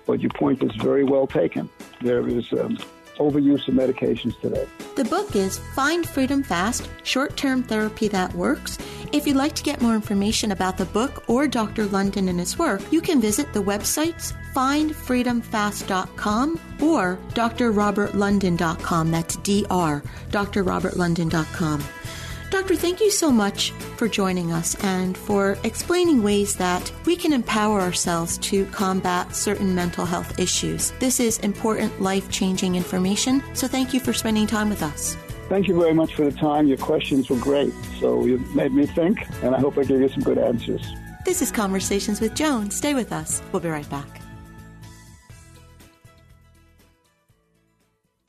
But 0.07 0.21
your 0.21 0.31
point 0.31 0.63
is 0.63 0.73
very 0.77 1.03
well 1.03 1.27
taken. 1.27 1.69
There 2.01 2.25
is 2.27 2.51
um, 2.53 2.77
overuse 3.21 3.67
of 3.67 3.75
medications 3.75 4.39
today. 4.41 4.65
The 4.95 5.05
book 5.05 5.35
is 5.35 5.59
Find 5.75 6.07
Freedom 6.07 6.43
Fast 6.43 6.89
Short 7.03 7.37
Term 7.37 7.63
Therapy 7.63 8.07
That 8.07 8.33
Works. 8.33 8.77
If 9.11 9.27
you'd 9.27 9.35
like 9.35 9.53
to 9.55 9.63
get 9.63 9.81
more 9.81 9.95
information 9.95 10.51
about 10.51 10.77
the 10.77 10.85
book 10.85 11.23
or 11.27 11.47
Dr. 11.47 11.85
London 11.85 12.29
and 12.29 12.39
his 12.39 12.57
work, 12.57 12.81
you 12.91 13.01
can 13.01 13.21
visit 13.21 13.53
the 13.53 13.63
websites 13.63 14.33
findfreedomfast.com 14.53 16.59
or 16.81 17.17
drrobertlondon.com. 17.33 19.11
That's 19.11 19.35
dr, 19.37 20.03
drrobertlondon.com. 20.29 21.83
Doctor, 22.51 22.75
thank 22.75 22.99
you 22.99 23.09
so 23.09 23.31
much 23.31 23.71
for 23.95 24.09
joining 24.09 24.51
us 24.51 24.75
and 24.83 25.17
for 25.17 25.57
explaining 25.63 26.21
ways 26.21 26.57
that 26.57 26.91
we 27.05 27.15
can 27.15 27.31
empower 27.31 27.79
ourselves 27.79 28.37
to 28.39 28.65
combat 28.67 29.33
certain 29.33 29.73
mental 29.73 30.05
health 30.05 30.37
issues. 30.37 30.91
This 30.99 31.21
is 31.21 31.39
important, 31.39 32.01
life 32.01 32.29
changing 32.29 32.75
information, 32.75 33.41
so 33.53 33.69
thank 33.69 33.93
you 33.93 34.01
for 34.01 34.11
spending 34.11 34.47
time 34.47 34.69
with 34.69 34.83
us. 34.83 35.15
Thank 35.47 35.69
you 35.69 35.79
very 35.79 35.93
much 35.93 36.13
for 36.13 36.29
the 36.29 36.37
time. 36.37 36.67
Your 36.67 36.77
questions 36.77 37.29
were 37.29 37.37
great. 37.37 37.73
So 38.01 38.25
you 38.25 38.37
made 38.53 38.73
me 38.73 38.85
think, 38.85 39.25
and 39.41 39.55
I 39.55 39.59
hope 39.59 39.77
I 39.77 39.83
gave 39.83 40.01
you 40.01 40.09
some 40.09 40.21
good 40.21 40.37
answers. 40.37 40.85
This 41.23 41.41
is 41.41 41.51
Conversations 41.51 42.19
with 42.19 42.35
Joan. 42.35 42.69
Stay 42.69 42.93
with 42.93 43.13
us. 43.13 43.41
We'll 43.53 43.61
be 43.61 43.69
right 43.69 43.89
back. 43.89 44.20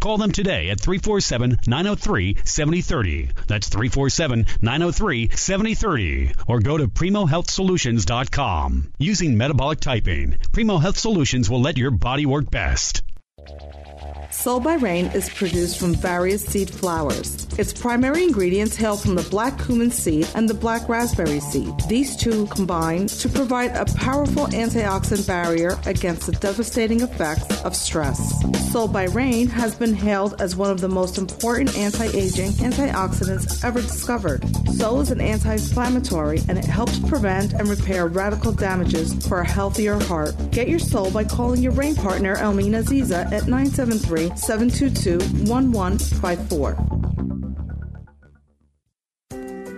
Call 0.00 0.18
them 0.18 0.32
today 0.32 0.70
at 0.70 0.80
347 0.80 1.58
903 1.66 2.38
7030. 2.44 3.30
That's 3.46 3.68
347 3.68 4.46
903 4.60 5.30
7030. 5.30 6.32
Or 6.46 6.60
go 6.60 6.78
to 6.78 6.88
PrimoHealthSolutions.com. 6.88 8.92
Using 8.98 9.36
metabolic 9.36 9.80
typing, 9.80 10.36
Primo 10.52 10.78
Health 10.78 10.98
Solutions 10.98 11.50
will 11.50 11.60
let 11.60 11.76
your 11.76 11.90
body 11.90 12.26
work 12.26 12.50
best. 12.50 13.02
Soul 14.36 14.60
by 14.60 14.74
Rain 14.74 15.06
is 15.06 15.30
produced 15.30 15.80
from 15.80 15.94
various 15.94 16.44
seed 16.44 16.70
flowers. 16.70 17.48
Its 17.58 17.72
primary 17.72 18.22
ingredients 18.22 18.76
hail 18.76 18.96
from 18.96 19.14
the 19.14 19.22
black 19.22 19.58
cumin 19.58 19.90
seed 19.90 20.28
and 20.34 20.48
the 20.48 20.54
black 20.54 20.88
raspberry 20.88 21.40
seed. 21.40 21.72
These 21.88 22.16
two 22.16 22.46
combine 22.46 23.06
to 23.08 23.28
provide 23.30 23.74
a 23.74 23.86
powerful 23.96 24.46
antioxidant 24.48 25.26
barrier 25.26 25.78
against 25.86 26.26
the 26.26 26.32
devastating 26.32 27.00
effects 27.00 27.64
of 27.64 27.74
stress. 27.74 28.20
Soul 28.70 28.88
by 28.88 29.04
Rain 29.06 29.48
has 29.48 29.74
been 29.74 29.94
hailed 29.94 30.40
as 30.40 30.54
one 30.54 30.70
of 30.70 30.80
the 30.80 30.88
most 30.88 31.16
important 31.16 31.76
anti-aging 31.76 32.50
antioxidants 32.52 33.64
ever 33.64 33.80
discovered. 33.80 34.44
Soul 34.68 35.00
is 35.00 35.10
an 35.10 35.22
anti-inflammatory 35.22 36.42
and 36.48 36.58
it 36.58 36.66
helps 36.66 36.98
prevent 37.00 37.54
and 37.54 37.68
repair 37.68 38.06
radical 38.06 38.52
damages 38.52 39.14
for 39.26 39.40
a 39.40 39.48
healthier 39.48 39.98
heart. 40.04 40.34
Get 40.50 40.68
your 40.68 40.78
soul 40.78 41.10
by 41.10 41.24
calling 41.24 41.62
your 41.62 41.72
rain 41.72 41.96
partner 41.96 42.36
Elmina 42.36 42.82
Ziza 42.82 43.24
at 43.32 43.48
973 43.48 44.25
722 44.34 45.18
1154. 45.48 46.76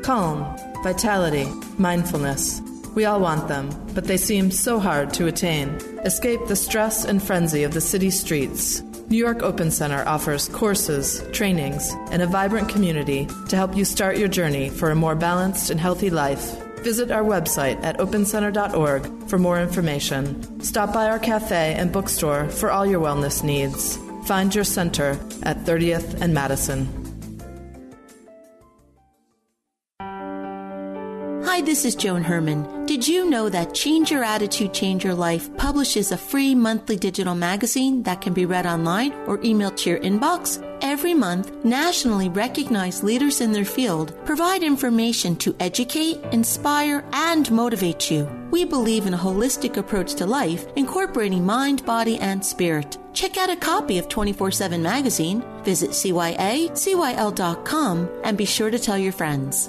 Calm, 0.02 0.56
vitality, 0.82 1.46
mindfulness. 1.76 2.62
We 2.94 3.04
all 3.04 3.20
want 3.20 3.48
them, 3.48 3.70
but 3.94 4.04
they 4.04 4.16
seem 4.16 4.50
so 4.50 4.78
hard 4.78 5.12
to 5.14 5.26
attain. 5.26 5.68
Escape 6.04 6.40
the 6.46 6.56
stress 6.56 7.04
and 7.04 7.22
frenzy 7.22 7.62
of 7.62 7.74
the 7.74 7.80
city 7.80 8.10
streets. 8.10 8.82
New 9.08 9.18
York 9.18 9.42
Open 9.42 9.70
Center 9.70 10.06
offers 10.06 10.48
courses, 10.48 11.24
trainings, 11.32 11.92
and 12.10 12.22
a 12.22 12.26
vibrant 12.26 12.68
community 12.68 13.26
to 13.48 13.56
help 13.56 13.76
you 13.76 13.84
start 13.84 14.18
your 14.18 14.28
journey 14.28 14.68
for 14.68 14.90
a 14.90 14.94
more 14.94 15.14
balanced 15.14 15.70
and 15.70 15.78
healthy 15.78 16.10
life. 16.10 16.56
Visit 16.82 17.10
our 17.10 17.24
website 17.24 17.82
at 17.82 17.98
opencenter.org 17.98 19.28
for 19.28 19.38
more 19.38 19.60
information. 19.60 20.60
Stop 20.60 20.92
by 20.92 21.08
our 21.08 21.18
cafe 21.18 21.74
and 21.74 21.92
bookstore 21.92 22.48
for 22.48 22.70
all 22.70 22.86
your 22.86 23.00
wellness 23.00 23.42
needs. 23.42 23.98
Find 24.28 24.54
your 24.54 24.64
center 24.64 25.18
at 25.42 25.64
30th 25.64 26.20
and 26.20 26.34
Madison. 26.34 26.86
Hi, 31.46 31.62
this 31.62 31.86
is 31.86 31.94
Joan 31.94 32.22
Herman. 32.22 32.84
Did 32.84 33.08
you 33.08 33.30
know 33.30 33.48
that 33.48 33.72
Change 33.72 34.10
Your 34.10 34.22
Attitude, 34.22 34.74
Change 34.74 35.02
Your 35.02 35.14
Life 35.14 35.56
publishes 35.56 36.12
a 36.12 36.18
free 36.18 36.54
monthly 36.54 36.96
digital 36.96 37.34
magazine 37.34 38.02
that 38.02 38.20
can 38.20 38.34
be 38.34 38.44
read 38.44 38.66
online 38.66 39.14
or 39.26 39.38
emailed 39.38 39.78
to 39.78 39.88
your 39.88 40.00
inbox? 40.00 40.62
Every 40.88 41.12
month, 41.12 41.52
nationally 41.66 42.30
recognized 42.30 43.04
leaders 43.04 43.42
in 43.42 43.52
their 43.52 43.66
field 43.66 44.14
provide 44.24 44.62
information 44.62 45.36
to 45.36 45.54
educate, 45.60 46.16
inspire, 46.32 47.04
and 47.12 47.50
motivate 47.50 48.10
you. 48.10 48.26
We 48.50 48.64
believe 48.64 49.04
in 49.04 49.12
a 49.12 49.18
holistic 49.18 49.76
approach 49.76 50.14
to 50.14 50.24
life, 50.24 50.64
incorporating 50.76 51.44
mind, 51.44 51.84
body, 51.84 52.18
and 52.20 52.42
spirit. 52.42 52.96
Check 53.12 53.36
out 53.36 53.50
a 53.50 53.56
copy 53.56 53.98
of 53.98 54.08
24 54.08 54.50
7 54.50 54.82
magazine, 54.82 55.44
visit 55.62 55.90
CYACYL.com, 55.90 56.48
and 58.24 58.38
be 58.38 58.46
sure 58.46 58.70
to 58.70 58.78
tell 58.78 58.96
your 58.96 59.12
friends. 59.12 59.68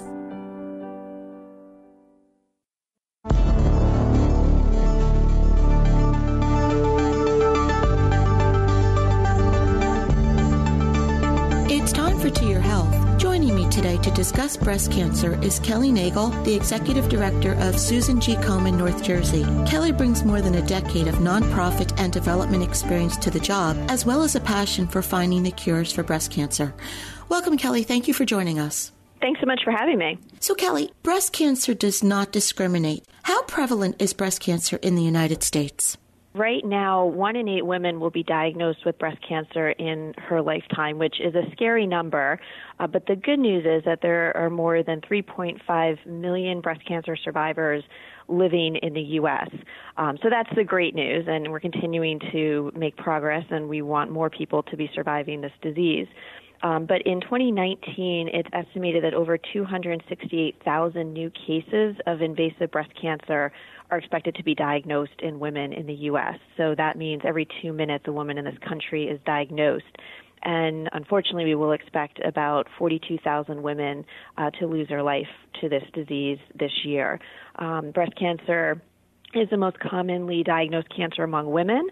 Discuss 14.20 14.54
breast 14.54 14.92
cancer 14.92 15.42
is 15.42 15.58
Kelly 15.60 15.90
Nagel, 15.90 16.28
the 16.44 16.54
Executive 16.54 17.08
Director 17.08 17.54
of 17.54 17.80
Susan 17.80 18.20
G. 18.20 18.34
Komen 18.34 18.76
North 18.76 19.02
Jersey. 19.02 19.44
Kelly 19.66 19.92
brings 19.92 20.24
more 20.24 20.42
than 20.42 20.56
a 20.56 20.66
decade 20.66 21.08
of 21.08 21.14
nonprofit 21.14 21.98
and 21.98 22.12
development 22.12 22.62
experience 22.62 23.16
to 23.16 23.30
the 23.30 23.40
job, 23.40 23.78
as 23.88 24.04
well 24.04 24.22
as 24.22 24.36
a 24.36 24.40
passion 24.40 24.86
for 24.86 25.00
finding 25.00 25.42
the 25.42 25.50
cures 25.50 25.90
for 25.90 26.02
breast 26.02 26.30
cancer. 26.30 26.74
Welcome, 27.30 27.56
Kelly. 27.56 27.82
Thank 27.82 28.08
you 28.08 28.12
for 28.12 28.26
joining 28.26 28.58
us. 28.58 28.92
Thanks 29.22 29.40
so 29.40 29.46
much 29.46 29.62
for 29.64 29.70
having 29.70 29.96
me. 29.96 30.18
So, 30.38 30.54
Kelly, 30.54 30.92
breast 31.02 31.32
cancer 31.32 31.72
does 31.72 32.04
not 32.04 32.30
discriminate. 32.30 33.06
How 33.22 33.42
prevalent 33.44 34.02
is 34.02 34.12
breast 34.12 34.40
cancer 34.40 34.76
in 34.82 34.96
the 34.96 35.02
United 35.02 35.42
States? 35.42 35.96
Right 36.32 36.64
now, 36.64 37.06
one 37.06 37.34
in 37.34 37.48
eight 37.48 37.66
women 37.66 37.98
will 37.98 38.10
be 38.10 38.22
diagnosed 38.22 38.86
with 38.86 38.96
breast 39.00 39.18
cancer 39.28 39.70
in 39.70 40.14
her 40.16 40.40
lifetime, 40.40 40.96
which 40.96 41.16
is 41.20 41.34
a 41.34 41.42
scary 41.50 41.88
number. 41.88 42.38
Uh, 42.78 42.86
but 42.86 43.06
the 43.06 43.16
good 43.16 43.40
news 43.40 43.64
is 43.66 43.84
that 43.84 43.98
there 44.00 44.36
are 44.36 44.48
more 44.48 44.84
than 44.84 45.00
3.5 45.00 46.06
million 46.06 46.60
breast 46.60 46.86
cancer 46.86 47.16
survivors 47.16 47.82
living 48.28 48.76
in 48.76 48.94
the 48.94 49.00
U.S. 49.00 49.48
Um, 49.96 50.18
so 50.22 50.30
that's 50.30 50.50
the 50.54 50.62
great 50.62 50.94
news, 50.94 51.26
and 51.28 51.50
we're 51.50 51.58
continuing 51.58 52.20
to 52.30 52.70
make 52.76 52.96
progress, 52.96 53.44
and 53.50 53.68
we 53.68 53.82
want 53.82 54.12
more 54.12 54.30
people 54.30 54.62
to 54.64 54.76
be 54.76 54.88
surviving 54.94 55.40
this 55.40 55.52
disease. 55.62 56.06
Um, 56.62 56.84
but 56.86 57.02
in 57.06 57.20
2019, 57.22 58.28
it's 58.32 58.48
estimated 58.52 59.02
that 59.04 59.14
over 59.14 59.38
268,000 59.38 61.12
new 61.12 61.30
cases 61.30 61.96
of 62.06 62.20
invasive 62.20 62.70
breast 62.70 62.90
cancer 63.00 63.50
are 63.90 63.98
expected 63.98 64.34
to 64.36 64.44
be 64.44 64.54
diagnosed 64.54 65.20
in 65.20 65.38
women 65.38 65.72
in 65.72 65.86
the 65.86 65.94
U.S. 65.94 66.38
So 66.56 66.74
that 66.76 66.96
means 66.96 67.22
every 67.24 67.46
two 67.62 67.72
minutes 67.72 68.04
a 68.06 68.12
woman 68.12 68.38
in 68.38 68.44
this 68.44 68.58
country 68.66 69.04
is 69.04 69.20
diagnosed. 69.26 69.96
And 70.42 70.88
unfortunately, 70.92 71.44
we 71.44 71.54
will 71.54 71.72
expect 71.72 72.18
about 72.24 72.66
42,000 72.78 73.62
women 73.62 74.04
uh, 74.38 74.50
to 74.52 74.66
lose 74.66 74.88
their 74.88 75.02
life 75.02 75.26
to 75.60 75.68
this 75.68 75.84
disease 75.92 76.38
this 76.58 76.72
year. 76.84 77.20
Um, 77.56 77.90
breast 77.90 78.12
cancer 78.18 78.80
is 79.34 79.48
the 79.50 79.56
most 79.56 79.78
commonly 79.78 80.42
diagnosed 80.42 80.88
cancer 80.94 81.22
among 81.22 81.50
women, 81.50 81.86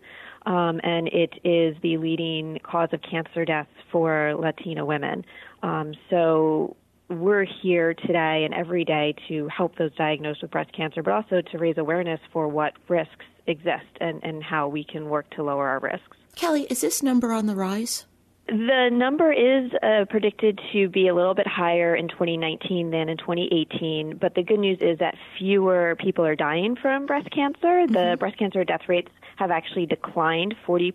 um, 0.47 0.81
and 0.83 1.09
it 1.09 1.35
is 1.45 1.77
the 1.83 1.97
leading 1.99 2.59
cause 2.63 2.89
of 2.93 3.01
cancer 3.03 3.45
deaths 3.45 3.69
for 3.93 4.35
Latina 4.35 4.85
women. 4.85 5.25
Um, 5.63 5.93
so 6.11 6.77
we're 7.09 7.47
here 7.63 7.95
today 7.95 8.45
and 8.45 8.53
every 8.53 8.85
day 8.85 9.15
to 9.29 9.49
help 9.49 9.77
those 9.77 9.95
diagnosed 9.95 10.43
with 10.43 10.51
breast 10.51 10.73
cancer, 10.73 11.03
but 11.03 11.13
also 11.13 11.41
to 11.41 11.59
raise 11.59 11.79
awareness 11.79 12.21
for 12.33 12.49
what 12.49 12.75
risks 12.89 13.25
exist 13.47 13.87
and, 14.01 14.23
and 14.23 14.43
how 14.43 14.69
we 14.69 14.85
can 14.85 15.09
work 15.09 15.29
to 15.31 15.43
lower 15.43 15.69
our 15.69 15.81
risks. 15.81 16.17
Kelly, 16.37 16.67
is 16.71 16.81
this 16.83 17.03
number 17.03 17.33
on 17.33 17.47
the 17.47 17.57
rise? 17.57 18.07
The 18.49 18.89
number 18.91 19.31
is 19.31 19.71
uh, 19.83 20.07
predicted 20.09 20.59
to 20.73 20.89
be 20.89 21.09
a 21.09 21.15
little 21.15 21.35
bit 21.35 21.47
higher 21.47 21.95
in 21.95 22.09
2019 22.09 22.91
than 22.91 23.11
in 23.11 23.19
2018, 23.19 24.17
but 24.17 24.35
the 24.35 24.43
good 24.43 24.59
news 24.59 24.79
is 24.81 24.99
that 25.01 25.17
fewer 25.39 25.97
people 25.99 26.25
are 26.25 26.35
dying 26.35 26.75
from 26.75 27.05
breast 27.05 27.31
cancer. 27.31 27.67
Mm-hmm. 27.67 27.93
The 27.93 28.17
breast 28.19 28.39
cancer 28.39 28.65
death 28.65 28.89
rates 28.89 29.11
have 29.39 29.51
actually 29.51 29.87
declined 29.87 30.55
40% 30.67 30.91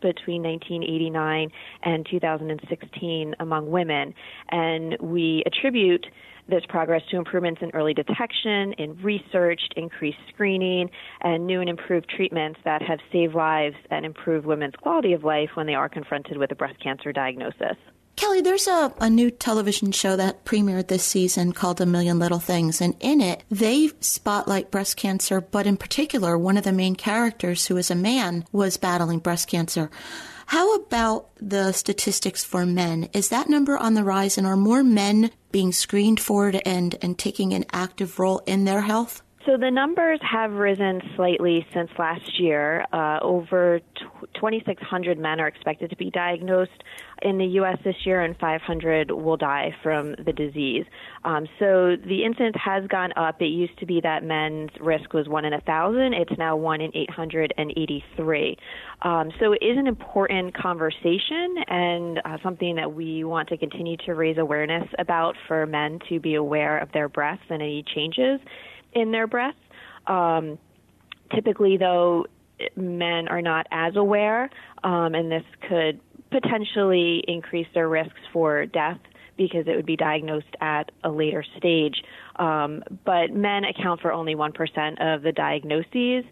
between 0.00 0.42
1989 0.42 1.50
and 1.82 2.06
2016 2.08 3.34
among 3.40 3.70
women, 3.70 4.14
and 4.50 4.96
we 5.00 5.42
attribute 5.46 6.06
this 6.48 6.62
progress 6.68 7.02
to 7.10 7.16
improvements 7.16 7.60
in 7.62 7.70
early 7.70 7.94
detection, 7.94 8.72
in 8.74 8.96
research, 9.02 9.60
increased 9.76 10.18
screening, 10.28 10.90
and 11.22 11.46
new 11.46 11.60
and 11.60 11.68
improved 11.68 12.08
treatments 12.08 12.58
that 12.64 12.82
have 12.82 12.98
saved 13.12 13.34
lives 13.34 13.76
and 13.90 14.06
improved 14.06 14.46
women's 14.46 14.74
quality 14.74 15.12
of 15.12 15.24
life 15.24 15.50
when 15.54 15.66
they 15.66 15.74
are 15.74 15.88
confronted 15.88 16.36
with 16.36 16.50
a 16.52 16.54
breast 16.54 16.80
cancer 16.82 17.12
diagnosis. 17.12 17.76
Kelly, 18.14 18.42
there's 18.42 18.68
a, 18.68 18.92
a 19.00 19.08
new 19.08 19.30
television 19.30 19.90
show 19.90 20.16
that 20.16 20.44
premiered 20.44 20.88
this 20.88 21.04
season 21.04 21.52
called 21.52 21.80
A 21.80 21.86
Million 21.86 22.18
Little 22.18 22.38
Things, 22.38 22.80
and 22.80 22.94
in 23.00 23.20
it, 23.20 23.42
they 23.50 23.90
spotlight 24.00 24.70
breast 24.70 24.96
cancer, 24.96 25.40
but 25.40 25.66
in 25.66 25.76
particular, 25.76 26.36
one 26.36 26.56
of 26.56 26.64
the 26.64 26.72
main 26.72 26.94
characters, 26.94 27.66
who 27.66 27.76
is 27.76 27.90
a 27.90 27.94
man, 27.94 28.44
was 28.52 28.76
battling 28.76 29.18
breast 29.18 29.48
cancer. 29.48 29.90
How 30.46 30.74
about 30.74 31.30
the 31.36 31.72
statistics 31.72 32.44
for 32.44 32.66
men? 32.66 33.08
Is 33.14 33.30
that 33.30 33.48
number 33.48 33.78
on 33.78 33.94
the 33.94 34.04
rise, 34.04 34.36
and 34.36 34.46
are 34.46 34.56
more 34.56 34.84
men 34.84 35.30
being 35.50 35.72
screened 35.72 36.20
for 36.20 36.50
it 36.50 36.62
and, 36.66 36.96
and 37.00 37.18
taking 37.18 37.54
an 37.54 37.64
active 37.72 38.18
role 38.18 38.42
in 38.46 38.66
their 38.66 38.82
health? 38.82 39.22
So 39.44 39.56
the 39.56 39.72
numbers 39.72 40.20
have 40.22 40.52
risen 40.52 41.00
slightly 41.16 41.66
since 41.74 41.90
last 41.98 42.38
year. 42.38 42.86
Uh, 42.92 43.18
over 43.22 43.80
2,600 44.34 45.18
men 45.18 45.40
are 45.40 45.48
expected 45.48 45.90
to 45.90 45.96
be 45.96 46.10
diagnosed 46.10 46.84
in 47.22 47.38
the 47.38 47.46
U.S. 47.46 47.76
this 47.84 47.96
year, 48.04 48.22
and 48.22 48.36
500 48.38 49.10
will 49.10 49.36
die 49.36 49.74
from 49.82 50.14
the 50.24 50.32
disease. 50.32 50.84
Um, 51.24 51.48
so 51.58 51.96
the 51.96 52.24
incidence 52.24 52.54
has 52.64 52.86
gone 52.86 53.12
up. 53.16 53.42
It 53.42 53.46
used 53.46 53.76
to 53.80 53.86
be 53.86 54.00
that 54.02 54.22
men's 54.22 54.70
risk 54.80 55.12
was 55.12 55.28
one 55.28 55.44
in 55.44 55.54
a 55.54 55.60
thousand. 55.62 56.14
It's 56.14 56.38
now 56.38 56.54
one 56.54 56.80
in 56.80 56.92
883. 56.94 58.56
Um, 59.02 59.32
so 59.40 59.52
it 59.52 59.62
is 59.64 59.76
an 59.76 59.88
important 59.88 60.54
conversation 60.54 61.56
and 61.66 62.20
uh, 62.24 62.38
something 62.44 62.76
that 62.76 62.94
we 62.94 63.24
want 63.24 63.48
to 63.48 63.56
continue 63.56 63.96
to 64.06 64.14
raise 64.14 64.38
awareness 64.38 64.88
about 65.00 65.34
for 65.48 65.66
men 65.66 65.98
to 66.08 66.20
be 66.20 66.36
aware 66.36 66.78
of 66.78 66.92
their 66.92 67.08
breasts 67.08 67.46
and 67.50 67.60
any 67.60 67.84
changes 67.92 68.38
in 68.92 69.10
their 69.10 69.26
breasts. 69.26 69.60
Um, 70.06 70.58
typically, 71.34 71.76
though, 71.76 72.26
men 72.76 73.28
are 73.28 73.42
not 73.42 73.66
as 73.70 73.96
aware, 73.96 74.50
um, 74.84 75.14
and 75.14 75.30
this 75.30 75.44
could 75.68 76.00
potentially 76.30 77.22
increase 77.28 77.66
their 77.74 77.88
risks 77.88 78.20
for 78.32 78.66
death 78.66 78.98
because 79.36 79.66
it 79.66 79.76
would 79.76 79.86
be 79.86 79.96
diagnosed 79.96 80.54
at 80.60 80.90
a 81.04 81.10
later 81.10 81.44
stage. 81.56 82.02
Um, 82.36 82.82
but 83.04 83.32
men 83.32 83.64
account 83.64 84.00
for 84.00 84.12
only 84.12 84.34
1% 84.34 85.14
of 85.14 85.22
the 85.22 85.32
diagnoses, 85.32 86.24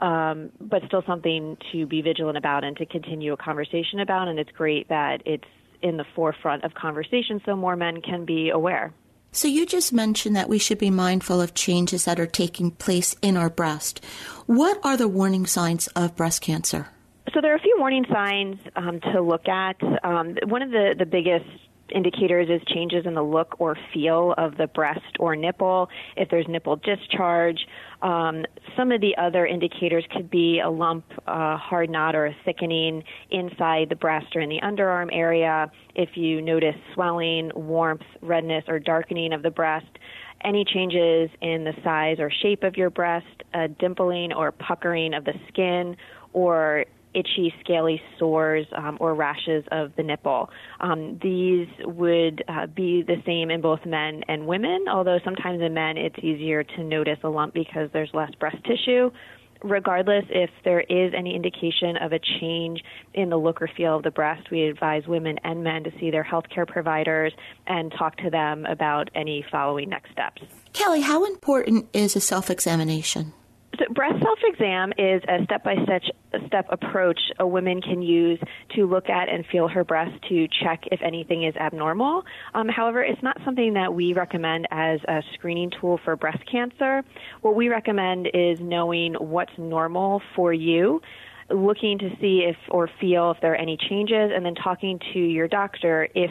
um, 0.00 0.50
but 0.60 0.82
still 0.86 1.02
something 1.06 1.56
to 1.72 1.86
be 1.86 2.02
vigilant 2.02 2.36
about 2.36 2.64
and 2.64 2.76
to 2.76 2.86
continue 2.86 3.32
a 3.32 3.36
conversation 3.36 4.00
about. 4.00 4.28
And 4.28 4.38
it's 4.38 4.50
great 4.52 4.88
that 4.88 5.22
it's 5.24 5.44
in 5.82 5.96
the 5.96 6.04
forefront 6.14 6.64
of 6.64 6.74
conversation 6.74 7.40
so 7.46 7.54
more 7.54 7.76
men 7.76 8.00
can 8.02 8.24
be 8.24 8.50
aware. 8.50 8.92
So, 9.38 9.46
you 9.46 9.66
just 9.66 9.92
mentioned 9.92 10.34
that 10.34 10.48
we 10.48 10.58
should 10.58 10.78
be 10.78 10.90
mindful 10.90 11.40
of 11.40 11.54
changes 11.54 12.06
that 12.06 12.18
are 12.18 12.26
taking 12.26 12.72
place 12.72 13.14
in 13.22 13.36
our 13.36 13.48
breast. 13.48 14.04
What 14.46 14.80
are 14.82 14.96
the 14.96 15.06
warning 15.06 15.46
signs 15.46 15.86
of 15.94 16.16
breast 16.16 16.42
cancer? 16.42 16.88
So, 17.32 17.40
there 17.40 17.52
are 17.52 17.54
a 17.54 17.60
few 17.60 17.76
warning 17.78 18.04
signs 18.12 18.56
um, 18.74 18.98
to 19.12 19.22
look 19.22 19.46
at. 19.46 19.76
Um, 20.02 20.34
one 20.48 20.62
of 20.62 20.72
the, 20.72 20.96
the 20.98 21.06
biggest 21.06 21.46
indicators 21.94 22.48
is 22.48 22.60
changes 22.68 23.06
in 23.06 23.14
the 23.14 23.22
look 23.22 23.56
or 23.58 23.76
feel 23.92 24.34
of 24.38 24.56
the 24.56 24.66
breast 24.66 25.16
or 25.18 25.36
nipple, 25.36 25.88
if 26.16 26.28
there's 26.30 26.46
nipple 26.48 26.76
discharge. 26.76 27.66
Um, 28.02 28.44
some 28.76 28.92
of 28.92 29.00
the 29.00 29.16
other 29.16 29.46
indicators 29.46 30.04
could 30.12 30.30
be 30.30 30.60
a 30.60 30.70
lump, 30.70 31.04
a 31.26 31.56
hard 31.56 31.90
knot, 31.90 32.14
or 32.14 32.26
a 32.26 32.36
thickening 32.44 33.02
inside 33.30 33.88
the 33.88 33.96
breast 33.96 34.34
or 34.34 34.40
in 34.40 34.48
the 34.48 34.60
underarm 34.62 35.08
area. 35.12 35.70
If 35.94 36.10
you 36.14 36.40
notice 36.40 36.76
swelling, 36.94 37.50
warmth, 37.54 38.02
redness, 38.22 38.64
or 38.68 38.78
darkening 38.78 39.32
of 39.32 39.42
the 39.42 39.50
breast, 39.50 39.86
any 40.44 40.64
changes 40.64 41.30
in 41.40 41.64
the 41.64 41.72
size 41.82 42.18
or 42.20 42.30
shape 42.30 42.62
of 42.62 42.76
your 42.76 42.90
breast, 42.90 43.26
a 43.54 43.68
dimpling 43.68 44.34
or 44.34 44.52
puckering 44.52 45.14
of 45.14 45.24
the 45.24 45.34
skin, 45.48 45.96
or 46.32 46.84
itchy, 47.14 47.52
scaly 47.60 48.00
sores 48.18 48.66
um, 48.76 48.98
or 49.00 49.14
rashes 49.14 49.64
of 49.70 49.92
the 49.96 50.02
nipple. 50.02 50.50
Um, 50.80 51.18
these 51.22 51.68
would 51.80 52.44
uh, 52.48 52.66
be 52.66 53.02
the 53.02 53.16
same 53.26 53.50
in 53.50 53.60
both 53.60 53.84
men 53.86 54.22
and 54.28 54.46
women, 54.46 54.86
although 54.90 55.18
sometimes 55.24 55.60
in 55.60 55.74
men 55.74 55.96
it's 55.96 56.18
easier 56.18 56.62
to 56.62 56.84
notice 56.84 57.18
a 57.22 57.28
lump 57.28 57.54
because 57.54 57.90
there's 57.92 58.10
less 58.12 58.34
breast 58.38 58.58
tissue. 58.64 59.10
Regardless, 59.62 60.24
if 60.30 60.50
there 60.64 60.80
is 60.80 61.12
any 61.16 61.34
indication 61.34 61.96
of 62.00 62.12
a 62.12 62.20
change 62.40 62.80
in 63.14 63.28
the 63.28 63.36
look 63.36 63.60
or 63.60 63.68
feel 63.76 63.96
of 63.96 64.04
the 64.04 64.10
breast, 64.10 64.52
we 64.52 64.62
advise 64.62 65.02
women 65.08 65.36
and 65.42 65.64
men 65.64 65.82
to 65.82 65.90
see 65.98 66.12
their 66.12 66.22
healthcare 66.22 66.66
providers 66.66 67.32
and 67.66 67.92
talk 67.98 68.16
to 68.18 68.30
them 68.30 68.66
about 68.66 69.10
any 69.16 69.44
following 69.50 69.88
next 69.88 70.12
steps. 70.12 70.42
Kelly, 70.74 71.00
how 71.00 71.24
important 71.24 71.88
is 71.92 72.14
a 72.14 72.20
self 72.20 72.50
examination? 72.50 73.32
So 73.76 73.84
breast 73.92 74.22
self 74.22 74.38
exam 74.44 74.92
is 74.98 75.22
a 75.28 75.44
step 75.44 75.62
by 75.62 75.76
step 76.46 76.66
approach 76.70 77.20
a 77.38 77.46
woman 77.46 77.80
can 77.80 78.02
use 78.02 78.40
to 78.74 78.86
look 78.86 79.08
at 79.08 79.28
and 79.28 79.44
feel 79.46 79.68
her 79.68 79.84
breast 79.84 80.12
to 80.28 80.48
check 80.62 80.84
if 80.90 81.00
anything 81.02 81.44
is 81.44 81.54
abnormal. 81.56 82.24
Um, 82.54 82.68
however, 82.68 83.02
it's 83.02 83.22
not 83.22 83.36
something 83.44 83.74
that 83.74 83.92
we 83.92 84.14
recommend 84.14 84.66
as 84.70 85.00
a 85.06 85.22
screening 85.34 85.70
tool 85.80 86.00
for 86.04 86.16
breast 86.16 86.42
cancer. 86.50 87.04
What 87.42 87.54
we 87.54 87.68
recommend 87.68 88.28
is 88.34 88.58
knowing 88.60 89.14
what's 89.14 89.56
normal 89.58 90.22
for 90.34 90.52
you 90.52 91.00
looking 91.50 91.98
to 91.98 92.10
see 92.20 92.44
if 92.46 92.56
or 92.70 92.90
feel 93.00 93.30
if 93.30 93.38
there 93.40 93.52
are 93.52 93.56
any 93.56 93.78
changes, 93.88 94.30
and 94.34 94.44
then 94.44 94.54
talking 94.54 95.00
to 95.14 95.18
your 95.18 95.48
doctor 95.48 96.08
if 96.14 96.30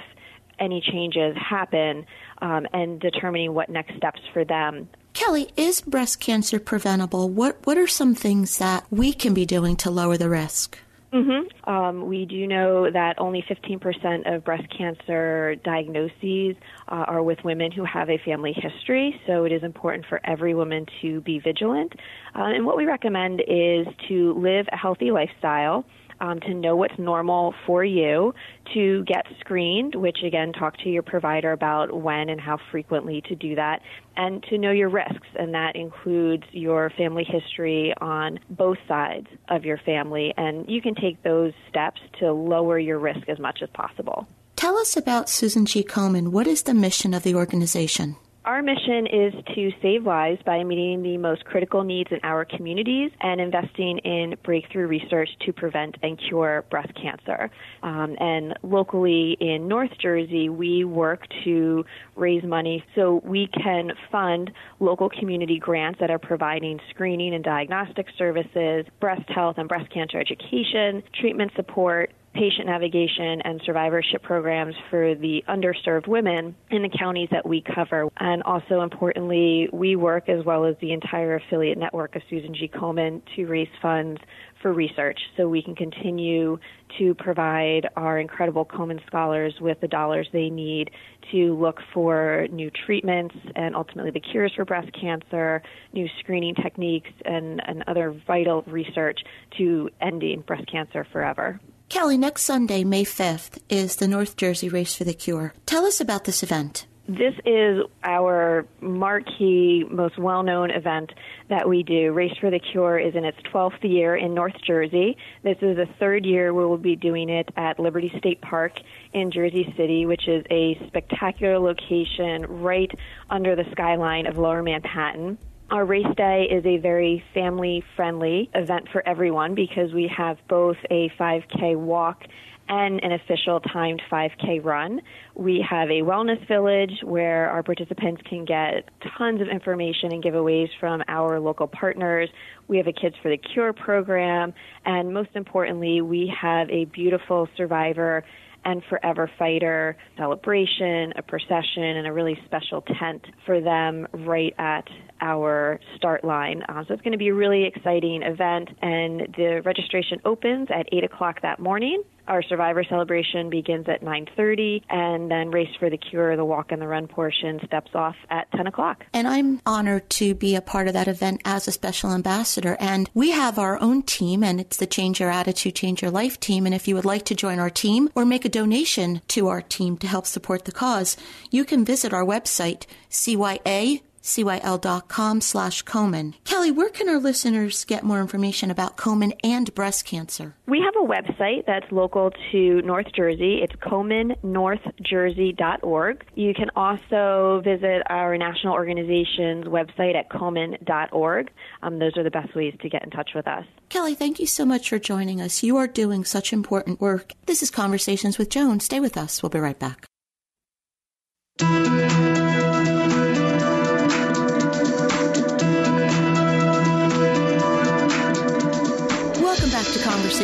any 0.60 0.82
changes 0.82 1.36
happen 1.38 2.06
um, 2.42 2.66
and 2.74 3.00
determining 3.00 3.54
what 3.54 3.70
next 3.70 3.96
steps 3.96 4.22
for 4.34 4.44
them 4.44 4.88
Kelly, 5.18 5.50
is 5.58 5.82
breast 5.82 6.20
cancer 6.20 6.60
preventable? 6.60 7.28
What 7.28 7.58
What 7.66 7.76
are 7.76 7.88
some 7.88 8.14
things 8.14 8.60
that 8.60 8.86
we 8.92 9.12
can 9.12 9.34
be 9.34 9.48
doing 9.48 9.76
to 9.78 9.90
lower 9.90 10.16
the 10.16 10.30
risk? 10.30 10.78
Mm-hmm. 11.12 11.68
Um, 11.68 12.06
we 12.06 12.26
do 12.26 12.46
know 12.46 12.92
that 12.92 13.16
only 13.18 13.44
15% 13.50 14.32
of 14.32 14.44
breast 14.44 14.68
cancer 14.78 15.56
diagnoses 15.64 16.56
uh, 16.88 17.06
are 17.08 17.24
with 17.24 17.44
women 17.44 17.72
who 17.72 17.84
have 17.84 18.12
a 18.12 18.20
family 18.20 18.54
history, 18.54 19.20
so 19.26 19.44
it 19.44 19.52
is 19.52 19.64
important 19.64 20.06
for 20.08 20.22
every 20.24 20.54
woman 20.54 20.86
to 21.02 21.20
be 21.22 21.40
vigilant. 21.40 21.94
Uh, 22.36 22.44
and 22.44 22.64
what 22.64 22.78
we 22.78 22.86
recommend 22.86 23.42
is 23.48 23.88
to 24.10 24.34
live 24.34 24.68
a 24.72 24.78
healthy 24.78 25.10
lifestyle 25.10 25.84
um, 26.20 26.40
to 26.42 26.54
know 26.54 26.76
what's 26.76 26.98
normal 26.98 27.54
for 27.66 27.84
you, 27.84 28.34
to 28.74 29.04
get 29.06 29.26
screened, 29.40 29.96
which 29.96 30.20
again, 30.24 30.54
talk 30.54 30.78
to 30.80 30.90
your 30.90 31.04
provider 31.04 31.52
about 31.52 32.02
when 32.02 32.30
and 32.30 32.40
how 32.40 32.58
frequently 32.72 33.22
to 33.28 33.36
do 33.36 33.56
that, 33.56 33.82
and 34.16 34.44
to 34.44 34.58
know 34.58 34.72
your 34.72 34.90
risks. 34.90 35.28
And 35.36 35.54
that 35.54 35.76
includes 35.76 36.44
your 36.52 36.92
family 36.98 37.24
history 37.24 37.94
on 38.02 38.40
both 38.50 38.78
sides 38.88 39.28
of 39.50 39.66
your 39.66 39.78
family. 39.78 40.34
And 40.38 40.70
you 40.70 40.82
can 40.82 40.96
take 40.96 41.22
those 41.24 41.54
steps 41.70 42.02
to 42.20 42.32
lower 42.32 42.80
your 42.80 43.00
risk 43.00 43.28
as 43.30 43.40
much 43.40 43.60
as 43.62 43.70
possible. 43.74 44.28
Tell 44.56 44.78
us 44.78 44.98
about 44.98 45.30
Susan 45.30 45.66
G. 45.66 45.84
Komen. 45.84 46.30
What 46.30 46.48
is 46.48 46.64
the 46.64 46.74
mission 46.74 47.14
of 47.14 47.24
the 47.24 47.36
organization? 47.36 48.16
Our 48.48 48.62
mission 48.62 49.08
is 49.08 49.34
to 49.56 49.72
save 49.82 50.06
lives 50.06 50.40
by 50.46 50.64
meeting 50.64 51.04
the 51.04 51.18
most 51.18 51.44
critical 51.44 51.84
needs 51.84 52.10
in 52.14 52.20
our 52.24 52.46
communities 52.46 53.12
and 53.20 53.42
investing 53.42 53.98
in 53.98 54.38
breakthrough 54.42 54.88
research 54.88 55.28
to 55.46 55.52
prevent 55.52 55.98
and 56.02 56.18
cure 56.18 56.64
breast 56.72 56.94
cancer. 56.96 57.52
Um, 57.84 58.16
and 58.22 58.58
locally 58.64 59.36
in 59.42 59.68
North 59.68 59.92
Jersey, 60.02 60.48
we 60.48 60.86
work 60.86 61.24
to 61.44 61.84
raise 62.16 62.42
money 62.44 62.86
so 62.96 63.22
we 63.26 63.48
can 63.48 63.92
fund 64.10 64.50
local 64.80 65.10
community 65.10 65.60
grants 65.60 66.00
that 66.00 66.10
are 66.10 66.18
providing 66.18 66.80
screening 66.90 67.36
and 67.36 67.44
diagnostic 67.44 68.06
services, 68.18 68.86
breast 69.02 69.28
health 69.28 69.58
and 69.58 69.68
breast 69.68 69.92
cancer 69.94 70.22
education, 70.22 71.04
treatment 71.20 71.52
support, 71.58 72.14
patient 72.38 72.68
navigation 72.68 73.42
and 73.42 73.60
survivorship 73.66 74.22
programs 74.22 74.76
for 74.92 75.16
the 75.16 75.44
underserved 75.50 76.08
women 76.08 76.56
in 76.70 76.84
the 76.84 76.90
counties 76.90 77.30
that 77.32 77.48
we 77.48 77.64
cover. 77.76 78.08
And 78.18 78.44
also 78.44 78.82
importantly, 78.82 79.68
we 79.74 79.96
work 79.96 80.30
as 80.30 80.46
well 80.46 80.66
as 80.66 80.76
the 80.80 80.94
entire 80.94 81.36
affiliate 81.36 81.80
network 81.80 82.16
of 82.16 82.22
Susan 82.30 82.54
G. 82.54 82.68
Komen 82.68 83.22
to 83.36 83.46
raise 83.46 83.68
funds 83.82 84.22
for 84.62 84.72
research 84.72 85.20
so 85.36 85.48
we 85.48 85.64
can 85.64 85.76
continue 85.76 86.60
to 87.00 87.16
provide 87.16 87.88
our 87.96 88.20
incredible 88.20 88.66
Komen 88.66 89.04
scholars 89.08 89.54
with 89.60 89.80
the 89.82 89.88
dollars 89.88 90.28
they 90.32 90.50
need 90.50 90.92
to 91.32 91.58
look 91.58 91.80
for 91.94 92.48
new 92.52 92.70
treatments 92.86 93.36
and 93.56 93.76
ultimately 93.76 94.12
the 94.12 94.20
cures 94.20 94.52
for 94.56 94.64
breast 94.64 94.90
cancer, 95.00 95.62
new 95.94 96.08
screening 96.20 96.56
techniques, 96.56 97.10
and, 97.26 97.62
and 97.68 97.84
other 97.88 98.20
vital 98.26 98.64
research 98.68 99.20
to 99.58 99.90
ending 100.02 100.42
breast 100.42 100.70
cancer 100.72 101.06
forever. 101.12 101.60
Kelly, 101.90 102.18
next 102.18 102.44
Sunday, 102.44 102.84
May 102.84 103.06
5th, 103.06 103.60
is 103.70 103.96
the 103.96 104.10
North 104.10 104.36
Jersey 104.36 104.68
Race 104.68 104.94
for 104.94 105.06
the 105.06 105.14
Cure. 105.14 105.54
Tell 105.66 105.86
us 105.86 106.02
about 106.02 106.26
this 106.26 106.44
event. 106.44 106.86
This 107.08 107.34
is 107.46 107.86
our 108.04 108.68
marquee, 108.82 109.86
most 109.90 110.18
well 110.18 110.44
known 110.44 110.70
event 110.70 111.14
that 111.48 111.70
we 111.70 111.84
do. 111.84 112.12
Race 112.12 112.36
for 112.42 112.50
the 112.50 112.60
Cure 112.60 113.00
is 113.00 113.16
in 113.16 113.24
its 113.24 113.38
12th 113.54 113.82
year 113.84 114.18
in 114.18 114.34
North 114.34 114.62
Jersey. 114.66 115.16
This 115.44 115.56
is 115.62 115.78
the 115.78 115.88
third 115.98 116.26
year 116.26 116.54
we 116.54 116.66
will 116.66 116.78
be 116.78 116.98
doing 116.98 117.30
it 117.30 117.50
at 117.56 117.80
Liberty 117.80 118.12
State 118.18 118.42
Park 118.42 118.74
in 119.14 119.32
Jersey 119.32 119.74
City, 119.78 120.06
which 120.06 120.28
is 120.28 120.44
a 120.52 120.78
spectacular 120.88 121.58
location 121.58 122.46
right 122.62 122.92
under 123.30 123.56
the 123.56 123.64
skyline 123.72 124.28
of 124.28 124.38
lower 124.38 124.62
Manhattan. 124.62 125.38
Our 125.70 125.84
race 125.84 126.06
day 126.16 126.48
is 126.50 126.66
a 126.66 126.78
very 126.78 127.22
family 127.34 127.84
friendly 127.98 128.50
event 128.56 128.88
for 128.94 129.06
everyone 129.06 129.54
because 129.54 129.92
we 129.94 130.10
have 130.16 130.38
both 130.48 130.78
a 130.90 131.10
5K 131.20 131.76
walk 131.76 132.24
and 132.70 133.04
an 133.04 133.12
official 133.12 133.60
timed 133.60 134.02
5K 134.10 134.64
run. 134.64 135.02
We 135.36 135.66
have 135.70 135.90
a 135.90 136.04
wellness 136.04 136.46
village 136.48 137.02
where 137.04 137.50
our 137.50 137.64
participants 137.64 138.22
can 138.30 138.46
get 138.46 138.88
tons 139.18 139.42
of 139.42 139.50
information 139.50 140.14
and 140.14 140.24
giveaways 140.24 140.70
from 140.80 141.04
our 141.10 141.38
local 141.38 141.68
partners. 141.68 142.30
We 142.70 142.78
have 142.78 142.88
a 142.88 142.94
Kids 142.94 143.18
for 143.22 143.28
the 143.28 143.38
Cure 143.38 143.74
program, 143.74 144.54
and 144.86 145.14
most 145.14 145.32
importantly, 145.36 146.00
we 146.00 146.34
have 146.42 146.70
a 146.70 146.86
beautiful 146.86 147.50
survivor 147.58 148.24
and 148.68 148.84
Forever 148.90 149.32
Fighter 149.40 149.96
celebration, 150.18 151.14
a 151.16 151.22
procession, 151.22 151.84
and 151.84 152.06
a 152.06 152.12
really 152.12 152.38
special 152.46 152.82
tent 153.00 153.26
for 153.46 153.62
them 153.62 154.06
right 154.14 154.54
at 154.60 154.84
our 155.22 155.80
start 155.96 156.26
line. 156.26 156.62
Uh, 156.64 156.84
so 156.86 156.94
it's 156.94 157.02
going 157.02 157.14
to 157.14 157.18
be 157.18 157.30
a 157.30 157.34
really 157.34 157.64
exciting 157.64 158.24
event, 158.24 158.70
and 158.82 159.22
the 159.38 159.62
registration 159.64 160.20
opens 160.26 160.68
at 160.70 160.86
8 160.92 161.06
o'clock 161.06 161.42
that 161.42 161.60
morning. 161.60 162.04
Our 162.28 162.42
survivor 162.44 162.84
celebration 162.84 163.50
begins 163.50 163.88
at 163.88 164.02
9:30, 164.04 164.84
and 164.90 165.32
then 165.32 165.52
Race 165.52 165.74
for 165.80 165.90
the 165.90 165.98
Cure, 165.98 166.36
the 166.36 166.46
walk 166.46 166.72
and 166.72 166.82
the 166.82 166.88
run 166.88 167.08
portion, 167.08 167.60
steps 167.66 167.92
off 167.96 168.16
at 168.30 168.52
10 168.52 168.68
o'clock. 168.68 169.06
And 169.14 169.28
I'm 169.28 169.62
honored 169.66 170.10
to 170.12 170.36
be 170.36 170.56
a 170.56 170.62
part 170.62 170.88
of 170.88 170.94
that 170.94 171.08
event 171.08 171.42
as 171.46 171.68
a 171.68 171.72
special 171.72 172.12
ambassador. 172.12 172.78
And 172.80 173.10
we 173.14 173.32
have 173.32 173.58
our 173.58 173.82
own 173.82 174.04
team, 174.04 174.44
and 174.44 174.60
it's 174.60 174.78
the 174.78 174.86
Change 174.86 175.20
Your 175.20 175.32
Attitude, 175.32 175.76
Change 175.76 176.02
Your 176.02 176.12
Life 176.12 176.40
team. 176.40 176.66
And 176.66 176.76
if 176.76 176.88
you 176.88 176.96
would 176.96 177.06
like 177.06 177.26
to 177.26 177.36
join 177.36 177.60
our 177.60 177.70
team 177.70 178.10
or 178.16 178.26
make 178.26 178.46
a 178.46 178.50
donation 178.50 179.22
to 179.30 179.48
our 179.48 179.62
team 179.62 179.98
to 179.98 180.08
help 180.08 180.26
support 180.26 180.66
the 180.66 180.72
cause, 180.72 181.18
you 181.52 181.64
can 181.64 181.86
visit 181.86 182.14
our 182.14 182.26
website, 182.26 182.86
CYA 183.10 184.02
cyl.com 184.28 185.42
slash 185.42 185.84
Komen. 185.84 186.36
Kelly, 186.44 186.70
where 186.72 186.90
can 186.90 187.10
our 187.10 187.20
listeners 187.20 187.86
get 187.86 188.04
more 188.04 188.22
information 188.22 188.70
about 188.70 188.98
Komen 188.98 189.32
and 189.44 189.74
breast 189.74 190.06
cancer? 190.06 190.54
We 190.68 190.80
have 190.82 190.94
a 190.96 191.08
website 191.08 191.66
that's 191.66 191.92
local 191.92 192.30
to 192.52 192.82
North 192.82 193.08
Jersey. 193.16 193.62
It's 193.64 193.74
KomenNorthJersey.org. 193.78 196.26
You 196.36 196.54
can 196.54 196.70
also 196.76 197.62
visit 197.64 198.04
our 198.10 198.38
national 198.38 198.74
organization's 198.74 199.64
website 199.66 200.16
at 200.16 200.30
Komen.org. 200.30 201.50
Um, 201.82 202.00
those 202.00 202.18
are 202.18 202.24
the 202.24 202.32
best 202.32 202.54
ways 202.56 202.74
to 202.82 202.90
get 202.90 203.04
in 203.04 203.12
touch 203.12 203.30
with 203.34 203.48
us. 203.48 203.64
Kelly, 203.90 204.16
thank 204.16 204.40
you 204.40 204.48
so 204.48 204.66
much 204.66 204.90
for 204.90 205.00
joining 205.00 205.40
us. 205.40 205.64
You 205.64 205.78
are 205.78 205.88
doing 205.88 206.26
such 206.26 206.52
important 206.52 207.00
work. 207.00 207.32
This 207.46 207.64
is 207.64 207.72
Conversations 207.72 208.38
with 208.38 208.50
Joan. 208.50 208.82
Stay 208.82 209.00
with 209.00 209.16
us. 209.16 209.42
We'll 209.42 209.50
be 209.50 209.60
right 209.60 209.80
back 209.80 210.06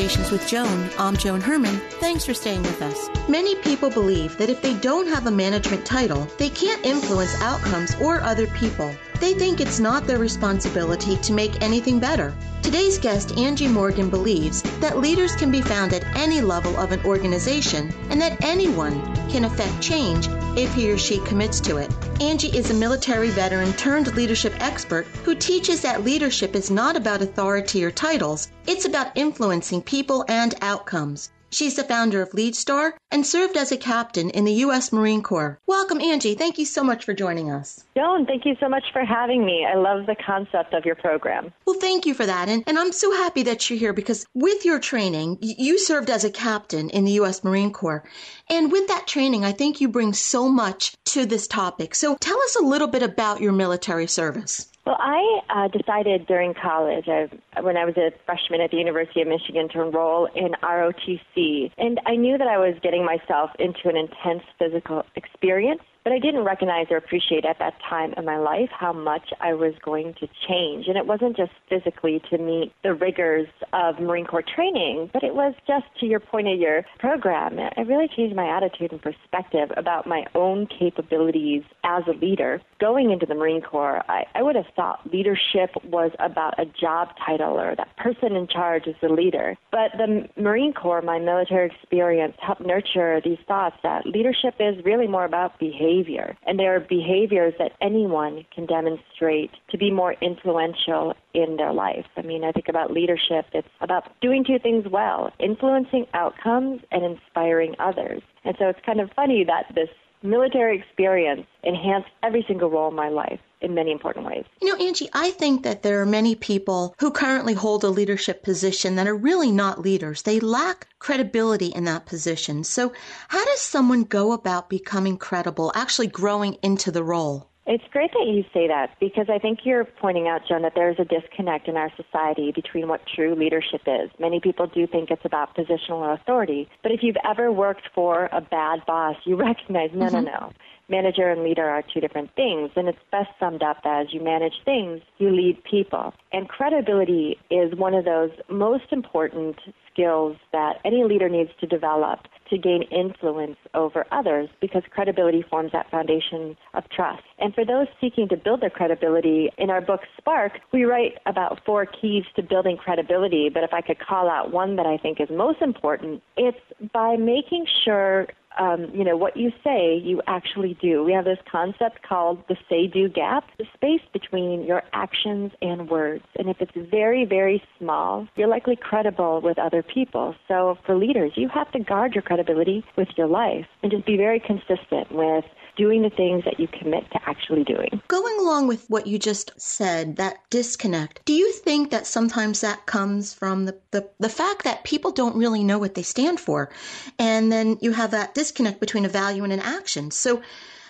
Conversations 0.03 0.31
with 0.33 0.49
Joan. 0.49 0.89
I'm 0.99 1.15
Joan 1.15 1.39
Herman. 1.39 1.79
Thanks 2.01 2.25
for 2.25 2.33
staying 2.33 2.63
with 2.63 2.81
us. 2.81 3.09
Many 3.29 3.55
people 3.55 3.89
believe 3.89 4.37
that 4.37 4.49
if 4.49 4.61
they 4.61 4.73
don't 4.79 5.07
have 5.07 5.27
a 5.27 5.31
management 5.31 5.85
title, 5.85 6.27
they 6.37 6.49
can't 6.49 6.85
influence 6.85 7.33
outcomes 7.41 7.95
or 8.01 8.19
other 8.19 8.47
people. 8.47 8.93
They 9.23 9.33
think 9.33 9.61
it's 9.61 9.79
not 9.79 10.05
their 10.05 10.19
responsibility 10.19 11.15
to 11.15 11.31
make 11.31 11.61
anything 11.61 11.97
better. 11.97 12.35
Today's 12.61 12.97
guest, 12.97 13.37
Angie 13.37 13.69
Morgan, 13.69 14.09
believes 14.09 14.61
that 14.81 14.97
leaders 14.97 15.33
can 15.33 15.49
be 15.49 15.61
found 15.61 15.93
at 15.93 16.03
any 16.17 16.41
level 16.41 16.77
of 16.77 16.91
an 16.91 16.99
organization 17.05 17.93
and 18.09 18.19
that 18.19 18.43
anyone 18.43 19.01
can 19.29 19.45
affect 19.45 19.79
change 19.79 20.27
if 20.57 20.73
he 20.73 20.91
or 20.91 20.97
she 20.97 21.19
commits 21.19 21.61
to 21.61 21.77
it. 21.77 21.89
Angie 22.19 22.49
is 22.49 22.69
a 22.69 22.73
military 22.73 23.29
veteran 23.29 23.71
turned 23.73 24.13
leadership 24.13 24.53
expert 24.59 25.07
who 25.23 25.35
teaches 25.35 25.79
that 25.79 26.03
leadership 26.03 26.53
is 26.53 26.69
not 26.69 26.97
about 26.97 27.21
authority 27.21 27.85
or 27.85 27.91
titles, 27.91 28.49
it's 28.67 28.83
about 28.83 29.15
influencing 29.15 29.81
people 29.81 30.25
and 30.27 30.53
outcomes. 30.61 31.29
She's 31.53 31.75
the 31.75 31.83
founder 31.83 32.19
of 32.23 32.31
LeadStar 32.31 32.93
and 33.11 33.27
served 33.27 33.57
as 33.57 33.71
a 33.71 33.77
captain 33.77 34.31
in 34.31 34.43
the 34.43 34.53
U.S. 34.65 34.91
Marine 34.91 35.21
Corps. 35.21 35.59
Welcome, 35.67 36.01
Angie. 36.01 36.33
Thank 36.33 36.57
you 36.57 36.65
so 36.65 36.83
much 36.83 37.05
for 37.05 37.13
joining 37.13 37.51
us. 37.51 37.83
Joan, 37.95 38.25
thank 38.25 38.43
you 38.43 38.55
so 38.59 38.67
much 38.67 38.85
for 38.91 39.05
having 39.05 39.45
me. 39.45 39.63
I 39.63 39.75
love 39.75 40.07
the 40.07 40.15
concept 40.15 40.73
of 40.73 40.83
your 40.83 40.95
program. 40.95 41.53
Well, 41.67 41.79
thank 41.79 42.07
you 42.07 42.15
for 42.15 42.25
that. 42.25 42.49
And, 42.49 42.63
and 42.65 42.79
I'm 42.79 42.91
so 42.91 43.11
happy 43.11 43.43
that 43.43 43.69
you're 43.69 43.77
here 43.77 43.93
because 43.93 44.25
with 44.33 44.65
your 44.65 44.79
training, 44.79 45.37
you 45.41 45.77
served 45.77 46.09
as 46.09 46.23
a 46.23 46.31
captain 46.31 46.89
in 46.89 47.05
the 47.05 47.11
U.S. 47.11 47.43
Marine 47.43 47.71
Corps. 47.71 48.03
And 48.49 48.71
with 48.71 48.87
that 48.87 49.05
training, 49.05 49.45
I 49.45 49.51
think 49.51 49.79
you 49.79 49.89
bring 49.89 50.13
so 50.13 50.49
much 50.49 50.95
to 51.05 51.27
this 51.27 51.45
topic. 51.45 51.93
So 51.93 52.17
tell 52.19 52.41
us 52.41 52.55
a 52.55 52.65
little 52.65 52.87
bit 52.87 53.03
about 53.03 53.41
your 53.41 53.51
military 53.51 54.07
service. 54.07 54.72
Well, 54.85 54.97
I 54.99 55.39
uh, 55.49 55.67
decided 55.69 56.27
during 56.27 56.53
college, 56.53 57.05
I, 57.07 57.29
when 57.61 57.77
I 57.77 57.85
was 57.85 57.95
a 57.95 58.11
freshman 58.25 58.59
at 58.59 58.71
the 58.71 58.77
University 58.77 59.21
of 59.21 59.29
Michigan, 59.29 59.69
to 59.69 59.81
enroll 59.81 60.27
in 60.35 60.51
ROTC. 60.61 61.71
And 61.77 62.01
I 62.05 62.17
knew 62.17 62.37
that 62.37 62.47
I 62.47 62.57
was 62.57 62.75
getting 62.83 63.05
myself 63.05 63.51
into 63.59 63.87
an 63.87 63.95
intense 63.95 64.43
physical 64.59 65.03
experience 65.15 65.81
but 66.03 66.11
I 66.11 66.19
didn't 66.19 66.43
recognize 66.43 66.87
or 66.89 66.97
appreciate 66.97 67.45
at 67.45 67.59
that 67.59 67.73
time 67.89 68.13
in 68.17 68.25
my 68.25 68.37
life 68.37 68.69
how 68.77 68.93
much 68.93 69.29
I 69.39 69.53
was 69.53 69.73
going 69.83 70.13
to 70.19 70.27
change. 70.47 70.87
And 70.87 70.97
it 70.97 71.07
wasn't 71.07 71.37
just 71.37 71.51
physically 71.69 72.21
to 72.29 72.37
meet 72.37 72.73
the 72.83 72.93
rigors 72.93 73.47
of 73.71 73.99
Marine 73.99 74.25
Corps 74.25 74.43
training, 74.55 75.09
but 75.13 75.23
it 75.23 75.33
was 75.33 75.53
just 75.65 75.85
to 75.99 76.05
your 76.05 76.19
point 76.19 76.47
of 76.47 76.59
your 76.59 76.83
program. 76.99 77.57
It 77.59 77.87
really 77.87 78.09
changed 78.15 78.35
my 78.35 78.47
attitude 78.55 78.91
and 78.91 79.01
perspective 79.01 79.71
about 79.77 80.05
my 80.05 80.25
own 80.35 80.67
capabilities 80.67 81.63
as 81.83 82.03
a 82.07 82.11
leader. 82.11 82.61
Going 82.79 83.11
into 83.11 83.25
the 83.25 83.35
Marine 83.35 83.61
Corps, 83.61 84.03
I, 84.09 84.25
I 84.35 84.43
would 84.43 84.55
have 84.55 84.65
thought 84.75 85.09
leadership 85.11 85.71
was 85.85 86.11
about 86.19 86.59
a 86.59 86.65
job 86.65 87.09
title 87.25 87.59
or 87.59 87.75
that 87.75 87.95
person 87.97 88.35
in 88.35 88.47
charge 88.47 88.87
is 88.87 88.95
the 89.01 89.09
leader. 89.09 89.55
But 89.71 89.91
the 89.97 90.27
Marine 90.35 90.73
Corps, 90.73 91.01
my 91.01 91.19
military 91.19 91.71
experience, 91.73 92.35
helped 92.39 92.61
nurture 92.61 93.21
these 93.23 93.37
thoughts 93.47 93.77
that 93.83 94.05
leadership 94.05 94.55
is 94.59 94.83
really 94.83 95.07
more 95.07 95.25
about 95.25 95.59
behavior 95.59 95.92
behavior. 95.93 96.37
And 96.45 96.59
there 96.59 96.75
are 96.75 96.79
behaviors 96.79 97.53
that 97.59 97.71
anyone 97.81 98.45
can 98.53 98.65
demonstrate 98.65 99.51
to 99.69 99.77
be 99.77 99.91
more 99.91 100.15
influential 100.21 101.13
in 101.33 101.57
their 101.57 101.73
life. 101.73 102.05
I 102.17 102.21
mean, 102.21 102.43
I 102.43 102.51
think 102.51 102.67
about 102.69 102.91
leadership, 102.91 103.45
it's 103.53 103.67
about 103.81 104.09
doing 104.21 104.43
two 104.45 104.59
things 104.59 104.85
well 104.91 105.31
influencing 105.39 106.05
outcomes 106.13 106.81
and 106.91 107.03
inspiring 107.03 107.75
others. 107.79 108.21
And 108.43 108.55
so 108.59 108.69
it's 108.69 108.79
kind 108.85 108.99
of 108.99 109.09
funny 109.15 109.43
that 109.45 109.73
this 109.75 109.89
military 110.21 110.79
experience 110.79 111.45
enhanced 111.63 112.09
every 112.23 112.45
single 112.47 112.69
role 112.69 112.89
in 112.89 112.95
my 112.95 113.09
life 113.09 113.39
in 113.63 113.73
many 113.73 113.91
important 113.91 114.25
ways. 114.25 114.45
You 114.61 114.69
know, 114.69 114.85
Angie, 114.85 115.09
I 115.13 115.31
think 115.31 115.63
that 115.63 115.81
there 115.81 116.01
are 116.01 116.05
many 116.05 116.35
people 116.35 116.95
who 116.99 117.11
currently 117.11 117.53
hold 117.53 117.83
a 117.83 117.89
leadership 117.89 118.43
position 118.43 118.95
that 118.95 119.07
are 119.07 119.15
really 119.15 119.51
not 119.51 119.81
leaders. 119.81 120.21
They 120.21 120.39
lack 120.39 120.87
credibility 120.99 121.67
in 121.67 121.85
that 121.85 122.05
position. 122.05 122.63
So, 122.63 122.93
how 123.29 123.43
does 123.45 123.61
someone 123.61 124.03
go 124.03 124.33
about 124.33 124.69
becoming 124.69 125.17
credible, 125.17 125.71
actually 125.75 126.07
growing 126.07 126.55
into 126.61 126.91
the 126.91 127.03
role? 127.03 127.49
It's 127.65 127.83
great 127.91 128.11
that 128.11 128.27
you 128.27 128.43
say 128.53 128.67
that 128.67 128.89
because 128.99 129.27
I 129.29 129.39
think 129.39 129.59
you're 129.63 129.85
pointing 129.85 130.27
out, 130.27 130.41
Joan, 130.47 130.63
that 130.63 130.73
there's 130.75 130.99
a 130.99 131.05
disconnect 131.05 131.69
in 131.69 131.77
our 131.77 131.89
society 131.95 132.51
between 132.51 132.89
what 132.89 133.01
true 133.15 133.35
leadership 133.35 133.81
is. 133.87 134.11
Many 134.19 134.41
people 134.41 134.67
do 134.67 134.85
think 134.85 135.09
it's 135.09 135.23
about 135.23 135.55
positional 135.55 136.13
authority, 136.13 136.67
but 136.81 136.91
if 136.91 137.01
you've 137.03 137.15
ever 137.25 137.53
worked 137.53 137.87
for 137.95 138.27
a 138.33 138.41
bad 138.41 138.85
boss, 138.85 139.15
you 139.23 139.37
recognize 139.37 139.91
no, 139.93 140.07
mm-hmm. 140.07 140.25
no, 140.25 140.31
no 140.31 140.53
manager 140.89 141.29
and 141.29 141.43
leader 141.43 141.67
are 141.67 141.83
two 141.93 141.99
different 141.99 142.33
things, 142.35 142.71
and 142.75 142.87
it's 142.87 142.97
best 143.11 143.29
summed 143.39 143.63
up 143.63 143.77
as 143.85 144.07
you 144.11 144.21
manage 144.21 144.53
things, 144.65 145.01
you 145.17 145.29
lead 145.29 145.63
people. 145.63 146.13
And 146.31 146.47
credibility 146.47 147.37
is 147.49 147.73
one 147.75 147.93
of 147.93 148.05
those 148.05 148.31
most 148.49 148.91
important 148.91 149.57
skills 149.91 150.37
that 150.51 150.77
any 150.83 151.03
leader 151.03 151.29
needs 151.29 151.51
to 151.59 151.67
develop 151.67 152.19
to 152.49 152.57
gain 152.57 152.83
influence 152.83 153.57
over 153.73 154.05
others 154.11 154.49
because 154.61 154.83
credibility 154.91 155.43
forms 155.49 155.71
that 155.71 155.89
foundation 155.89 156.55
of 156.73 156.83
trust. 156.89 157.23
And 157.39 157.53
for 157.53 157.65
those 157.65 157.87
seeking 158.01 158.27
to 158.29 158.37
build 158.37 158.61
their 158.61 158.69
credibility, 158.69 159.51
in 159.57 159.69
our 159.69 159.81
book 159.81 160.01
Spark, 160.17 160.59
we 160.71 160.83
write 160.83 161.17
about 161.25 161.61
four 161.65 161.85
keys 161.85 162.23
to 162.35 162.43
building 162.43 162.77
credibility. 162.77 163.49
But 163.49 163.63
if 163.63 163.73
I 163.73 163.81
could 163.81 163.99
call 163.99 164.29
out 164.29 164.51
one 164.51 164.75
that 164.75 164.85
I 164.85 164.97
think 164.97 165.19
is 165.19 165.29
most 165.29 165.61
important, 165.61 166.21
it's 166.37 166.57
by 166.91 167.15
making 167.15 167.65
sure 167.83 168.27
um, 168.59 168.91
you 168.93 169.03
know, 169.03 169.17
what 169.17 169.37
you 169.37 169.51
say, 169.63 169.95
you 169.95 170.21
actually 170.27 170.77
do. 170.81 171.03
We 171.03 171.13
have 171.13 171.25
this 171.25 171.39
concept 171.51 172.03
called 172.03 172.43
the 172.47 172.55
say 172.69 172.87
do 172.87 173.09
gap, 173.09 173.45
the 173.57 173.65
space 173.73 174.01
between 174.11 174.63
your 174.63 174.83
actions 174.93 175.51
and 175.61 175.89
words. 175.89 176.23
And 176.37 176.49
if 176.49 176.57
it's 176.59 176.71
very, 176.75 177.25
very 177.25 177.63
small, 177.79 178.27
you're 178.35 178.47
likely 178.47 178.75
credible 178.75 179.41
with 179.41 179.57
other 179.57 179.83
people. 179.83 180.35
So 180.47 180.77
for 180.85 180.95
leaders, 180.95 181.33
you 181.35 181.49
have 181.49 181.71
to 181.71 181.79
guard 181.79 182.13
your 182.13 182.21
credibility 182.21 182.83
with 182.95 183.09
your 183.17 183.27
life 183.27 183.65
and 183.81 183.91
just 183.91 184.05
be 184.05 184.17
very 184.17 184.39
consistent 184.39 185.11
with 185.11 185.45
doing 185.75 186.01
the 186.01 186.09
things 186.09 186.43
that 186.45 186.59
you 186.59 186.67
commit 186.67 187.09
to 187.11 187.19
actually 187.25 187.63
doing. 187.63 188.01
Going 188.07 188.39
along 188.39 188.67
with 188.67 188.85
what 188.89 189.07
you 189.07 189.17
just 189.17 189.51
said, 189.59 190.17
that 190.17 190.37
disconnect, 190.49 191.25
do 191.25 191.33
you 191.33 191.51
think 191.51 191.91
that 191.91 192.07
sometimes 192.07 192.61
that 192.61 192.85
comes 192.85 193.33
from 193.33 193.65
the, 193.65 193.77
the, 193.91 194.09
the 194.19 194.29
fact 194.29 194.63
that 194.63 194.83
people 194.83 195.11
don't 195.11 195.35
really 195.35 195.63
know 195.63 195.79
what 195.79 195.95
they 195.95 196.03
stand 196.03 196.39
for? 196.39 196.69
And 197.17 197.51
then 197.51 197.77
you 197.81 197.91
have 197.91 198.11
that 198.11 198.33
disconnect 198.33 198.79
between 198.79 199.05
a 199.05 199.09
value 199.09 199.43
and 199.43 199.53
an 199.53 199.59
action. 199.59 200.11
So, 200.11 200.41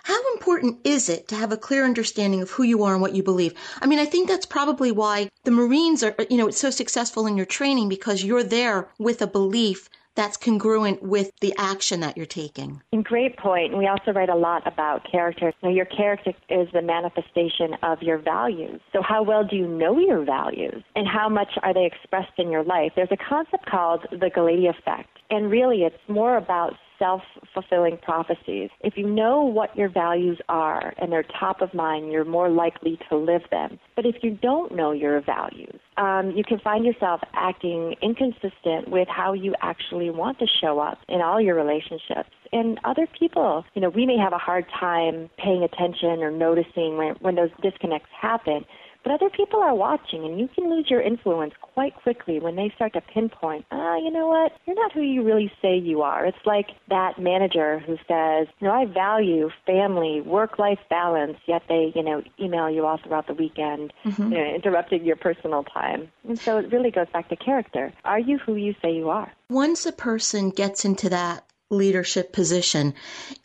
how 0.06 0.34
important 0.34 0.80
is 0.84 1.08
it 1.08 1.30
to 1.30 1.36
have 1.36 1.54
a 1.54 1.58
clear 1.58 1.86
understanding 1.86 2.41
of 2.41 2.52
who 2.52 2.63
you 2.63 2.84
are 2.84 2.91
and 2.91 3.02
what 3.02 3.15
you 3.15 3.24
believe? 3.24 3.54
I 3.82 3.86
mean, 3.86 4.00
I 4.00 4.06
think 4.06 4.28
that's 4.28 4.46
probably 4.46 4.91
why 4.91 5.30
the 5.46 5.52
Marines 5.52 6.04
are, 6.04 6.13
you 6.30 6.36
know, 6.36 6.48
it's 6.48 6.60
so 6.60 6.72
successful 6.72 7.26
in 7.26 7.38
your 7.38 7.46
training 7.46 7.88
because 7.88 8.21
you're 8.21 8.44
there 8.44 8.90
with 9.00 9.21
a 9.21 9.27
belief 9.27 9.90
that's 10.16 10.38
congruent 10.38 11.02
with 11.04 11.32
the 11.42 11.54
action 11.58 12.00
that 12.02 12.18
you're 12.18 12.26
taking. 12.26 12.82
Great 13.04 13.38
point. 13.38 13.78
We 13.78 13.88
also 13.88 14.12
write 14.12 14.30
a 14.30 14.36
lot 14.36 14.66
about 14.66 15.06
character. 15.10 15.54
So 15.62 15.70
your 15.70 15.86
character 15.86 16.34
is 16.50 16.68
the 16.74 16.82
manifestation 16.82 17.76
of 17.84 18.02
your 18.02 18.18
values. 18.18 18.80
So 18.92 19.02
how 19.02 19.24
well 19.24 19.44
do 19.44 19.56
you 19.56 19.68
know 19.68 20.00
your 20.00 20.24
values 20.24 20.84
and 20.96 21.08
how 21.08 21.30
much 21.30 21.50
are 21.62 21.74
they 21.74 21.86
expressed 21.86 22.32
in 22.38 22.50
your 22.50 22.64
life? 22.64 22.94
There's 22.96 23.12
a 23.12 23.18
concept 23.18 23.66
called 23.66 24.06
the 24.12 24.32
Galatea 24.34 24.72
effect. 24.72 25.10
And 25.30 25.52
really 25.52 25.84
it's 25.84 25.96
more 26.08 26.38
about 26.38 26.74
self 27.04 27.21
fulfilling 27.54 27.97
prophecies. 27.97 28.69
If 28.79 28.93
you 28.95 29.08
know 29.08 29.41
what 29.41 29.75
your 29.75 29.89
values 29.89 30.39
are 30.47 30.93
and 30.97 31.12
they're 31.12 31.25
top 31.37 31.62
of 31.62 31.73
mind, 31.73 32.12
you're 32.12 32.23
more 32.23 32.49
likely 32.49 32.97
to 33.10 33.17
live 33.17 33.41
them. 33.51 33.77
But 33.95 34.06
if 34.06 34.15
you 34.23 34.31
don't 34.41 34.73
know 34.73 34.93
your 34.93 35.21
values, 35.21 35.79
um, 35.97 36.31
you 36.31 36.43
can 36.43 36.60
find 36.60 36.85
yourself 36.85 37.19
acting 37.33 37.95
inconsistent 38.01 38.87
with 38.87 39.08
how 39.10 39.33
you 39.33 39.54
actually 39.62 40.10
want 40.10 40.39
to 40.39 40.45
show 40.62 40.79
up 40.79 40.99
in 41.10 41.21
all 41.21 41.41
your 41.41 41.56
relationships. 41.56 42.29
And 42.54 42.79
other 42.85 43.08
people, 43.19 43.65
you 43.73 43.81
know, 43.81 43.89
we 43.89 44.06
may 44.06 44.17
have 44.17 44.31
a 44.31 44.37
hard 44.37 44.65
time 44.79 45.29
paying 45.37 45.63
attention 45.63 46.23
or 46.23 46.31
noticing 46.31 46.97
when, 46.97 47.15
when 47.19 47.35
those 47.35 47.49
disconnects 47.62 48.10
happen. 48.19 48.63
But 49.04 49.13
other 49.13 49.29
people 49.29 49.62
are 49.62 49.75
watching, 49.75 50.23
and 50.23 50.39
you 50.39 50.47
can 50.47 50.69
lose 50.69 50.89
your 50.89 51.01
influence 51.01 51.54
quite 51.62 51.95
quickly 51.95 52.39
when 52.39 52.56
they 52.56 52.71
start 52.75 52.93
to 52.93 53.01
pinpoint, 53.01 53.65
ah, 53.71 53.97
you 53.97 54.10
know 54.10 54.27
what, 54.27 54.54
you're 54.65 54.75
not 54.75 54.93
who 54.93 55.01
you 55.01 55.23
really 55.23 55.51
say 55.62 55.77
you 55.77 56.01
are. 56.01 56.25
It's 56.25 56.45
like 56.45 56.67
that 56.89 57.19
manager 57.19 57.79
who 57.79 57.97
says, 58.08 58.47
you 58.60 58.67
know, 58.67 58.73
I 58.73 58.85
value 58.85 59.49
family, 59.65 60.21
work 60.21 60.58
life 60.58 60.79
balance, 60.89 61.37
yet 61.45 61.63
they, 61.67 61.91
you 61.95 62.04
know, 62.04 62.23
email 62.39 62.69
you 62.69 62.85
all 62.85 62.97
throughout 62.97 63.27
the 63.27 63.33
weekend, 63.33 63.93
mm-hmm. 64.06 64.31
you 64.31 64.37
know, 64.37 64.56
interrupting 64.56 65.04
your 65.04 65.17
personal 65.17 65.63
time. 65.63 66.10
And 66.27 66.39
so 66.39 66.58
it 66.58 66.71
really 66.71 66.91
goes 66.91 67.08
back 67.12 67.29
to 67.29 67.35
character. 67.35 67.91
Are 68.06 68.19
you 68.19 68.37
who 68.37 68.56
you 68.56 68.73
say 68.81 68.93
you 68.93 69.10
are? 69.10 69.31
Once 69.49 69.85
a 69.85 69.91
person 69.91 70.49
gets 70.49 70.85
into 70.85 71.10
that 71.10 71.45
leadership 71.74 72.32
position. 72.34 72.94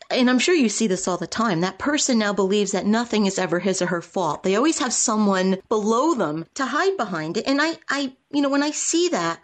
And 0.09 0.29
I'm 0.29 0.39
sure 0.39 0.55
you 0.55 0.69
see 0.69 0.87
this 0.87 1.07
all 1.07 1.17
the 1.17 1.27
time. 1.27 1.61
That 1.61 1.79
person 1.79 2.17
now 2.17 2.33
believes 2.33 2.71
that 2.71 2.85
nothing 2.85 3.25
is 3.25 3.37
ever 3.37 3.59
his 3.59 3.81
or 3.81 3.87
her 3.87 4.01
fault. 4.01 4.43
They 4.43 4.55
always 4.55 4.79
have 4.79 4.93
someone 4.93 5.57
below 5.69 6.13
them 6.13 6.45
to 6.55 6.65
hide 6.65 6.97
behind 6.97 7.37
it. 7.37 7.47
And 7.47 7.61
I, 7.61 7.77
I, 7.89 8.13
you 8.31 8.41
know, 8.41 8.49
when 8.49 8.63
I 8.63 8.71
see 8.71 9.09
that, 9.09 9.39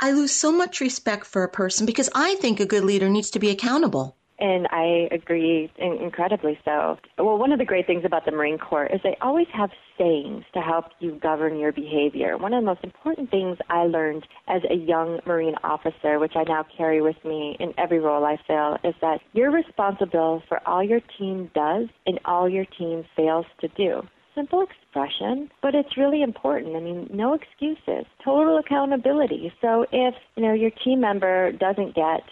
I 0.00 0.12
lose 0.12 0.32
so 0.32 0.52
much 0.52 0.80
respect 0.80 1.26
for 1.26 1.42
a 1.42 1.48
person 1.48 1.86
because 1.86 2.10
I 2.14 2.36
think 2.36 2.60
a 2.60 2.66
good 2.66 2.84
leader 2.84 3.08
needs 3.08 3.30
to 3.30 3.38
be 3.38 3.50
accountable. 3.50 4.17
And 4.40 4.68
I 4.70 5.08
agree 5.10 5.70
incredibly 5.78 6.58
so. 6.64 6.98
Well, 7.18 7.38
one 7.38 7.50
of 7.50 7.58
the 7.58 7.64
great 7.64 7.86
things 7.86 8.04
about 8.04 8.24
the 8.24 8.30
Marine 8.30 8.58
Corps 8.58 8.86
is 8.86 9.00
they 9.02 9.16
always 9.20 9.48
have 9.52 9.70
sayings 9.98 10.44
to 10.54 10.60
help 10.60 10.86
you 11.00 11.18
govern 11.20 11.58
your 11.58 11.72
behavior. 11.72 12.38
One 12.38 12.54
of 12.54 12.62
the 12.62 12.66
most 12.66 12.84
important 12.84 13.30
things 13.30 13.58
I 13.68 13.86
learned 13.86 14.26
as 14.46 14.62
a 14.70 14.74
young 14.74 15.18
Marine 15.26 15.56
officer, 15.64 16.20
which 16.20 16.34
I 16.36 16.44
now 16.44 16.64
carry 16.76 17.02
with 17.02 17.16
me 17.24 17.56
in 17.58 17.74
every 17.78 17.98
role 17.98 18.24
I 18.24 18.36
fill, 18.46 18.78
is 18.88 18.94
that 19.00 19.20
you're 19.32 19.50
responsible 19.50 20.42
for 20.48 20.60
all 20.68 20.84
your 20.84 21.00
team 21.18 21.50
does 21.52 21.88
and 22.06 22.20
all 22.24 22.48
your 22.48 22.64
team 22.64 23.04
fails 23.16 23.46
to 23.60 23.68
do 23.68 24.02
simple 24.34 24.62
expression, 24.62 25.50
but 25.62 25.74
it's 25.74 25.96
really 25.96 26.22
important. 26.22 26.76
I 26.76 26.80
mean, 26.80 27.10
no 27.12 27.34
excuses, 27.34 28.06
total 28.24 28.58
accountability. 28.58 29.52
So 29.60 29.84
if, 29.90 30.14
you 30.36 30.44
know, 30.44 30.52
your 30.52 30.70
team 30.84 31.00
member 31.00 31.50
doesn't 31.50 31.96
get 31.96 32.22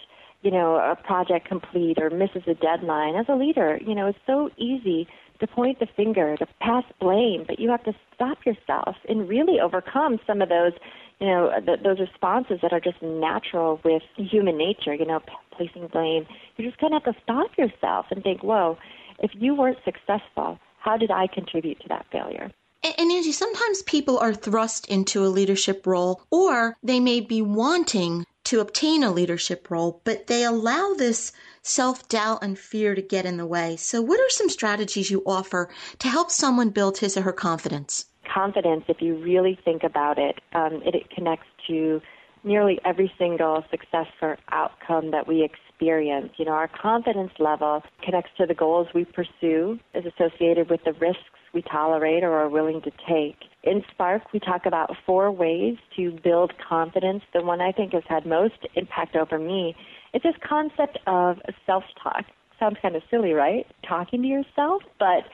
you 0.41 0.51
know, 0.51 0.75
a 0.75 0.95
project 0.95 1.47
complete 1.47 1.97
or 1.99 2.09
misses 2.09 2.43
a 2.47 2.53
deadline. 2.53 3.15
As 3.15 3.25
a 3.29 3.35
leader, 3.35 3.79
you 3.85 3.95
know, 3.95 4.07
it's 4.07 4.19
so 4.25 4.49
easy 4.57 5.07
to 5.39 5.47
point 5.47 5.79
the 5.79 5.87
finger, 5.95 6.35
to 6.37 6.47
pass 6.59 6.83
blame, 6.99 7.43
but 7.47 7.59
you 7.59 7.69
have 7.69 7.83
to 7.83 7.93
stop 8.15 8.39
yourself 8.45 8.95
and 9.07 9.29
really 9.29 9.59
overcome 9.59 10.19
some 10.25 10.41
of 10.41 10.49
those, 10.49 10.73
you 11.19 11.27
know, 11.27 11.51
th- 11.65 11.79
those 11.83 11.99
responses 11.99 12.59
that 12.61 12.73
are 12.73 12.79
just 12.79 13.01
natural 13.01 13.79
with 13.83 14.01
human 14.15 14.57
nature, 14.57 14.93
you 14.93 15.05
know, 15.05 15.19
p- 15.19 15.33
placing 15.55 15.87
blame. 15.87 16.25
You 16.57 16.65
just 16.65 16.79
kind 16.79 16.93
of 16.93 17.03
have 17.03 17.15
to 17.15 17.21
stop 17.21 17.51
yourself 17.57 18.07
and 18.09 18.23
think, 18.23 18.43
whoa, 18.43 18.77
if 19.19 19.31
you 19.33 19.55
weren't 19.55 19.79
successful, 19.85 20.59
how 20.79 20.97
did 20.97 21.11
I 21.11 21.27
contribute 21.27 21.79
to 21.81 21.87
that 21.89 22.05
failure? 22.11 22.51
And 22.83 23.11
Angie, 23.11 23.31
sometimes 23.31 23.81
people 23.83 24.17
are 24.19 24.33
thrust 24.33 24.87
into 24.87 25.25
a 25.25 25.27
leadership 25.27 25.85
role 25.85 26.21
or 26.31 26.77
they 26.83 26.99
may 26.99 27.19
be 27.19 27.41
wanting 27.41 28.25
to 28.47 28.61
obtain 28.61 29.03
a 29.03 29.11
leadership 29.11 29.69
role, 29.69 29.99
but 30.05 30.27
they 30.27 30.43
allow 30.43 30.93
this 30.93 31.33
self 31.63 32.07
doubt 32.07 32.39
and 32.41 32.57
fear 32.57 32.95
to 32.95 33.01
get 33.01 33.25
in 33.25 33.35
the 33.35 33.45
way. 33.45 33.75
So, 33.75 34.01
what 34.01 34.21
are 34.21 34.29
some 34.29 34.47
strategies 34.47 35.11
you 35.11 35.21
offer 35.25 35.69
to 35.99 36.07
help 36.07 36.31
someone 36.31 36.69
build 36.69 36.97
his 36.97 37.17
or 37.17 37.23
her 37.23 37.33
confidence? 37.33 38.05
Confidence, 38.33 38.85
if 38.87 39.01
you 39.01 39.15
really 39.15 39.59
think 39.65 39.83
about 39.83 40.17
it, 40.17 40.39
um, 40.53 40.81
it, 40.85 40.95
it 40.95 41.09
connects 41.09 41.47
to 41.67 42.01
nearly 42.45 42.79
every 42.85 43.11
single 43.17 43.65
success 43.69 44.07
or 44.21 44.37
outcome 44.49 45.11
that 45.11 45.27
we 45.27 45.43
experience. 45.43 46.31
You 46.37 46.45
know, 46.45 46.51
our 46.51 46.69
confidence 46.69 47.33
level 47.39 47.83
connects 48.01 48.31
to 48.37 48.45
the 48.45 48.53
goals 48.53 48.87
we 48.95 49.03
pursue, 49.03 49.77
is 49.93 50.05
associated 50.05 50.69
with 50.69 50.79
the 50.85 50.93
risks 50.93 51.21
we 51.53 51.63
tolerate 51.63 52.23
or 52.23 52.31
are 52.31 52.49
willing 52.49 52.81
to 52.83 52.91
take. 53.09 53.35
In 53.67 53.83
Spark, 53.91 54.31
we 54.31 54.39
talk 54.39 54.65
about 54.65 54.95
four 55.05 55.29
ways 55.29 55.75
to 55.97 56.11
build 56.23 56.53
confidence. 56.57 57.21
The 57.33 57.41
one 57.41 57.59
I 57.59 57.73
think 57.73 57.91
has 57.91 58.03
had 58.07 58.25
most 58.25 58.65
impact 58.75 59.17
over 59.17 59.37
me 59.37 59.75
is 60.13 60.21
this 60.21 60.35
concept 60.41 60.97
of 61.05 61.39
self 61.65 61.83
talk. 62.01 62.23
Sounds 62.59 62.77
kind 62.81 62.95
of 62.95 63.03
silly, 63.11 63.33
right? 63.33 63.67
Talking 63.85 64.21
to 64.21 64.27
yourself, 64.27 64.83
but 64.99 65.25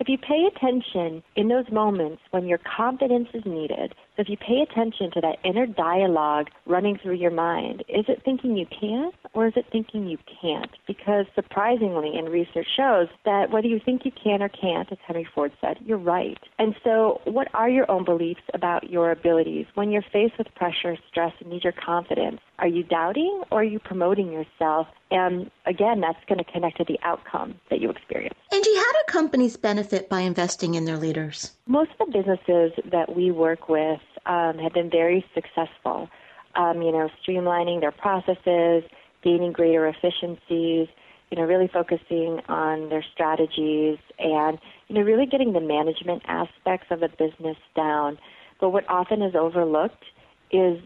if 0.00 0.08
you 0.08 0.16
pay 0.16 0.48
attention 0.48 1.22
in 1.36 1.48
those 1.48 1.70
moments 1.70 2.22
when 2.30 2.46
your 2.46 2.58
confidence 2.58 3.28
is 3.34 3.42
needed, 3.44 3.94
so 4.16 4.22
if 4.22 4.28
you 4.28 4.36
pay 4.36 4.60
attention 4.60 5.10
to 5.12 5.20
that 5.22 5.38
inner 5.42 5.66
dialogue 5.66 6.48
running 6.66 6.98
through 6.98 7.14
your 7.14 7.30
mind, 7.30 7.82
is 7.88 8.04
it 8.08 8.22
thinking 8.24 8.56
you 8.56 8.66
can 8.66 9.10
or 9.32 9.46
is 9.46 9.54
it 9.56 9.64
thinking 9.72 10.06
you 10.06 10.18
can't? 10.42 10.70
Because 10.86 11.24
surprisingly, 11.34 12.18
and 12.18 12.28
research 12.28 12.66
shows 12.76 13.08
that 13.24 13.50
whether 13.50 13.66
you 13.66 13.80
think 13.82 14.04
you 14.04 14.12
can 14.12 14.42
or 14.42 14.50
can't, 14.50 14.92
as 14.92 14.98
Henry 15.06 15.26
Ford 15.34 15.52
said, 15.60 15.78
you're 15.84 15.96
right. 15.96 16.38
And 16.58 16.74
so, 16.84 17.20
what 17.24 17.48
are 17.54 17.70
your 17.70 17.90
own 17.90 18.04
beliefs 18.04 18.42
about 18.52 18.90
your 18.90 19.10
abilities 19.10 19.66
when 19.74 19.90
you're 19.90 20.04
faced 20.12 20.36
with 20.36 20.54
pressure, 20.54 20.96
stress, 21.08 21.32
and 21.40 21.48
need 21.48 21.64
your 21.64 21.72
confidence? 21.72 22.40
Are 22.58 22.68
you 22.68 22.82
doubting 22.82 23.42
or 23.50 23.60
are 23.60 23.64
you 23.64 23.78
promoting 23.78 24.30
yourself? 24.30 24.88
And 25.10 25.50
again, 25.66 26.00
that's 26.00 26.22
going 26.28 26.38
to 26.38 26.44
connect 26.44 26.78
to 26.78 26.84
the 26.84 26.98
outcome 27.02 27.54
that 27.70 27.80
you 27.80 27.90
experience. 27.90 28.36
Angie, 28.52 28.74
how 28.74 28.92
do 28.92 28.98
companies 29.08 29.56
benefit 29.56 30.08
by 30.08 30.20
investing 30.20 30.74
in 30.74 30.84
their 30.84 30.96
leaders? 30.96 31.52
Most 31.66 31.90
of 31.98 32.06
the 32.06 32.18
businesses 32.18 32.72
that 32.90 33.14
we 33.14 33.30
work 33.30 33.68
with 33.68 34.00
um, 34.26 34.58
have 34.58 34.72
been 34.72 34.90
very 34.90 35.24
successful. 35.34 36.08
Um, 36.54 36.82
you 36.82 36.92
know, 36.92 37.08
streamlining 37.24 37.80
their 37.80 37.92
processes, 37.92 38.84
gaining 39.22 39.52
greater 39.52 39.86
efficiencies, 39.86 40.88
you 41.30 41.38
know, 41.38 41.44
really 41.44 41.68
focusing 41.72 42.40
on 42.48 42.90
their 42.90 43.02
strategies 43.14 43.98
and, 44.18 44.58
you 44.88 44.94
know, 44.94 45.00
really 45.00 45.24
getting 45.24 45.54
the 45.54 45.60
management 45.60 46.22
aspects 46.26 46.88
of 46.90 47.02
a 47.02 47.08
business 47.08 47.56
down. 47.74 48.18
But 48.60 48.70
what 48.70 48.88
often 48.88 49.22
is 49.22 49.34
overlooked 49.34 50.04
is 50.50 50.78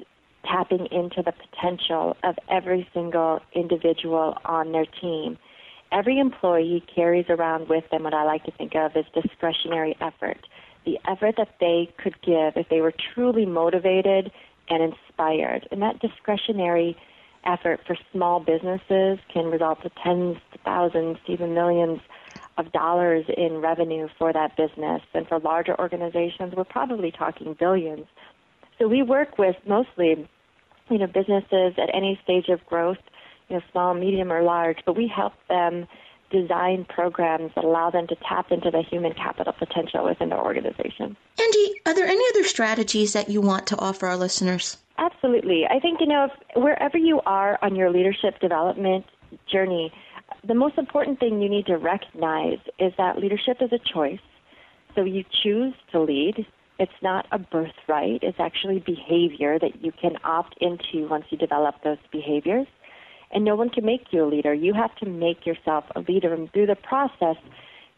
tapping 0.44 0.86
into 0.92 1.22
the 1.22 1.32
potential 1.32 2.16
of 2.22 2.36
every 2.48 2.88
single 2.94 3.40
individual 3.54 4.38
on 4.44 4.70
their 4.70 4.86
team. 5.00 5.36
Every 5.90 6.18
employee 6.18 6.84
carries 6.94 7.26
around 7.28 7.68
with 7.68 7.84
them 7.90 8.04
what 8.04 8.14
I 8.14 8.24
like 8.24 8.44
to 8.44 8.52
think 8.52 8.74
of 8.76 8.96
as 8.96 9.04
discretionary 9.20 9.96
effort, 10.00 10.38
the 10.86 10.98
effort 11.06 11.34
that 11.36 11.56
they 11.60 11.92
could 12.02 12.14
give 12.22 12.56
if 12.56 12.68
they 12.70 12.80
were 12.80 12.94
truly 13.14 13.44
motivated 13.44 14.30
and 14.70 14.82
inspired. 14.82 15.68
And 15.70 15.82
that 15.82 16.00
discretionary 16.00 16.96
effort 17.44 17.80
for 17.86 17.96
small 18.12 18.40
businesses 18.40 19.18
can 19.32 19.46
result 19.46 19.84
in 19.84 19.90
tens 20.02 20.36
thousands, 20.64 21.18
even 21.26 21.52
millions 21.54 22.00
of 22.58 22.72
dollars 22.72 23.26
in 23.36 23.58
revenue 23.58 24.08
for 24.18 24.32
that 24.32 24.56
business. 24.56 25.02
And 25.12 25.28
for 25.28 25.38
larger 25.38 25.78
organizations, 25.78 26.54
we're 26.56 26.64
probably 26.64 27.10
talking 27.10 27.54
billions. 27.58 28.06
So 28.78 28.88
we 28.88 29.02
work 29.02 29.38
with 29.38 29.56
mostly 29.66 30.28
you 30.88 30.98
know, 30.98 31.06
businesses 31.06 31.74
at 31.78 31.94
any 31.94 32.18
stage 32.22 32.48
of 32.48 32.64
growth, 32.66 32.98
you 33.48 33.56
know, 33.56 33.62
small, 33.72 33.94
medium, 33.94 34.32
or 34.32 34.42
large, 34.42 34.78
but 34.86 34.96
we 34.96 35.10
help 35.14 35.32
them 35.48 35.86
design 36.30 36.86
programs 36.88 37.52
that 37.54 37.64
allow 37.64 37.90
them 37.90 38.06
to 38.08 38.16
tap 38.28 38.50
into 38.50 38.70
the 38.70 38.82
human 38.82 39.12
capital 39.14 39.52
potential 39.52 40.04
within 40.04 40.28
their 40.30 40.42
organization. 40.42 41.16
Angie, 41.40 41.80
are 41.86 41.94
there 41.94 42.06
any 42.06 42.24
other 42.30 42.44
strategies 42.44 43.12
that 43.12 43.28
you 43.28 43.40
want 43.40 43.66
to 43.68 43.78
offer 43.78 44.06
our 44.06 44.16
listeners? 44.16 44.76
Absolutely. 44.98 45.64
I 45.66 45.78
think, 45.78 46.00
you 46.00 46.06
know, 46.06 46.24
if, 46.24 46.62
wherever 46.62 46.98
you 46.98 47.20
are 47.26 47.58
on 47.62 47.76
your 47.76 47.90
leadership 47.90 48.40
development 48.40 49.04
journey, 49.50 49.92
the 50.46 50.54
most 50.54 50.78
important 50.78 51.20
thing 51.20 51.42
you 51.42 51.48
need 51.48 51.66
to 51.66 51.76
recognize 51.76 52.58
is 52.78 52.92
that 52.98 53.18
leadership 53.18 53.58
is 53.60 53.72
a 53.72 53.78
choice. 53.78 54.20
So 54.94 55.04
you 55.04 55.24
choose 55.42 55.74
to 55.92 56.00
lead, 56.00 56.46
it's 56.78 56.92
not 57.02 57.26
a 57.32 57.38
birthright. 57.38 58.22
It's 58.22 58.38
actually 58.38 58.80
behavior 58.80 59.58
that 59.58 59.82
you 59.82 59.92
can 59.92 60.16
opt 60.24 60.56
into 60.60 61.08
once 61.08 61.24
you 61.30 61.38
develop 61.38 61.76
those 61.82 61.98
behaviors. 62.12 62.66
And 63.30 63.44
no 63.44 63.56
one 63.56 63.70
can 63.70 63.84
make 63.84 64.12
you 64.12 64.24
a 64.24 64.28
leader. 64.28 64.54
You 64.54 64.72
have 64.74 64.94
to 64.96 65.06
make 65.06 65.46
yourself 65.46 65.84
a 65.94 66.00
leader. 66.00 66.32
And 66.32 66.52
through 66.52 66.66
the 66.66 66.76
process, 66.76 67.36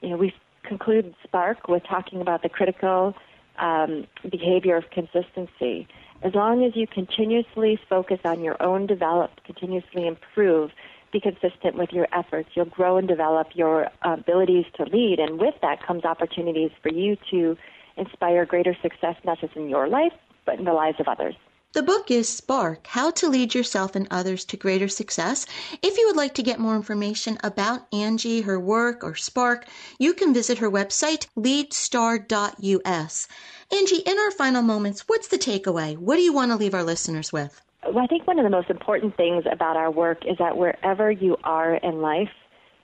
you 0.00 0.10
know, 0.10 0.16
we 0.16 0.32
conclude 0.62 1.14
Spark 1.22 1.68
with 1.68 1.82
talking 1.84 2.20
about 2.20 2.42
the 2.42 2.48
critical 2.48 3.14
um, 3.58 4.06
behavior 4.28 4.76
of 4.76 4.90
consistency. 4.90 5.88
As 6.22 6.34
long 6.34 6.64
as 6.64 6.74
you 6.74 6.86
continuously 6.86 7.78
focus 7.88 8.20
on 8.24 8.42
your 8.42 8.60
own 8.62 8.86
development, 8.86 9.44
continuously 9.44 10.06
improve, 10.06 10.70
be 11.12 11.20
consistent 11.20 11.76
with 11.76 11.92
your 11.92 12.08
efforts, 12.12 12.50
you'll 12.54 12.66
grow 12.66 12.96
and 12.96 13.06
develop 13.06 13.48
your 13.54 13.88
abilities 14.02 14.66
to 14.76 14.84
lead. 14.84 15.18
And 15.20 15.38
with 15.38 15.54
that 15.62 15.82
comes 15.82 16.04
opportunities 16.04 16.70
for 16.82 16.90
you 16.90 17.16
to 17.30 17.56
inspire 17.96 18.44
greater 18.46 18.76
success 18.82 19.16
not 19.24 19.40
just 19.40 19.56
in 19.56 19.68
your 19.68 19.88
life, 19.88 20.12
but 20.44 20.58
in 20.58 20.64
the 20.64 20.72
lives 20.72 20.98
of 21.00 21.08
others. 21.08 21.34
The 21.74 21.82
book 21.82 22.10
is 22.10 22.30
Spark 22.30 22.86
How 22.86 23.10
to 23.10 23.28
Lead 23.28 23.54
Yourself 23.54 23.94
and 23.94 24.08
Others 24.10 24.46
to 24.46 24.56
Greater 24.56 24.88
Success. 24.88 25.44
If 25.82 25.98
you 25.98 26.06
would 26.06 26.16
like 26.16 26.32
to 26.34 26.42
get 26.42 26.58
more 26.58 26.74
information 26.74 27.36
about 27.44 27.86
Angie, 27.92 28.40
her 28.40 28.58
work, 28.58 29.04
or 29.04 29.14
Spark, 29.14 29.66
you 29.98 30.14
can 30.14 30.32
visit 30.32 30.56
her 30.58 30.70
website, 30.70 31.26
leadstar.us. 31.36 33.28
Angie, 33.70 33.96
in 33.96 34.18
our 34.18 34.30
final 34.30 34.62
moments, 34.62 35.04
what's 35.08 35.28
the 35.28 35.36
takeaway? 35.36 35.98
What 35.98 36.16
do 36.16 36.22
you 36.22 36.32
want 36.32 36.52
to 36.52 36.56
leave 36.56 36.72
our 36.72 36.82
listeners 36.82 37.34
with? 37.34 37.60
Well, 37.84 37.98
I 38.02 38.06
think 38.06 38.26
one 38.26 38.38
of 38.38 38.44
the 38.44 38.50
most 38.50 38.70
important 38.70 39.14
things 39.18 39.44
about 39.52 39.76
our 39.76 39.90
work 39.90 40.24
is 40.24 40.38
that 40.38 40.56
wherever 40.56 41.10
you 41.10 41.36
are 41.44 41.74
in 41.74 42.00
life, 42.00 42.32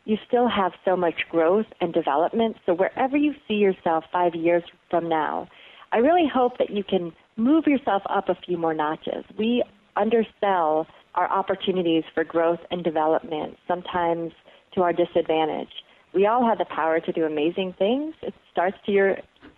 you 0.05 0.19
still 0.29 0.47
have 0.47 0.73
so 0.85 0.95
much 0.95 1.25
growth 1.31 1.67
and 1.81 1.95
development. 1.95 2.59
So 2.67 2.75
wherever 2.75 3.17
you 3.17 3.33
see 3.49 3.55
yourself 3.55 4.05
five 4.13 4.35
years 4.35 4.63
from 4.91 5.09
now, 5.09 5.49
I 5.91 5.99
really 5.99 6.29
hope 6.29 6.59
that 6.59 6.69
you 6.69 6.85
can 6.85 7.15
move 7.37 7.67
yourself 7.67 8.03
up 8.09 8.29
a 8.29 8.35
few 8.35 8.57
more 8.57 8.75
notches. 8.75 9.25
We 9.39 9.63
undersell 9.97 10.87
our 11.15 11.31
opportunities 11.31 12.05
for 12.13 12.25
growth 12.25 12.61
and 12.71 12.83
development, 12.83 13.57
sometimes 13.69 14.33
to 14.75 14.83
our 14.83 14.93
disadvantage. 14.93 15.69
We 16.13 16.27
all 16.27 16.47
have 16.47 16.59
the 16.59 16.65
power 16.65 17.01
to 17.01 17.13
do 17.13 17.25
amazing 17.25 17.75
things. 17.79 18.15
It 18.23 18.35
starts 18.53 18.77
to 18.87 18.93
your 18.93 19.17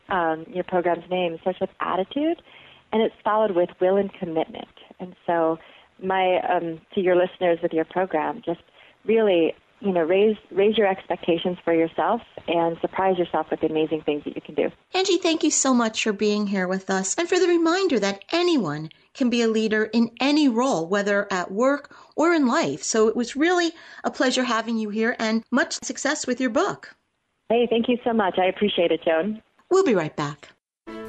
um, 0.08 0.46
your 0.48 0.64
program's 0.64 1.08
name. 1.10 1.34
It 1.34 1.40
starts 1.40 1.60
with 1.60 1.70
attitude, 1.80 2.40
and 2.92 3.02
it's 3.02 3.14
followed 3.24 3.52
with 3.52 3.70
will 3.80 3.96
and 3.96 4.12
commitment. 4.12 4.68
And 5.00 5.16
so, 5.26 5.58
my 6.02 6.38
um, 6.48 6.80
to 6.94 7.00
your 7.00 7.16
listeners 7.16 7.58
with 7.62 7.72
your 7.72 7.84
program, 7.84 8.42
just 8.44 8.60
really 9.04 9.54
you 9.80 9.92
know, 9.92 10.02
raise 10.02 10.36
raise 10.50 10.76
your 10.76 10.86
expectations 10.86 11.58
for 11.64 11.74
yourself 11.74 12.20
and 12.48 12.76
surprise 12.80 13.18
yourself 13.18 13.46
with 13.50 13.60
the 13.60 13.66
amazing 13.66 14.02
things 14.02 14.24
that 14.24 14.34
you 14.34 14.40
can 14.40 14.54
do. 14.54 14.70
Angie, 14.94 15.18
thank 15.18 15.42
you 15.42 15.50
so 15.50 15.74
much 15.74 16.02
for 16.02 16.12
being 16.12 16.46
here 16.46 16.66
with 16.66 16.90
us 16.90 17.14
and 17.16 17.28
for 17.28 17.38
the 17.38 17.46
reminder 17.46 17.98
that 17.98 18.24
anyone 18.32 18.90
can 19.14 19.30
be 19.30 19.42
a 19.42 19.48
leader 19.48 19.84
in 19.84 20.10
any 20.20 20.48
role, 20.48 20.86
whether 20.86 21.30
at 21.32 21.50
work 21.50 21.94
or 22.16 22.32
in 22.32 22.46
life. 22.46 22.82
So 22.82 23.08
it 23.08 23.16
was 23.16 23.36
really 23.36 23.72
a 24.04 24.10
pleasure 24.10 24.44
having 24.44 24.78
you 24.78 24.90
here 24.90 25.16
and 25.18 25.44
much 25.50 25.74
success 25.82 26.26
with 26.26 26.40
your 26.40 26.50
book. 26.50 26.94
Hey, 27.48 27.66
thank 27.68 27.88
you 27.88 27.98
so 28.04 28.12
much. 28.12 28.38
I 28.38 28.46
appreciate 28.46 28.90
it, 28.90 29.04
Joan. 29.04 29.42
We'll 29.70 29.84
be 29.84 29.94
right 29.94 30.14
back. 30.16 30.48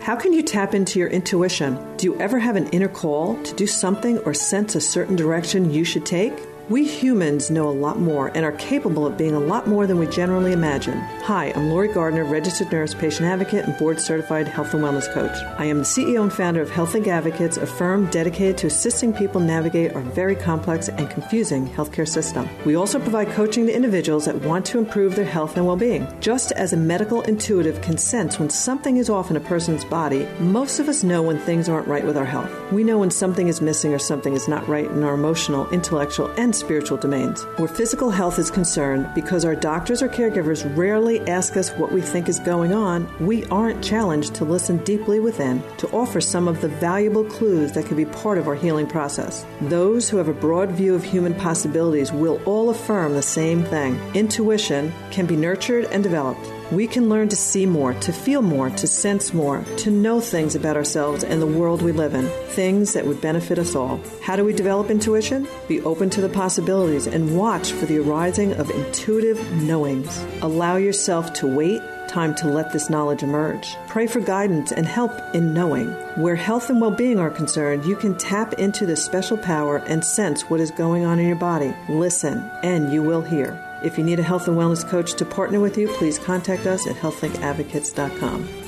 How 0.02 0.16
can 0.16 0.32
you 0.32 0.42
tap 0.42 0.74
into 0.74 1.00
your 1.00 1.10
intuition? 1.10 1.98
Do 1.98 2.06
you 2.06 2.18
ever 2.20 2.40
have 2.40 2.56
an 2.56 2.68
inner 2.70 2.88
call 2.88 3.42
to 3.44 3.54
do 3.56 3.68
something 3.68 4.20
or 4.20 4.34
sense 4.34 4.76
a 4.76 4.82
certain 4.82 5.16
direction 5.16 5.72
you 5.72 5.84
should 5.84 6.06
take? 6.06 6.34
We 6.70 6.86
humans 6.86 7.50
know 7.50 7.70
a 7.70 7.72
lot 7.72 7.98
more 7.98 8.30
and 8.36 8.44
are 8.44 8.52
capable 8.52 9.08
of 9.08 9.16
being 9.16 9.34
a 9.34 9.40
lot 9.40 9.68
more 9.68 9.88
than 9.88 10.00
we 10.00 10.08
generally 10.08 10.52
imagine. 10.52 11.00
Hi, 11.24 11.54
I'm 11.56 11.70
Lori 11.70 11.88
Gardner, 11.88 12.26
registered 12.26 12.70
nurse, 12.74 12.94
patient 12.94 13.30
advocate, 13.30 13.64
and 13.64 13.78
board 13.78 14.02
certified 14.02 14.50
health 14.50 14.74
and 14.74 14.84
wellness 14.84 15.10
coach. 15.14 15.32
I 15.58 15.64
am 15.64 15.78
the 15.78 15.84
CEO 15.86 16.24
and 16.24 16.34
founder 16.34 16.62
of 16.62 16.70
HealthLink 16.70 17.08
Advocates, 17.08 17.56
a 17.56 17.66
firm 17.66 18.08
dedicated 18.08 18.58
to 18.58 18.68
assisting 18.68 19.14
people 19.14 19.40
navigate 19.40 19.94
our 19.94 20.02
very 20.02 20.36
complex 20.36 20.90
and 20.90 21.10
confusing 21.10 21.70
healthcare 21.70 22.06
system. 22.06 22.50
We 22.66 22.76
also 22.76 23.00
provide 23.00 23.30
coaching 23.30 23.68
to 23.68 23.74
individuals 23.74 24.26
that 24.26 24.42
want 24.42 24.66
to 24.66 24.78
improve 24.78 25.16
their 25.16 25.24
health 25.24 25.56
and 25.56 25.66
well 25.66 25.78
being. 25.78 26.06
Just 26.20 26.52
as 26.52 26.74
a 26.74 26.78
medical 26.78 27.22
intuitive 27.22 27.82
can 27.82 27.98
sense 27.98 28.40
when 28.40 28.50
something 28.50 28.98
is 28.98 29.10
off 29.10 29.32
in 29.32 29.38
a 29.38 29.42
person's 29.42 29.86
body, 29.86 30.28
most 30.42 30.80
of 30.80 30.90
us 30.90 31.02
know 31.02 31.22
when 31.22 31.40
things 31.40 31.70
aren't 31.70 31.88
right 31.88 32.06
with 32.06 32.18
our 32.18 32.26
health. 32.26 32.52
We 32.74 32.84
know 32.84 32.98
when 32.98 33.12
something 33.12 33.48
is 33.48 33.62
missing 33.62 33.94
or 33.94 34.00
something 34.00 34.34
is 34.34 34.50
not 34.50 34.68
right 34.68 34.92
in 34.92 35.06
our 35.06 35.14
emotional, 35.14 35.70
intellectual, 35.70 36.28
and 36.38 36.57
spiritual 36.58 36.98
domains. 36.98 37.44
Where 37.58 37.68
physical 37.68 38.10
health 38.10 38.40
is 38.40 38.52
concerned, 38.52 39.10
because 39.14 39.46
our 39.46 39.56
doctors 39.56 40.02
or 40.02 40.10
caregivers 40.10 40.64
rarely 40.76 41.22
ask 41.28 41.56
us 41.56 41.72
what 41.72 41.92
we 41.92 42.02
think 42.02 42.28
is 42.28 42.40
going 42.40 42.74
on, 42.74 43.08
we 43.26 43.46
aren't 43.46 43.84
challenged 43.84 44.36
to 44.36 44.46
listen 44.46 44.78
deeply 44.84 45.20
within 45.20 45.64
to 45.78 45.90
offer 45.92 46.20
some 46.20 46.48
of 46.48 46.62
the 46.62 46.68
valuable 46.68 47.24
clues 47.24 47.72
that 47.74 47.86
could 47.86 47.98
be 47.98 48.06
part 48.06 48.38
of 48.38 48.48
our 48.48 48.56
healing 48.56 48.88
process. 48.88 49.46
Those 49.62 50.10
who 50.10 50.18
have 50.18 50.28
a 50.28 50.34
broad 50.34 50.72
view 50.72 50.96
of 50.96 51.04
human 51.04 51.34
possibilities 51.34 52.12
will 52.12 52.42
all 52.46 52.70
affirm 52.70 53.14
the 53.14 53.22
same 53.22 53.64
thing. 53.64 54.00
Intuition 54.14 54.94
can 55.12 55.26
be 55.26 55.36
nurtured 55.36 55.86
and 55.86 56.04
developed. 56.04 56.57
We 56.72 56.86
can 56.86 57.08
learn 57.08 57.30
to 57.30 57.36
see 57.36 57.66
more, 57.66 57.94
to 57.94 58.12
feel 58.12 58.42
more, 58.42 58.70
to 58.72 58.88
sense 58.88 59.34
more, 59.34 59.64
to 59.78 59.90
know 59.90 60.20
things 60.20 60.54
about 60.54 60.76
ourselves 60.76 61.24
and 61.24 61.42
the 61.42 61.48
world 61.48 61.82
we 61.82 61.94
live 61.94 62.14
in, 62.14 62.28
things 62.50 62.94
that 62.94 63.06
would 63.06 63.22
benefit 63.22 63.58
us 63.58 63.76
all. 63.76 64.02
How 64.22 64.36
do 64.36 64.44
we 64.44 64.52
develop 64.52 64.90
intuition? 64.90 65.48
Be 65.68 65.82
open 65.82 66.10
to 66.10 66.22
the 66.22 66.30
possibilities 66.30 67.08
and 67.08 67.38
watch 67.38 67.72
for 67.72 67.86
the 67.86 68.00
arising 68.00 68.54
of 68.54 68.70
intuitive 68.70 69.40
knowings. 69.64 70.18
Allow 70.42 70.76
yourself 70.76 71.32
to 71.34 71.48
wait 71.48 71.82
time 72.08 72.34
to 72.36 72.48
let 72.48 72.72
this 72.72 72.90
knowledge 72.90 73.22
emerge. 73.22 73.76
Pray 73.88 74.08
for 74.08 74.20
guidance 74.20 74.72
and 74.72 74.86
help 74.86 75.12
in 75.34 75.54
knowing. 75.54 75.88
Where 76.16 76.36
health 76.36 76.70
and 76.70 76.82
well 76.82 76.92
being 76.92 77.20
are 77.20 77.30
concerned, 77.30 77.86
you 77.86 77.96
can 77.96 78.18
tap 78.18 78.54
into 78.54 78.86
this 78.86 79.04
special 79.04 79.38
power 79.38 79.78
and 79.78 80.04
sense 80.04 80.44
what 80.44 80.60
is 80.60 80.72
going 80.72 81.06
on 81.06 81.20
in 81.20 81.28
your 81.28 81.36
body. 81.36 81.76
Listen, 81.90 82.50
and 82.64 82.92
you 82.92 83.04
will 83.04 83.22
hear. 83.22 83.67
If 83.84 83.98
you 83.98 84.04
need 84.04 84.20
a 84.20 84.24
health 84.24 84.48
and 84.48 84.58
wellness 84.58 84.88
coach 84.88 85.14
to 85.16 85.26
partner 85.26 85.60
with 85.60 85.78
you, 85.78 85.88
please 85.88 86.18
contact 86.18 86.66
us 86.66 86.88
at 86.88 86.96
healthlinkadvocates.com. 86.96 88.67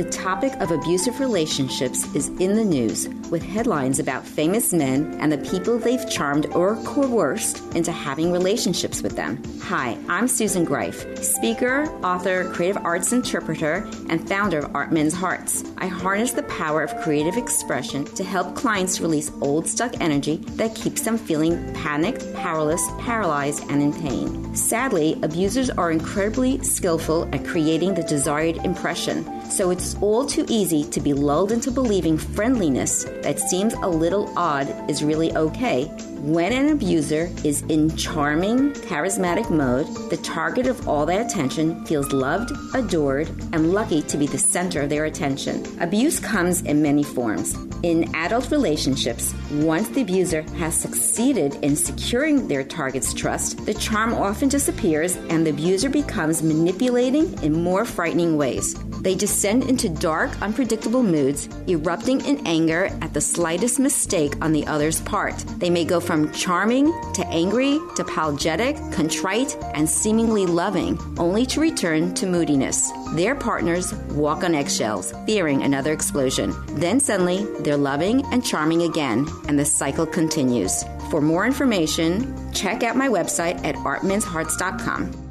The 0.00 0.08
topic 0.08 0.54
of 0.62 0.70
abusive 0.70 1.20
relationships 1.20 2.06
is 2.14 2.28
in 2.40 2.56
the 2.56 2.64
news, 2.64 3.06
with 3.30 3.42
headlines 3.42 3.98
about 3.98 4.24
famous 4.24 4.72
men 4.72 5.14
and 5.20 5.30
the 5.30 5.36
people 5.50 5.78
they've 5.78 6.08
charmed 6.08 6.46
or 6.54 6.76
coerced 6.84 7.62
into 7.74 7.92
having 7.92 8.32
relationships 8.32 9.02
with 9.02 9.14
them. 9.14 9.42
Hi, 9.60 9.98
I'm 10.08 10.26
Susan 10.26 10.64
Greif, 10.64 11.22
speaker, 11.22 11.84
author, 12.02 12.50
creative 12.54 12.78
arts 12.82 13.12
interpreter, 13.12 13.86
and 14.08 14.26
founder 14.26 14.60
of 14.60 14.74
Art 14.74 14.90
Mends 14.90 15.12
Hearts. 15.12 15.64
I 15.76 15.86
harness 15.86 16.32
the 16.32 16.44
power 16.44 16.82
of 16.82 16.98
creative 17.02 17.36
expression 17.36 18.06
to 18.06 18.24
help 18.24 18.56
clients 18.56 19.02
release 19.02 19.30
old 19.42 19.66
stuck 19.66 20.00
energy 20.00 20.36
that 20.56 20.74
keeps 20.74 21.02
them 21.02 21.18
feeling 21.18 21.74
panicked, 21.74 22.32
powerless, 22.36 22.82
paralyzed, 23.00 23.64
and 23.68 23.82
in 23.82 23.92
pain. 23.92 24.56
Sadly, 24.56 25.20
abusers 25.22 25.68
are 25.68 25.92
incredibly 25.92 26.58
skillful 26.64 27.28
at 27.34 27.44
creating 27.44 27.92
the 27.92 28.02
desired 28.04 28.56
impression, 28.64 29.26
so 29.50 29.70
it's 29.70 29.96
all 30.00 30.24
too 30.24 30.44
easy 30.48 30.84
to 30.84 31.00
be 31.00 31.12
lulled 31.12 31.52
into 31.52 31.70
believing 31.70 32.16
friendliness 32.16 33.04
that 33.22 33.38
seems 33.38 33.74
a 33.74 33.88
little 33.88 34.32
odd 34.36 34.68
is 34.90 35.02
really 35.02 35.34
okay. 35.36 35.84
When 36.20 36.52
an 36.52 36.68
abuser 36.68 37.30
is 37.44 37.62
in 37.62 37.96
charming, 37.96 38.72
charismatic 38.72 39.50
mode, 39.50 39.86
the 40.10 40.18
target 40.18 40.66
of 40.66 40.86
all 40.86 41.06
that 41.06 41.24
attention 41.24 41.84
feels 41.86 42.12
loved, 42.12 42.52
adored, 42.74 43.28
and 43.52 43.72
lucky 43.72 44.02
to 44.02 44.18
be 44.18 44.26
the 44.26 44.36
center 44.36 44.82
of 44.82 44.90
their 44.90 45.06
attention. 45.06 45.64
Abuse 45.80 46.20
comes 46.20 46.60
in 46.62 46.82
many 46.82 47.02
forms. 47.02 47.56
In 47.82 48.14
adult 48.14 48.50
relationships, 48.50 49.34
once 49.52 49.88
the 49.88 50.02
abuser 50.02 50.42
has 50.58 50.74
succeeded 50.74 51.54
in 51.62 51.74
securing 51.74 52.46
their 52.46 52.64
target's 52.64 53.14
trust, 53.14 53.64
the 53.64 53.72
charm 53.72 54.12
often 54.12 54.50
disappears 54.50 55.16
and 55.30 55.46
the 55.46 55.50
abuser 55.50 55.88
becomes 55.88 56.42
manipulating 56.42 57.32
in 57.42 57.62
more 57.62 57.86
frightening 57.86 58.36
ways. 58.36 58.76
They 59.00 59.14
descend 59.14 59.64
into 59.64 59.88
dark, 59.88 60.30
unpredictable 60.42 61.02
moods, 61.02 61.48
erupting 61.66 62.24
in 62.24 62.46
anger 62.46 62.86
at 63.00 63.14
the 63.14 63.20
slightest 63.20 63.78
mistake 63.78 64.34
on 64.42 64.52
the 64.52 64.66
other's 64.66 65.00
part. 65.00 65.38
They 65.58 65.70
may 65.70 65.84
go 65.84 66.00
from 66.00 66.32
charming 66.32 66.86
to 67.14 67.26
angry 67.28 67.78
to 67.96 68.02
apologetic, 68.02 68.76
contrite, 68.92 69.56
and 69.74 69.88
seemingly 69.88 70.46
loving, 70.46 70.98
only 71.18 71.46
to 71.46 71.60
return 71.60 72.12
to 72.14 72.26
moodiness. 72.26 72.90
Their 73.14 73.34
partners 73.34 73.94
walk 74.10 74.44
on 74.44 74.54
eggshells, 74.54 75.14
fearing 75.26 75.62
another 75.62 75.92
explosion. 75.92 76.54
Then 76.78 77.00
suddenly, 77.00 77.46
they're 77.60 77.76
loving 77.76 78.24
and 78.32 78.44
charming 78.44 78.82
again, 78.82 79.26
and 79.48 79.58
the 79.58 79.64
cycle 79.64 80.06
continues. 80.06 80.84
For 81.10 81.20
more 81.20 81.46
information, 81.46 82.52
check 82.52 82.82
out 82.82 82.96
my 82.96 83.08
website 83.08 83.64
at 83.64 83.74
artmendshearts.com. 83.76 85.29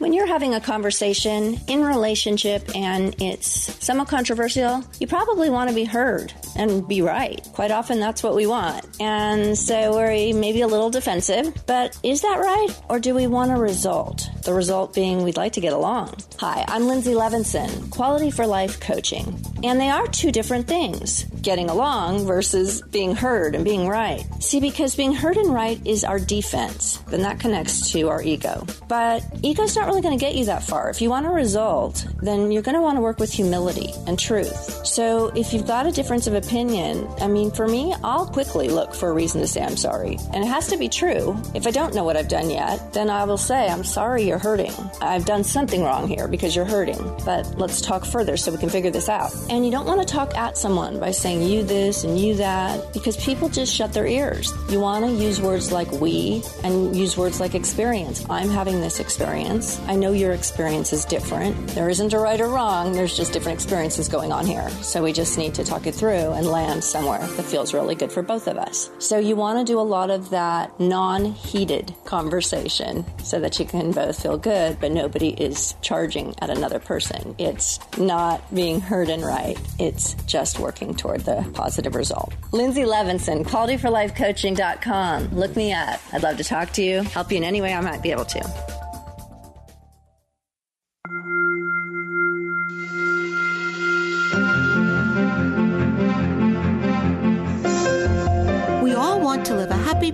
When 0.00 0.14
you're 0.14 0.26
having 0.26 0.54
a 0.54 0.62
conversation 0.62 1.60
in 1.68 1.84
relationship 1.84 2.74
and 2.74 3.14
it's 3.20 3.84
somewhat 3.84 4.08
controversial, 4.08 4.82
you 4.98 5.06
probably 5.06 5.50
want 5.50 5.68
to 5.68 5.76
be 5.76 5.84
heard 5.84 6.32
and 6.56 6.88
be 6.88 7.02
right. 7.02 7.46
Quite 7.52 7.70
often 7.70 8.00
that's 8.00 8.22
what 8.22 8.34
we 8.34 8.46
want. 8.46 8.86
And 8.98 9.58
so 9.58 9.92
we're 9.92 10.32
maybe 10.32 10.62
a 10.62 10.66
little 10.66 10.88
defensive, 10.88 11.52
but 11.66 11.98
is 12.02 12.22
that 12.22 12.40
right? 12.40 12.68
Or 12.88 12.98
do 12.98 13.14
we 13.14 13.26
want 13.26 13.50
a 13.50 13.56
result? 13.56 14.26
The 14.42 14.54
result 14.54 14.94
being 14.94 15.22
we'd 15.22 15.36
like 15.36 15.52
to 15.52 15.60
get 15.60 15.74
along. 15.74 16.14
Hi, 16.38 16.64
I'm 16.66 16.86
Lindsay 16.86 17.12
Levinson, 17.12 17.90
Quality 17.90 18.30
for 18.30 18.46
Life 18.46 18.80
Coaching. 18.80 19.38
And 19.62 19.78
they 19.78 19.90
are 19.90 20.06
two 20.06 20.32
different 20.32 20.66
things 20.66 21.24
getting 21.42 21.68
along 21.68 22.26
versus 22.26 22.80
being 22.90 23.14
heard 23.14 23.54
and 23.54 23.64
being 23.64 23.86
right. 23.86 24.24
See, 24.42 24.60
because 24.60 24.96
being 24.96 25.12
heard 25.12 25.36
and 25.36 25.52
right 25.52 25.78
is 25.86 26.04
our 26.04 26.18
defense, 26.18 26.96
then 27.08 27.20
that 27.20 27.38
connects 27.38 27.92
to 27.92 28.08
our 28.08 28.22
ego. 28.22 28.66
But 28.88 29.22
ego's 29.42 29.76
not 29.76 29.89
really 29.90 30.02
going 30.02 30.16
to 30.16 30.24
get 30.24 30.36
you 30.36 30.44
that 30.44 30.62
far. 30.62 30.88
If 30.88 31.00
you 31.00 31.10
want 31.10 31.26
a 31.26 31.30
result, 31.30 32.06
then 32.22 32.52
you're 32.52 32.62
going 32.62 32.76
to 32.76 32.80
want 32.80 32.96
to 32.96 33.00
work 33.00 33.18
with 33.18 33.32
humility 33.32 33.92
and 34.06 34.16
truth. 34.16 34.86
So 34.86 35.28
if 35.34 35.52
you've 35.52 35.66
got 35.66 35.84
a 35.86 35.90
difference 35.90 36.28
of 36.28 36.34
opinion, 36.34 37.08
I 37.20 37.26
mean, 37.26 37.50
for 37.50 37.66
me, 37.66 37.92
I'll 38.04 38.26
quickly 38.26 38.68
look 38.68 38.94
for 38.94 39.08
a 39.08 39.12
reason 39.12 39.40
to 39.40 39.48
say 39.48 39.62
I'm 39.62 39.76
sorry. 39.76 40.16
And 40.32 40.44
it 40.44 40.46
has 40.46 40.68
to 40.68 40.76
be 40.76 40.88
true. 40.88 41.36
If 41.54 41.66
I 41.66 41.72
don't 41.72 41.92
know 41.92 42.04
what 42.04 42.16
I've 42.16 42.28
done 42.28 42.50
yet, 42.50 42.92
then 42.92 43.10
I 43.10 43.24
will 43.24 43.36
say, 43.36 43.68
I'm 43.68 43.82
sorry 43.82 44.22
you're 44.22 44.38
hurting. 44.38 44.72
I've 45.00 45.24
done 45.24 45.42
something 45.42 45.82
wrong 45.82 46.06
here 46.06 46.28
because 46.28 46.54
you're 46.54 46.64
hurting, 46.64 47.02
but 47.24 47.58
let's 47.58 47.80
talk 47.80 48.04
further 48.04 48.36
so 48.36 48.52
we 48.52 48.58
can 48.58 48.68
figure 48.68 48.92
this 48.92 49.08
out. 49.08 49.34
And 49.50 49.64
you 49.64 49.72
don't 49.72 49.86
want 49.86 50.06
to 50.06 50.06
talk 50.06 50.36
at 50.36 50.56
someone 50.56 51.00
by 51.00 51.10
saying 51.10 51.42
you 51.42 51.64
this 51.64 52.04
and 52.04 52.16
you 52.16 52.36
that 52.36 52.92
because 52.92 53.16
people 53.16 53.48
just 53.48 53.74
shut 53.74 53.92
their 53.92 54.06
ears. 54.06 54.52
You 54.68 54.78
want 54.78 55.04
to 55.04 55.10
use 55.10 55.40
words 55.40 55.72
like 55.72 55.90
we 55.90 56.44
and 56.62 56.94
use 56.94 57.16
words 57.16 57.40
like 57.40 57.56
experience. 57.56 58.24
I'm 58.30 58.50
having 58.50 58.80
this 58.80 59.00
experience. 59.00 59.79
I 59.86 59.94
know 59.94 60.12
your 60.12 60.32
experience 60.32 60.92
is 60.92 61.04
different. 61.04 61.68
There 61.68 61.88
isn't 61.88 62.12
a 62.12 62.18
right 62.18 62.40
or 62.40 62.48
wrong, 62.48 62.92
there's 62.92 63.16
just 63.16 63.32
different 63.32 63.56
experiences 63.56 64.08
going 64.08 64.32
on 64.32 64.46
here. 64.46 64.68
So 64.82 65.02
we 65.02 65.12
just 65.12 65.38
need 65.38 65.54
to 65.54 65.64
talk 65.64 65.86
it 65.86 65.94
through 65.94 66.32
and 66.32 66.46
land 66.46 66.82
somewhere 66.82 67.26
that 67.26 67.42
feels 67.44 67.74
really 67.74 67.94
good 67.94 68.10
for 68.10 68.22
both 68.22 68.48
of 68.48 68.56
us. 68.56 68.90
So 68.98 69.18
you 69.18 69.36
want 69.36 69.58
to 69.58 69.70
do 69.70 69.78
a 69.78 69.82
lot 69.82 70.10
of 70.10 70.30
that 70.30 70.80
non 70.80 71.26
heated 71.26 71.94
conversation 72.04 73.04
so 73.22 73.38
that 73.38 73.58
you 73.58 73.66
can 73.66 73.92
both 73.92 74.20
feel 74.20 74.38
good, 74.38 74.80
but 74.80 74.90
nobody 74.90 75.28
is 75.28 75.74
charging 75.82 76.34
at 76.40 76.50
another 76.50 76.80
person. 76.80 77.34
It's 77.38 77.78
not 77.98 78.52
being 78.54 78.80
heard 78.80 79.10
and 79.10 79.22
right, 79.22 79.58
it's 79.78 80.14
just 80.26 80.58
working 80.58 80.94
toward 80.94 81.20
the 81.20 81.48
positive 81.54 81.94
result. 81.94 82.32
Lindsay 82.52 82.82
Levinson, 82.82 83.44
qualityforlifecoaching.com. 83.44 85.28
Look 85.34 85.54
me 85.54 85.72
up. 85.72 86.00
I'd 86.12 86.22
love 86.22 86.38
to 86.38 86.44
talk 86.44 86.72
to 86.72 86.82
you, 86.82 87.02
help 87.02 87.30
you 87.30 87.36
in 87.36 87.44
any 87.44 87.60
way 87.60 87.74
I 87.74 87.80
might 87.80 88.02
be 88.02 88.10
able 88.10 88.24
to. 88.24 88.40
to 88.40 88.69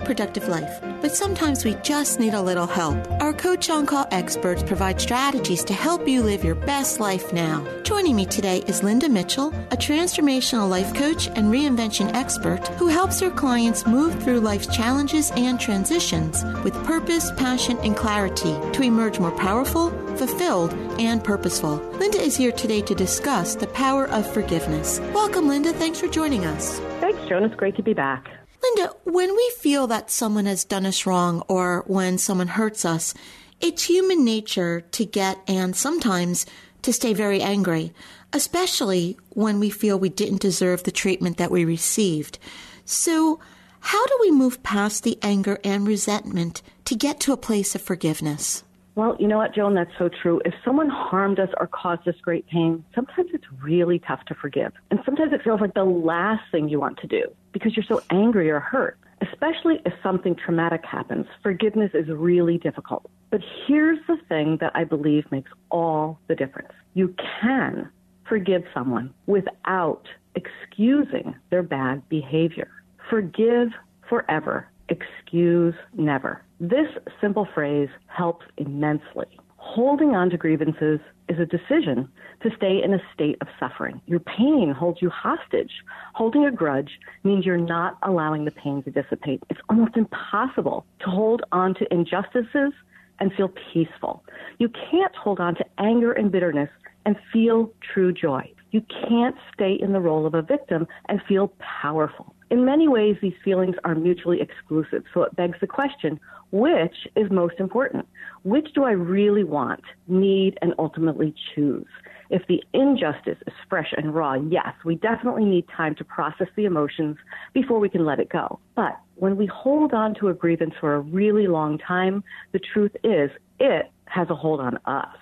productive 0.07 0.47
life, 0.47 0.79
but 1.01 1.13
sometimes 1.13 1.65
we 1.65 1.75
just 1.83 2.17
need 2.17 2.33
a 2.33 2.41
little 2.41 2.65
help. 2.65 2.97
Our 3.21 3.33
Coach 3.33 3.69
On 3.69 3.85
Call 3.85 4.07
experts 4.11 4.63
provide 4.63 5.01
strategies 5.01 5.65
to 5.65 5.73
help 5.73 6.07
you 6.07 6.23
live 6.23 6.45
your 6.45 6.55
best 6.55 7.01
life 7.01 7.33
now. 7.33 7.63
Joining 7.83 8.15
me 8.15 8.25
today 8.25 8.59
is 8.67 8.83
Linda 8.83 9.09
Mitchell, 9.09 9.53
a 9.71 9.77
transformational 9.77 10.69
life 10.69 10.93
coach 10.93 11.27
and 11.27 11.53
reinvention 11.53 12.11
expert 12.13 12.65
who 12.79 12.87
helps 12.87 13.19
her 13.19 13.29
clients 13.29 13.85
move 13.85 14.23
through 14.23 14.39
life's 14.39 14.73
challenges 14.73 15.31
and 15.31 15.59
transitions 15.59 16.41
with 16.63 16.73
purpose, 16.85 17.29
passion, 17.33 17.77
and 17.79 17.97
clarity 17.97 18.55
to 18.71 18.83
emerge 18.83 19.19
more 19.19 19.31
powerful, 19.31 19.89
fulfilled, 20.15 20.73
and 20.99 21.21
purposeful. 21.21 21.75
Linda 21.99 22.21
is 22.21 22.37
here 22.37 22.53
today 22.53 22.81
to 22.83 22.95
discuss 22.95 23.55
the 23.55 23.67
power 23.67 24.07
of 24.07 24.25
forgiveness. 24.33 25.01
Welcome, 25.13 25.49
Linda. 25.49 25.73
Thanks 25.73 25.99
for 25.99 26.07
joining 26.07 26.45
us. 26.45 26.79
Thanks, 27.01 27.19
Joan. 27.27 27.43
It's 27.43 27.55
great 27.55 27.75
to 27.75 27.83
be 27.83 27.93
back. 27.93 28.36
Linda, 28.63 28.93
when 29.03 29.35
we 29.35 29.51
feel 29.59 29.87
that 29.87 30.11
someone 30.11 30.45
has 30.45 30.65
done 30.65 30.85
us 30.85 31.05
wrong 31.05 31.43
or 31.47 31.83
when 31.87 32.17
someone 32.17 32.47
hurts 32.47 32.85
us, 32.85 33.13
it's 33.59 33.83
human 33.83 34.23
nature 34.23 34.81
to 34.91 35.05
get 35.05 35.39
and 35.47 35.75
sometimes 35.75 36.45
to 36.81 36.93
stay 36.93 37.13
very 37.13 37.41
angry, 37.41 37.93
especially 38.33 39.17
when 39.29 39.59
we 39.59 39.69
feel 39.69 39.99
we 39.99 40.09
didn't 40.09 40.41
deserve 40.41 40.83
the 40.83 40.91
treatment 40.91 41.37
that 41.37 41.51
we 41.51 41.65
received. 41.65 42.39
So, 42.85 43.39
how 43.79 44.05
do 44.05 44.17
we 44.21 44.31
move 44.31 44.63
past 44.63 45.03
the 45.03 45.17
anger 45.21 45.59
and 45.63 45.87
resentment 45.87 46.61
to 46.85 46.95
get 46.95 47.19
to 47.21 47.33
a 47.33 47.37
place 47.37 47.75
of 47.75 47.81
forgiveness? 47.81 48.63
Well, 48.97 49.15
you 49.19 49.27
know 49.27 49.37
what, 49.37 49.53
Joan, 49.53 49.75
that's 49.75 49.91
so 49.99 50.09
true. 50.09 50.41
If 50.43 50.55
someone 50.65 50.89
harmed 50.89 51.39
us 51.39 51.49
or 51.59 51.67
caused 51.67 52.07
us 52.07 52.15
great 52.19 52.47
pain, 52.47 52.83
sometimes 52.95 53.29
it's 53.31 53.45
really 53.61 53.99
tough 53.99 54.25
to 54.25 54.33
forgive. 54.33 54.73
And 54.89 54.99
sometimes 55.05 55.33
it 55.33 55.43
feels 55.43 55.61
like 55.61 55.75
the 55.75 55.83
last 55.83 56.41
thing 56.51 56.67
you 56.67 56.79
want 56.79 56.97
to 57.01 57.07
do 57.07 57.25
because 57.51 57.77
you're 57.77 57.85
so 57.87 58.01
angry 58.09 58.49
or 58.49 58.59
hurt. 58.59 58.97
Especially 59.21 59.83
if 59.85 59.93
something 60.01 60.35
traumatic 60.35 60.83
happens, 60.83 61.27
forgiveness 61.43 61.91
is 61.93 62.07
really 62.09 62.57
difficult. 62.57 63.05
But 63.29 63.41
here's 63.67 63.99
the 64.07 64.17
thing 64.27 64.57
that 64.61 64.71
I 64.73 64.83
believe 64.83 65.31
makes 65.31 65.51
all 65.69 66.19
the 66.27 66.33
difference. 66.33 66.73
You 66.95 67.13
can 67.39 67.91
forgive 68.27 68.63
someone 68.73 69.13
without 69.27 70.07
excusing 70.33 71.35
their 71.51 71.61
bad 71.61 72.01
behavior. 72.09 72.71
Forgive 73.11 73.67
forever, 74.09 74.67
excuse 74.89 75.75
never. 75.93 76.41
This 76.59 76.87
simple 77.21 77.47
phrase 77.53 77.89
helps 78.07 78.45
immensely. 78.57 79.27
Holding 79.57 80.15
on 80.15 80.31
to 80.31 80.37
grievances 80.37 80.99
is 81.29 81.37
a 81.39 81.45
decision 81.45 82.09
to 82.41 82.49
stay 82.55 82.81
in 82.83 82.93
a 82.93 83.01
state 83.13 83.37
of 83.41 83.47
suffering. 83.59 84.01
Your 84.07 84.21
pain 84.21 84.73
holds 84.75 84.99
you 85.01 85.09
hostage. 85.09 85.71
Holding 86.13 86.45
a 86.45 86.51
grudge 86.51 86.99
means 87.23 87.45
you're 87.45 87.57
not 87.57 87.97
allowing 88.01 88.45
the 88.45 88.51
pain 88.51 88.81
to 88.83 88.91
dissipate. 88.91 89.43
It's 89.49 89.59
almost 89.69 89.97
impossible 89.97 90.85
to 91.01 91.09
hold 91.11 91.43
on 91.51 91.75
to 91.75 91.93
injustices 91.93 92.73
and 93.19 93.31
feel 93.33 93.51
peaceful. 93.73 94.23
You 94.57 94.69
can't 94.69 95.15
hold 95.15 95.39
on 95.39 95.53
to 95.55 95.65
anger 95.77 96.13
and 96.13 96.31
bitterness 96.31 96.69
and 97.05 97.15
feel 97.31 97.71
true 97.93 98.13
joy. 98.13 98.51
You 98.71 98.81
can't 99.07 99.35
stay 99.53 99.73
in 99.73 99.93
the 99.93 99.99
role 99.99 100.25
of 100.25 100.33
a 100.33 100.41
victim 100.41 100.87
and 101.07 101.21
feel 101.27 101.53
powerful. 101.59 102.33
In 102.49 102.65
many 102.65 102.87
ways, 102.87 103.17
these 103.21 103.33
feelings 103.43 103.75
are 103.83 103.95
mutually 103.95 104.41
exclusive. 104.41 105.03
So 105.13 105.23
it 105.23 105.35
begs 105.35 105.57
the 105.59 105.67
question 105.67 106.19
which 106.51 106.95
is 107.15 107.29
most 107.29 107.55
important? 107.59 108.07
Which 108.43 108.69
do 108.73 108.85
I 108.85 108.91
really 108.91 109.43
want, 109.43 109.83
need, 110.07 110.57
and 110.61 110.73
ultimately 110.79 111.33
choose? 111.53 111.87
If 112.29 112.43
the 112.47 112.63
injustice 112.73 113.37
is 113.45 113.53
fresh 113.69 113.93
and 113.95 114.13
raw, 114.13 114.35
yes, 114.35 114.73
we 114.85 114.95
definitely 114.95 115.45
need 115.45 115.65
time 115.75 115.95
to 115.95 116.03
process 116.03 116.47
the 116.55 116.65
emotions 116.65 117.17
before 117.53 117.79
we 117.79 117.89
can 117.89 118.05
let 118.05 118.19
it 118.19 118.29
go. 118.29 118.59
But 118.75 118.97
when 119.15 119.37
we 119.37 119.45
hold 119.45 119.93
on 119.93 120.13
to 120.15 120.29
a 120.29 120.33
grievance 120.33 120.73
for 120.79 120.95
a 120.95 120.99
really 120.99 121.47
long 121.47 121.77
time, 121.77 122.23
the 122.51 122.59
truth 122.59 122.95
is 123.03 123.29
it 123.59 123.91
has 124.05 124.29
a 124.29 124.35
hold 124.35 124.59
on 124.59 124.77
us. 124.85 125.17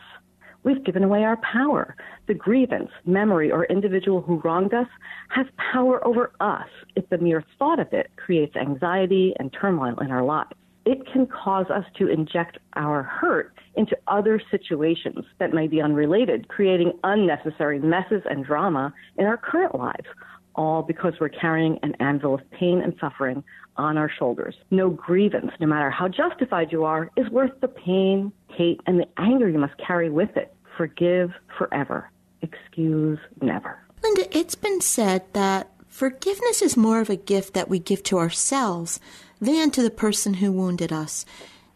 We've 0.65 0.83
given 0.83 1.03
away 1.03 1.23
our 1.23 1.37
power. 1.37 1.95
The 2.27 2.33
grievance, 2.33 2.89
memory, 3.05 3.51
or 3.51 3.65
individual 3.65 4.21
who 4.21 4.41
wronged 4.43 4.73
us 4.73 4.87
has 5.29 5.45
power 5.71 6.05
over 6.05 6.33
us 6.41 6.67
if 6.95 7.07
the 7.09 7.17
mere 7.17 7.45
thought 7.57 7.79
of 7.79 7.93
it 7.93 8.11
creates 8.17 8.57
anxiety 8.57 9.33
and 9.39 9.53
turmoil 9.53 9.97
in 9.99 10.11
our 10.11 10.23
lives 10.23 10.51
it 10.85 10.99
can 11.11 11.25
cause 11.25 11.65
us 11.69 11.83
to 11.97 12.07
inject 12.07 12.59
our 12.75 13.03
hurt 13.03 13.53
into 13.75 13.97
other 14.07 14.41
situations 14.51 15.25
that 15.39 15.53
may 15.53 15.67
be 15.67 15.81
unrelated, 15.81 16.47
creating 16.47 16.93
unnecessary 17.03 17.79
messes 17.79 18.21
and 18.29 18.45
drama 18.45 18.93
in 19.17 19.25
our 19.25 19.37
current 19.37 19.75
lives, 19.75 20.07
all 20.53 20.83
because 20.83 21.13
we're 21.19 21.29
carrying 21.29 21.77
an 21.81 21.93
anvil 21.99 22.35
of 22.35 22.51
pain 22.51 22.81
and 22.81 22.93
suffering 23.01 23.43
on 23.77 23.97
our 23.97 24.09
shoulders. 24.09 24.55
No 24.71 24.89
grievance, 24.89 25.51
no 25.59 25.67
matter 25.67 25.89
how 25.89 26.07
justified 26.07 26.71
you 26.71 26.85
are, 26.85 27.09
is 27.17 27.29
worth 27.29 27.59
the 27.61 27.67
pain, 27.67 28.31
hate, 28.49 28.79
and 28.85 28.99
the 28.99 29.07
anger 29.17 29.49
you 29.49 29.59
must 29.59 29.73
carry 29.85 30.09
with 30.09 30.37
it. 30.37 30.54
Forgive 30.77 31.31
forever. 31.57 32.09
Excuse 32.41 33.19
never. 33.41 33.79
Linda, 34.03 34.37
it's 34.37 34.55
been 34.55 34.81
said 34.81 35.23
that 35.33 35.71
forgiveness 35.87 36.61
is 36.61 36.77
more 36.77 36.99
of 36.99 37.09
a 37.09 37.15
gift 37.15 37.53
that 37.53 37.69
we 37.69 37.79
give 37.79 38.03
to 38.03 38.19
ourselves 38.19 38.99
than 39.41 39.71
to 39.71 39.81
the 39.81 39.89
person 39.89 40.35
who 40.35 40.51
wounded 40.51 40.91
us. 40.91 41.25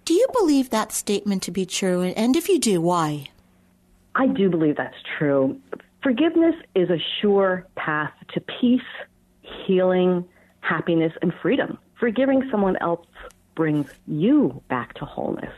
Do 0.05 0.13
you 0.13 0.27
believe 0.33 0.69
that 0.69 0.91
statement 0.91 1.43
to 1.43 1.51
be 1.51 1.65
true? 1.65 2.01
And 2.01 2.35
if 2.35 2.49
you 2.49 2.59
do, 2.59 2.81
why? 2.81 3.29
I 4.15 4.27
do 4.27 4.49
believe 4.49 4.75
that's 4.77 4.97
true. 5.17 5.59
Forgiveness 6.01 6.55
is 6.75 6.89
a 6.89 6.97
sure 7.21 7.67
path 7.75 8.13
to 8.33 8.41
peace, 8.41 8.81
healing, 9.41 10.25
happiness, 10.61 11.13
and 11.21 11.33
freedom. 11.41 11.77
Forgiving 11.99 12.47
someone 12.49 12.77
else 12.77 13.05
brings 13.55 13.89
you 14.07 14.61
back 14.69 14.93
to 14.95 15.05
wholeness. 15.05 15.53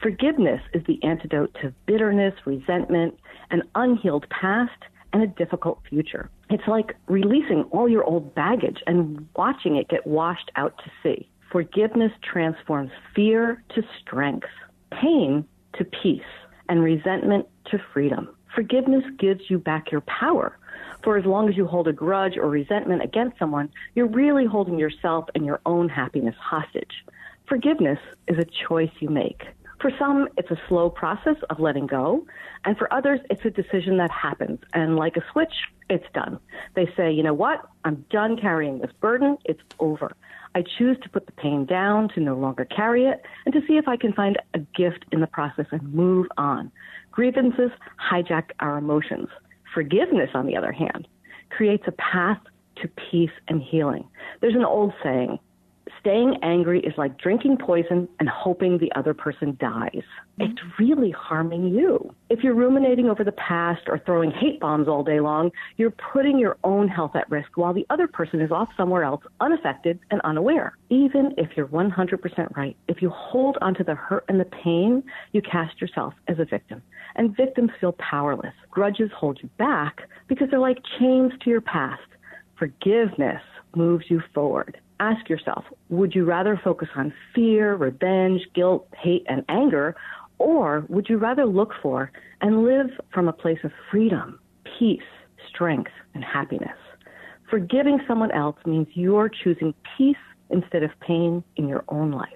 Forgiveness 0.00 0.60
is 0.72 0.82
the 0.86 1.02
antidote 1.02 1.56
to 1.62 1.72
bitterness, 1.86 2.34
resentment, 2.44 3.18
an 3.50 3.62
unhealed 3.74 4.26
past, 4.30 4.84
and 5.12 5.22
a 5.22 5.26
difficult 5.26 5.80
future. 5.88 6.30
It's 6.50 6.66
like 6.68 6.94
releasing 7.06 7.62
all 7.70 7.88
your 7.88 8.04
old 8.04 8.34
baggage 8.34 8.82
and 8.86 9.26
watching 9.34 9.76
it 9.76 9.88
get 9.88 10.06
washed 10.06 10.50
out 10.56 10.74
to 10.78 10.90
sea. 11.02 11.28
Forgiveness 11.50 12.12
transforms 12.22 12.90
fear 13.14 13.62
to 13.74 13.82
strength, 14.00 14.48
pain 14.92 15.46
to 15.78 15.84
peace, 15.84 16.20
and 16.68 16.82
resentment 16.82 17.46
to 17.70 17.78
freedom. 17.92 18.28
Forgiveness 18.54 19.04
gives 19.18 19.48
you 19.48 19.58
back 19.58 19.90
your 19.90 20.02
power. 20.02 20.58
For 21.02 21.16
as 21.16 21.24
long 21.24 21.48
as 21.48 21.56
you 21.56 21.66
hold 21.66 21.88
a 21.88 21.92
grudge 21.92 22.36
or 22.36 22.48
resentment 22.48 23.02
against 23.02 23.38
someone, 23.38 23.70
you're 23.94 24.08
really 24.08 24.44
holding 24.44 24.78
yourself 24.78 25.26
and 25.34 25.44
your 25.44 25.60
own 25.64 25.88
happiness 25.88 26.34
hostage. 26.40 27.04
Forgiveness 27.48 27.98
is 28.28 28.38
a 28.38 28.66
choice 28.68 28.90
you 29.00 29.08
make. 29.08 29.44
For 29.80 29.90
some, 29.98 30.28
it's 30.38 30.50
a 30.50 30.60
slow 30.68 30.88
process 30.88 31.36
of 31.50 31.60
letting 31.60 31.86
go, 31.86 32.26
and 32.64 32.78
for 32.78 32.92
others, 32.92 33.20
it's 33.28 33.44
a 33.44 33.50
decision 33.50 33.98
that 33.98 34.10
happens. 34.10 34.58
And 34.72 34.96
like 34.96 35.16
a 35.16 35.24
switch, 35.32 35.52
it's 35.90 36.06
done. 36.14 36.38
They 36.74 36.88
say, 36.96 37.12
you 37.12 37.22
know 37.22 37.34
what? 37.34 37.60
I'm 37.84 38.04
done 38.10 38.38
carrying 38.38 38.78
this 38.78 38.90
burden. 39.00 39.36
It's 39.44 39.60
over. 39.78 40.12
I 40.54 40.64
choose 40.78 40.96
to 41.02 41.10
put 41.10 41.26
the 41.26 41.32
pain 41.32 41.66
down, 41.66 42.08
to 42.14 42.20
no 42.20 42.34
longer 42.34 42.64
carry 42.64 43.04
it, 43.04 43.22
and 43.44 43.52
to 43.52 43.60
see 43.68 43.76
if 43.76 43.86
I 43.86 43.98
can 43.98 44.14
find 44.14 44.38
a 44.54 44.60
gift 44.60 45.04
in 45.12 45.20
the 45.20 45.26
process 45.26 45.66
and 45.70 45.92
move 45.92 46.26
on. 46.38 46.72
Grievances 47.10 47.70
hijack 48.10 48.50
our 48.60 48.78
emotions. 48.78 49.28
Forgiveness, 49.74 50.30
on 50.32 50.46
the 50.46 50.56
other 50.56 50.72
hand, 50.72 51.06
creates 51.50 51.84
a 51.86 51.92
path 51.92 52.40
to 52.76 52.88
peace 53.10 53.30
and 53.48 53.62
healing. 53.62 54.08
There's 54.40 54.54
an 54.54 54.64
old 54.64 54.94
saying 55.02 55.38
Staying 56.00 56.36
angry 56.42 56.80
is 56.80 56.94
like 56.96 57.16
drinking 57.18 57.58
poison 57.58 58.08
and 58.18 58.28
hoping 58.28 58.78
the 58.78 58.90
other 58.96 59.14
person 59.14 59.56
dies. 59.60 60.02
It's 60.38 60.60
really 60.78 61.12
harming 61.12 61.68
you. 61.68 62.12
If 62.28 62.42
you're 62.42 62.54
ruminating 62.54 63.08
over 63.08 63.22
the 63.22 63.32
past 63.32 63.82
or 63.86 64.00
throwing 64.00 64.32
hate 64.32 64.58
bombs 64.58 64.88
all 64.88 65.04
day 65.04 65.20
long, 65.20 65.52
you're 65.76 65.94
putting 66.12 66.38
your 66.38 66.56
own 66.64 66.88
health 66.88 67.14
at 67.14 67.30
risk 67.30 67.56
while 67.56 67.72
the 67.72 67.86
other 67.88 68.08
person 68.08 68.40
is 68.40 68.50
off 68.50 68.68
somewhere 68.76 69.04
else, 69.04 69.22
unaffected 69.40 70.00
and 70.10 70.20
unaware. 70.22 70.76
Even 70.90 71.32
if 71.38 71.50
you're 71.56 71.68
100% 71.68 72.56
right, 72.56 72.76
if 72.88 73.00
you 73.00 73.10
hold 73.10 73.56
onto 73.60 73.84
the 73.84 73.94
hurt 73.94 74.24
and 74.28 74.40
the 74.40 74.44
pain, 74.44 75.04
you 75.32 75.40
cast 75.40 75.80
yourself 75.80 76.14
as 76.26 76.38
a 76.40 76.44
victim. 76.44 76.82
And 77.14 77.36
victims 77.36 77.70
feel 77.80 77.92
powerless. 77.92 78.54
Grudges 78.70 79.10
hold 79.16 79.38
you 79.40 79.48
back 79.56 80.00
because 80.26 80.48
they're 80.50 80.58
like 80.58 80.78
chains 80.98 81.32
to 81.42 81.50
your 81.50 81.60
past. 81.60 82.02
Forgiveness 82.58 83.42
moves 83.74 84.06
you 84.08 84.20
forward. 84.34 84.78
Ask 84.98 85.28
yourself, 85.28 85.64
would 85.90 86.14
you 86.14 86.24
rather 86.24 86.58
focus 86.62 86.88
on 86.96 87.12
fear, 87.34 87.74
revenge, 87.74 88.42
guilt, 88.54 88.88
hate, 88.96 89.26
and 89.28 89.44
anger, 89.48 89.94
or 90.38 90.86
would 90.88 91.08
you 91.08 91.18
rather 91.18 91.44
look 91.44 91.72
for 91.82 92.10
and 92.40 92.64
live 92.64 92.90
from 93.12 93.28
a 93.28 93.32
place 93.32 93.58
of 93.64 93.72
freedom, 93.90 94.38
peace, 94.78 95.00
strength, 95.48 95.92
and 96.14 96.24
happiness? 96.24 96.76
Forgiving 97.50 98.00
someone 98.08 98.30
else 98.32 98.56
means 98.64 98.88
you're 98.94 99.28
choosing 99.28 99.74
peace 99.96 100.16
instead 100.50 100.82
of 100.82 100.90
pain 101.00 101.44
in 101.56 101.68
your 101.68 101.84
own 101.88 102.10
life. 102.10 102.30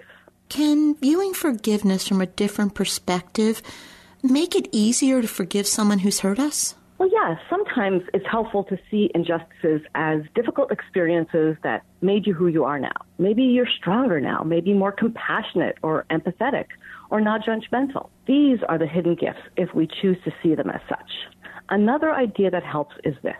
Can 0.49 0.95
viewing 0.95 1.33
forgiveness 1.33 2.07
from 2.07 2.21
a 2.21 2.25
different 2.25 2.75
perspective 2.75 3.61
make 4.21 4.55
it 4.55 4.67
easier 4.71 5.21
to 5.21 5.27
forgive 5.27 5.65
someone 5.65 5.99
who's 5.99 6.19
hurt 6.19 6.39
us? 6.39 6.75
Well, 6.97 7.09
yeah, 7.11 7.35
sometimes 7.49 8.03
it's 8.13 8.25
helpful 8.29 8.63
to 8.65 8.77
see 8.89 9.09
injustices 9.15 9.81
as 9.95 10.21
difficult 10.35 10.71
experiences 10.71 11.57
that 11.63 11.83
made 12.01 12.25
you 12.25 12.33
who 12.33 12.47
you 12.47 12.63
are 12.63 12.79
now. 12.79 12.95
Maybe 13.17 13.43
you're 13.43 13.67
stronger 13.79 14.19
now, 14.19 14.43
maybe 14.43 14.73
more 14.73 14.91
compassionate 14.91 15.77
or 15.83 16.05
empathetic 16.09 16.65
or 17.09 17.21
not 17.21 17.41
judgmental. 17.41 18.09
These 18.25 18.59
are 18.67 18.77
the 18.77 18.87
hidden 18.87 19.15
gifts 19.15 19.41
if 19.57 19.73
we 19.75 19.87
choose 20.01 20.17
to 20.25 20.31
see 20.41 20.55
them 20.55 20.69
as 20.69 20.81
such. 20.89 21.11
Another 21.69 22.11
idea 22.13 22.51
that 22.51 22.63
helps 22.63 22.95
is 23.03 23.15
this 23.23 23.35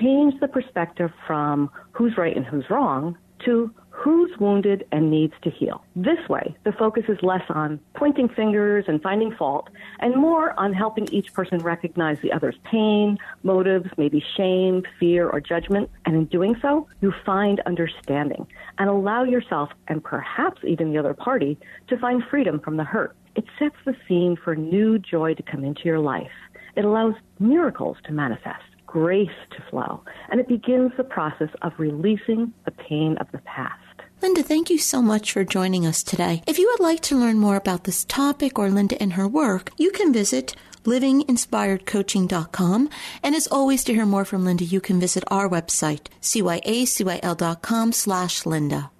change 0.00 0.34
the 0.40 0.48
perspective 0.48 1.10
from 1.26 1.70
who's 1.92 2.16
right 2.16 2.36
and 2.36 2.44
who's 2.44 2.64
wrong 2.70 3.16
to 3.44 3.70
who's 3.96 4.30
wounded 4.38 4.86
and 4.92 5.10
needs 5.10 5.32
to 5.42 5.50
heal. 5.50 5.82
This 5.96 6.28
way, 6.28 6.54
the 6.64 6.72
focus 6.72 7.04
is 7.08 7.18
less 7.22 7.42
on 7.48 7.80
pointing 7.94 8.28
fingers 8.28 8.84
and 8.88 9.02
finding 9.02 9.34
fault 9.34 9.70
and 10.00 10.14
more 10.14 10.58
on 10.60 10.74
helping 10.74 11.08
each 11.12 11.32
person 11.32 11.58
recognize 11.58 12.18
the 12.22 12.32
other's 12.32 12.56
pain, 12.64 13.16
motives, 13.42 13.88
maybe 13.96 14.22
shame, 14.36 14.82
fear, 15.00 15.28
or 15.28 15.40
judgment. 15.40 15.90
And 16.04 16.14
in 16.14 16.26
doing 16.26 16.56
so, 16.60 16.86
you 17.00 17.12
find 17.24 17.60
understanding 17.60 18.46
and 18.78 18.90
allow 18.90 19.24
yourself 19.24 19.70
and 19.88 20.04
perhaps 20.04 20.60
even 20.64 20.92
the 20.92 20.98
other 20.98 21.14
party 21.14 21.58
to 21.88 21.98
find 21.98 22.22
freedom 22.30 22.60
from 22.60 22.76
the 22.76 22.84
hurt. 22.84 23.16
It 23.34 23.44
sets 23.58 23.76
the 23.86 23.96
scene 24.06 24.36
for 24.36 24.54
new 24.54 24.98
joy 24.98 25.34
to 25.34 25.42
come 25.42 25.64
into 25.64 25.84
your 25.84 26.00
life. 26.00 26.30
It 26.76 26.84
allows 26.84 27.14
miracles 27.38 27.96
to 28.04 28.12
manifest 28.12 28.62
grace 28.86 29.28
to 29.50 29.62
flow, 29.68 30.02
and 30.30 30.40
it 30.40 30.48
begins 30.48 30.92
the 30.96 31.04
process 31.04 31.50
of 31.62 31.72
releasing 31.76 32.52
the 32.64 32.70
pain 32.70 33.16
of 33.18 33.26
the 33.32 33.38
past. 33.38 33.85
Linda, 34.26 34.42
thank 34.42 34.70
you 34.70 34.78
so 34.78 35.00
much 35.00 35.30
for 35.30 35.44
joining 35.44 35.86
us 35.86 36.02
today. 36.02 36.42
If 36.48 36.58
you 36.58 36.66
would 36.66 36.80
like 36.80 36.98
to 37.02 37.16
learn 37.16 37.38
more 37.38 37.54
about 37.54 37.84
this 37.84 38.04
topic 38.04 38.58
or 38.58 38.70
Linda 38.70 39.00
and 39.00 39.12
her 39.12 39.28
work, 39.28 39.70
you 39.76 39.92
can 39.92 40.12
visit 40.12 40.56
livinginspiredcoaching.com. 40.82 42.88
And 43.22 43.36
as 43.36 43.46
always, 43.46 43.84
to 43.84 43.94
hear 43.94 44.04
more 44.04 44.24
from 44.24 44.44
Linda, 44.44 44.64
you 44.64 44.80
can 44.80 44.98
visit 44.98 45.22
our 45.28 45.48
website, 45.48 46.08
cyacyl.com 46.20 47.92
slash 47.92 48.44
Linda. 48.44 48.90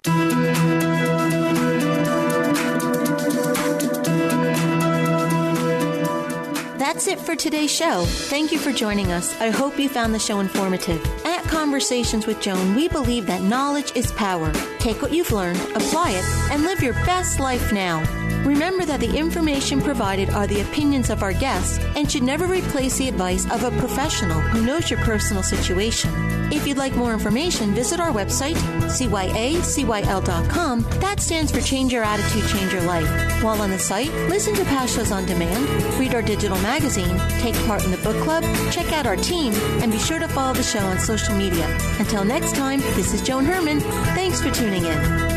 That's 6.97 7.09
it 7.09 7.19
for 7.19 7.35
today's 7.35 7.69
show. 7.69 8.05
Thank 8.05 8.51
you 8.51 8.57
for 8.57 8.71
joining 8.71 9.11
us. 9.11 9.39
I 9.39 9.51
hope 9.51 9.77
you 9.77 9.87
found 9.87 10.15
the 10.15 10.19
show 10.19 10.39
informative. 10.39 10.99
At 11.23 11.43
Conversations 11.43 12.25
with 12.25 12.41
Joan, 12.41 12.73
we 12.73 12.87
believe 12.87 13.27
that 13.27 13.43
knowledge 13.43 13.91
is 13.95 14.11
power. 14.13 14.51
Take 14.79 15.03
what 15.03 15.13
you've 15.13 15.31
learned, 15.31 15.59
apply 15.75 16.13
it, 16.13 16.23
and 16.51 16.63
live 16.63 16.81
your 16.81 16.93
best 17.05 17.39
life 17.39 17.71
now. 17.71 18.01
Remember 18.43 18.83
that 18.85 18.99
the 18.99 19.15
information 19.15 19.79
provided 19.79 20.31
are 20.31 20.47
the 20.47 20.61
opinions 20.61 21.11
of 21.11 21.21
our 21.21 21.33
guests 21.33 21.77
and 21.95 22.11
should 22.11 22.23
never 22.23 22.47
replace 22.47 22.97
the 22.97 23.09
advice 23.09 23.45
of 23.51 23.63
a 23.63 23.69
professional 23.77 24.39
who 24.39 24.65
knows 24.65 24.89
your 24.89 24.99
personal 25.01 25.43
situation. 25.43 26.11
If 26.51 26.65
you'd 26.65 26.77
like 26.77 26.95
more 26.95 27.13
information, 27.13 27.75
visit 27.75 27.99
our 27.99 28.11
website, 28.11 28.55
cyacyl.com. 28.87 30.81
That 31.01 31.19
stands 31.19 31.51
for 31.51 31.59
Change 31.59 31.91
Your 31.91 32.03
Attitude, 32.03 32.47
Change 32.47 32.71
Your 32.71 32.83
Life. 32.83 33.43
While 33.43 33.61
on 33.61 33.69
the 33.69 33.77
site, 33.77 34.13
listen 34.29 34.55
to 34.55 34.63
past 34.63 34.95
shows 34.95 35.11
on 35.11 35.25
demand, 35.25 35.67
read 35.99 36.15
our 36.15 36.21
digital 36.21 36.57
magazine, 36.59 36.86
take 36.89 37.55
part 37.65 37.83
in 37.83 37.91
the 37.91 37.97
book 37.97 38.15
club, 38.23 38.43
check 38.71 38.91
out 38.93 39.05
our 39.05 39.17
team, 39.17 39.53
and 39.81 39.91
be 39.91 39.99
sure 39.99 40.19
to 40.19 40.27
follow 40.27 40.53
the 40.53 40.63
show 40.63 40.79
on 40.79 40.99
social 40.99 41.35
media. 41.35 41.67
Until 41.99 42.23
next 42.23 42.55
time, 42.55 42.79
this 42.95 43.13
is 43.13 43.21
Joan 43.21 43.45
Herman. 43.45 43.79
Thanks 44.15 44.41
for 44.41 44.51
tuning 44.51 44.85
in. 44.85 45.36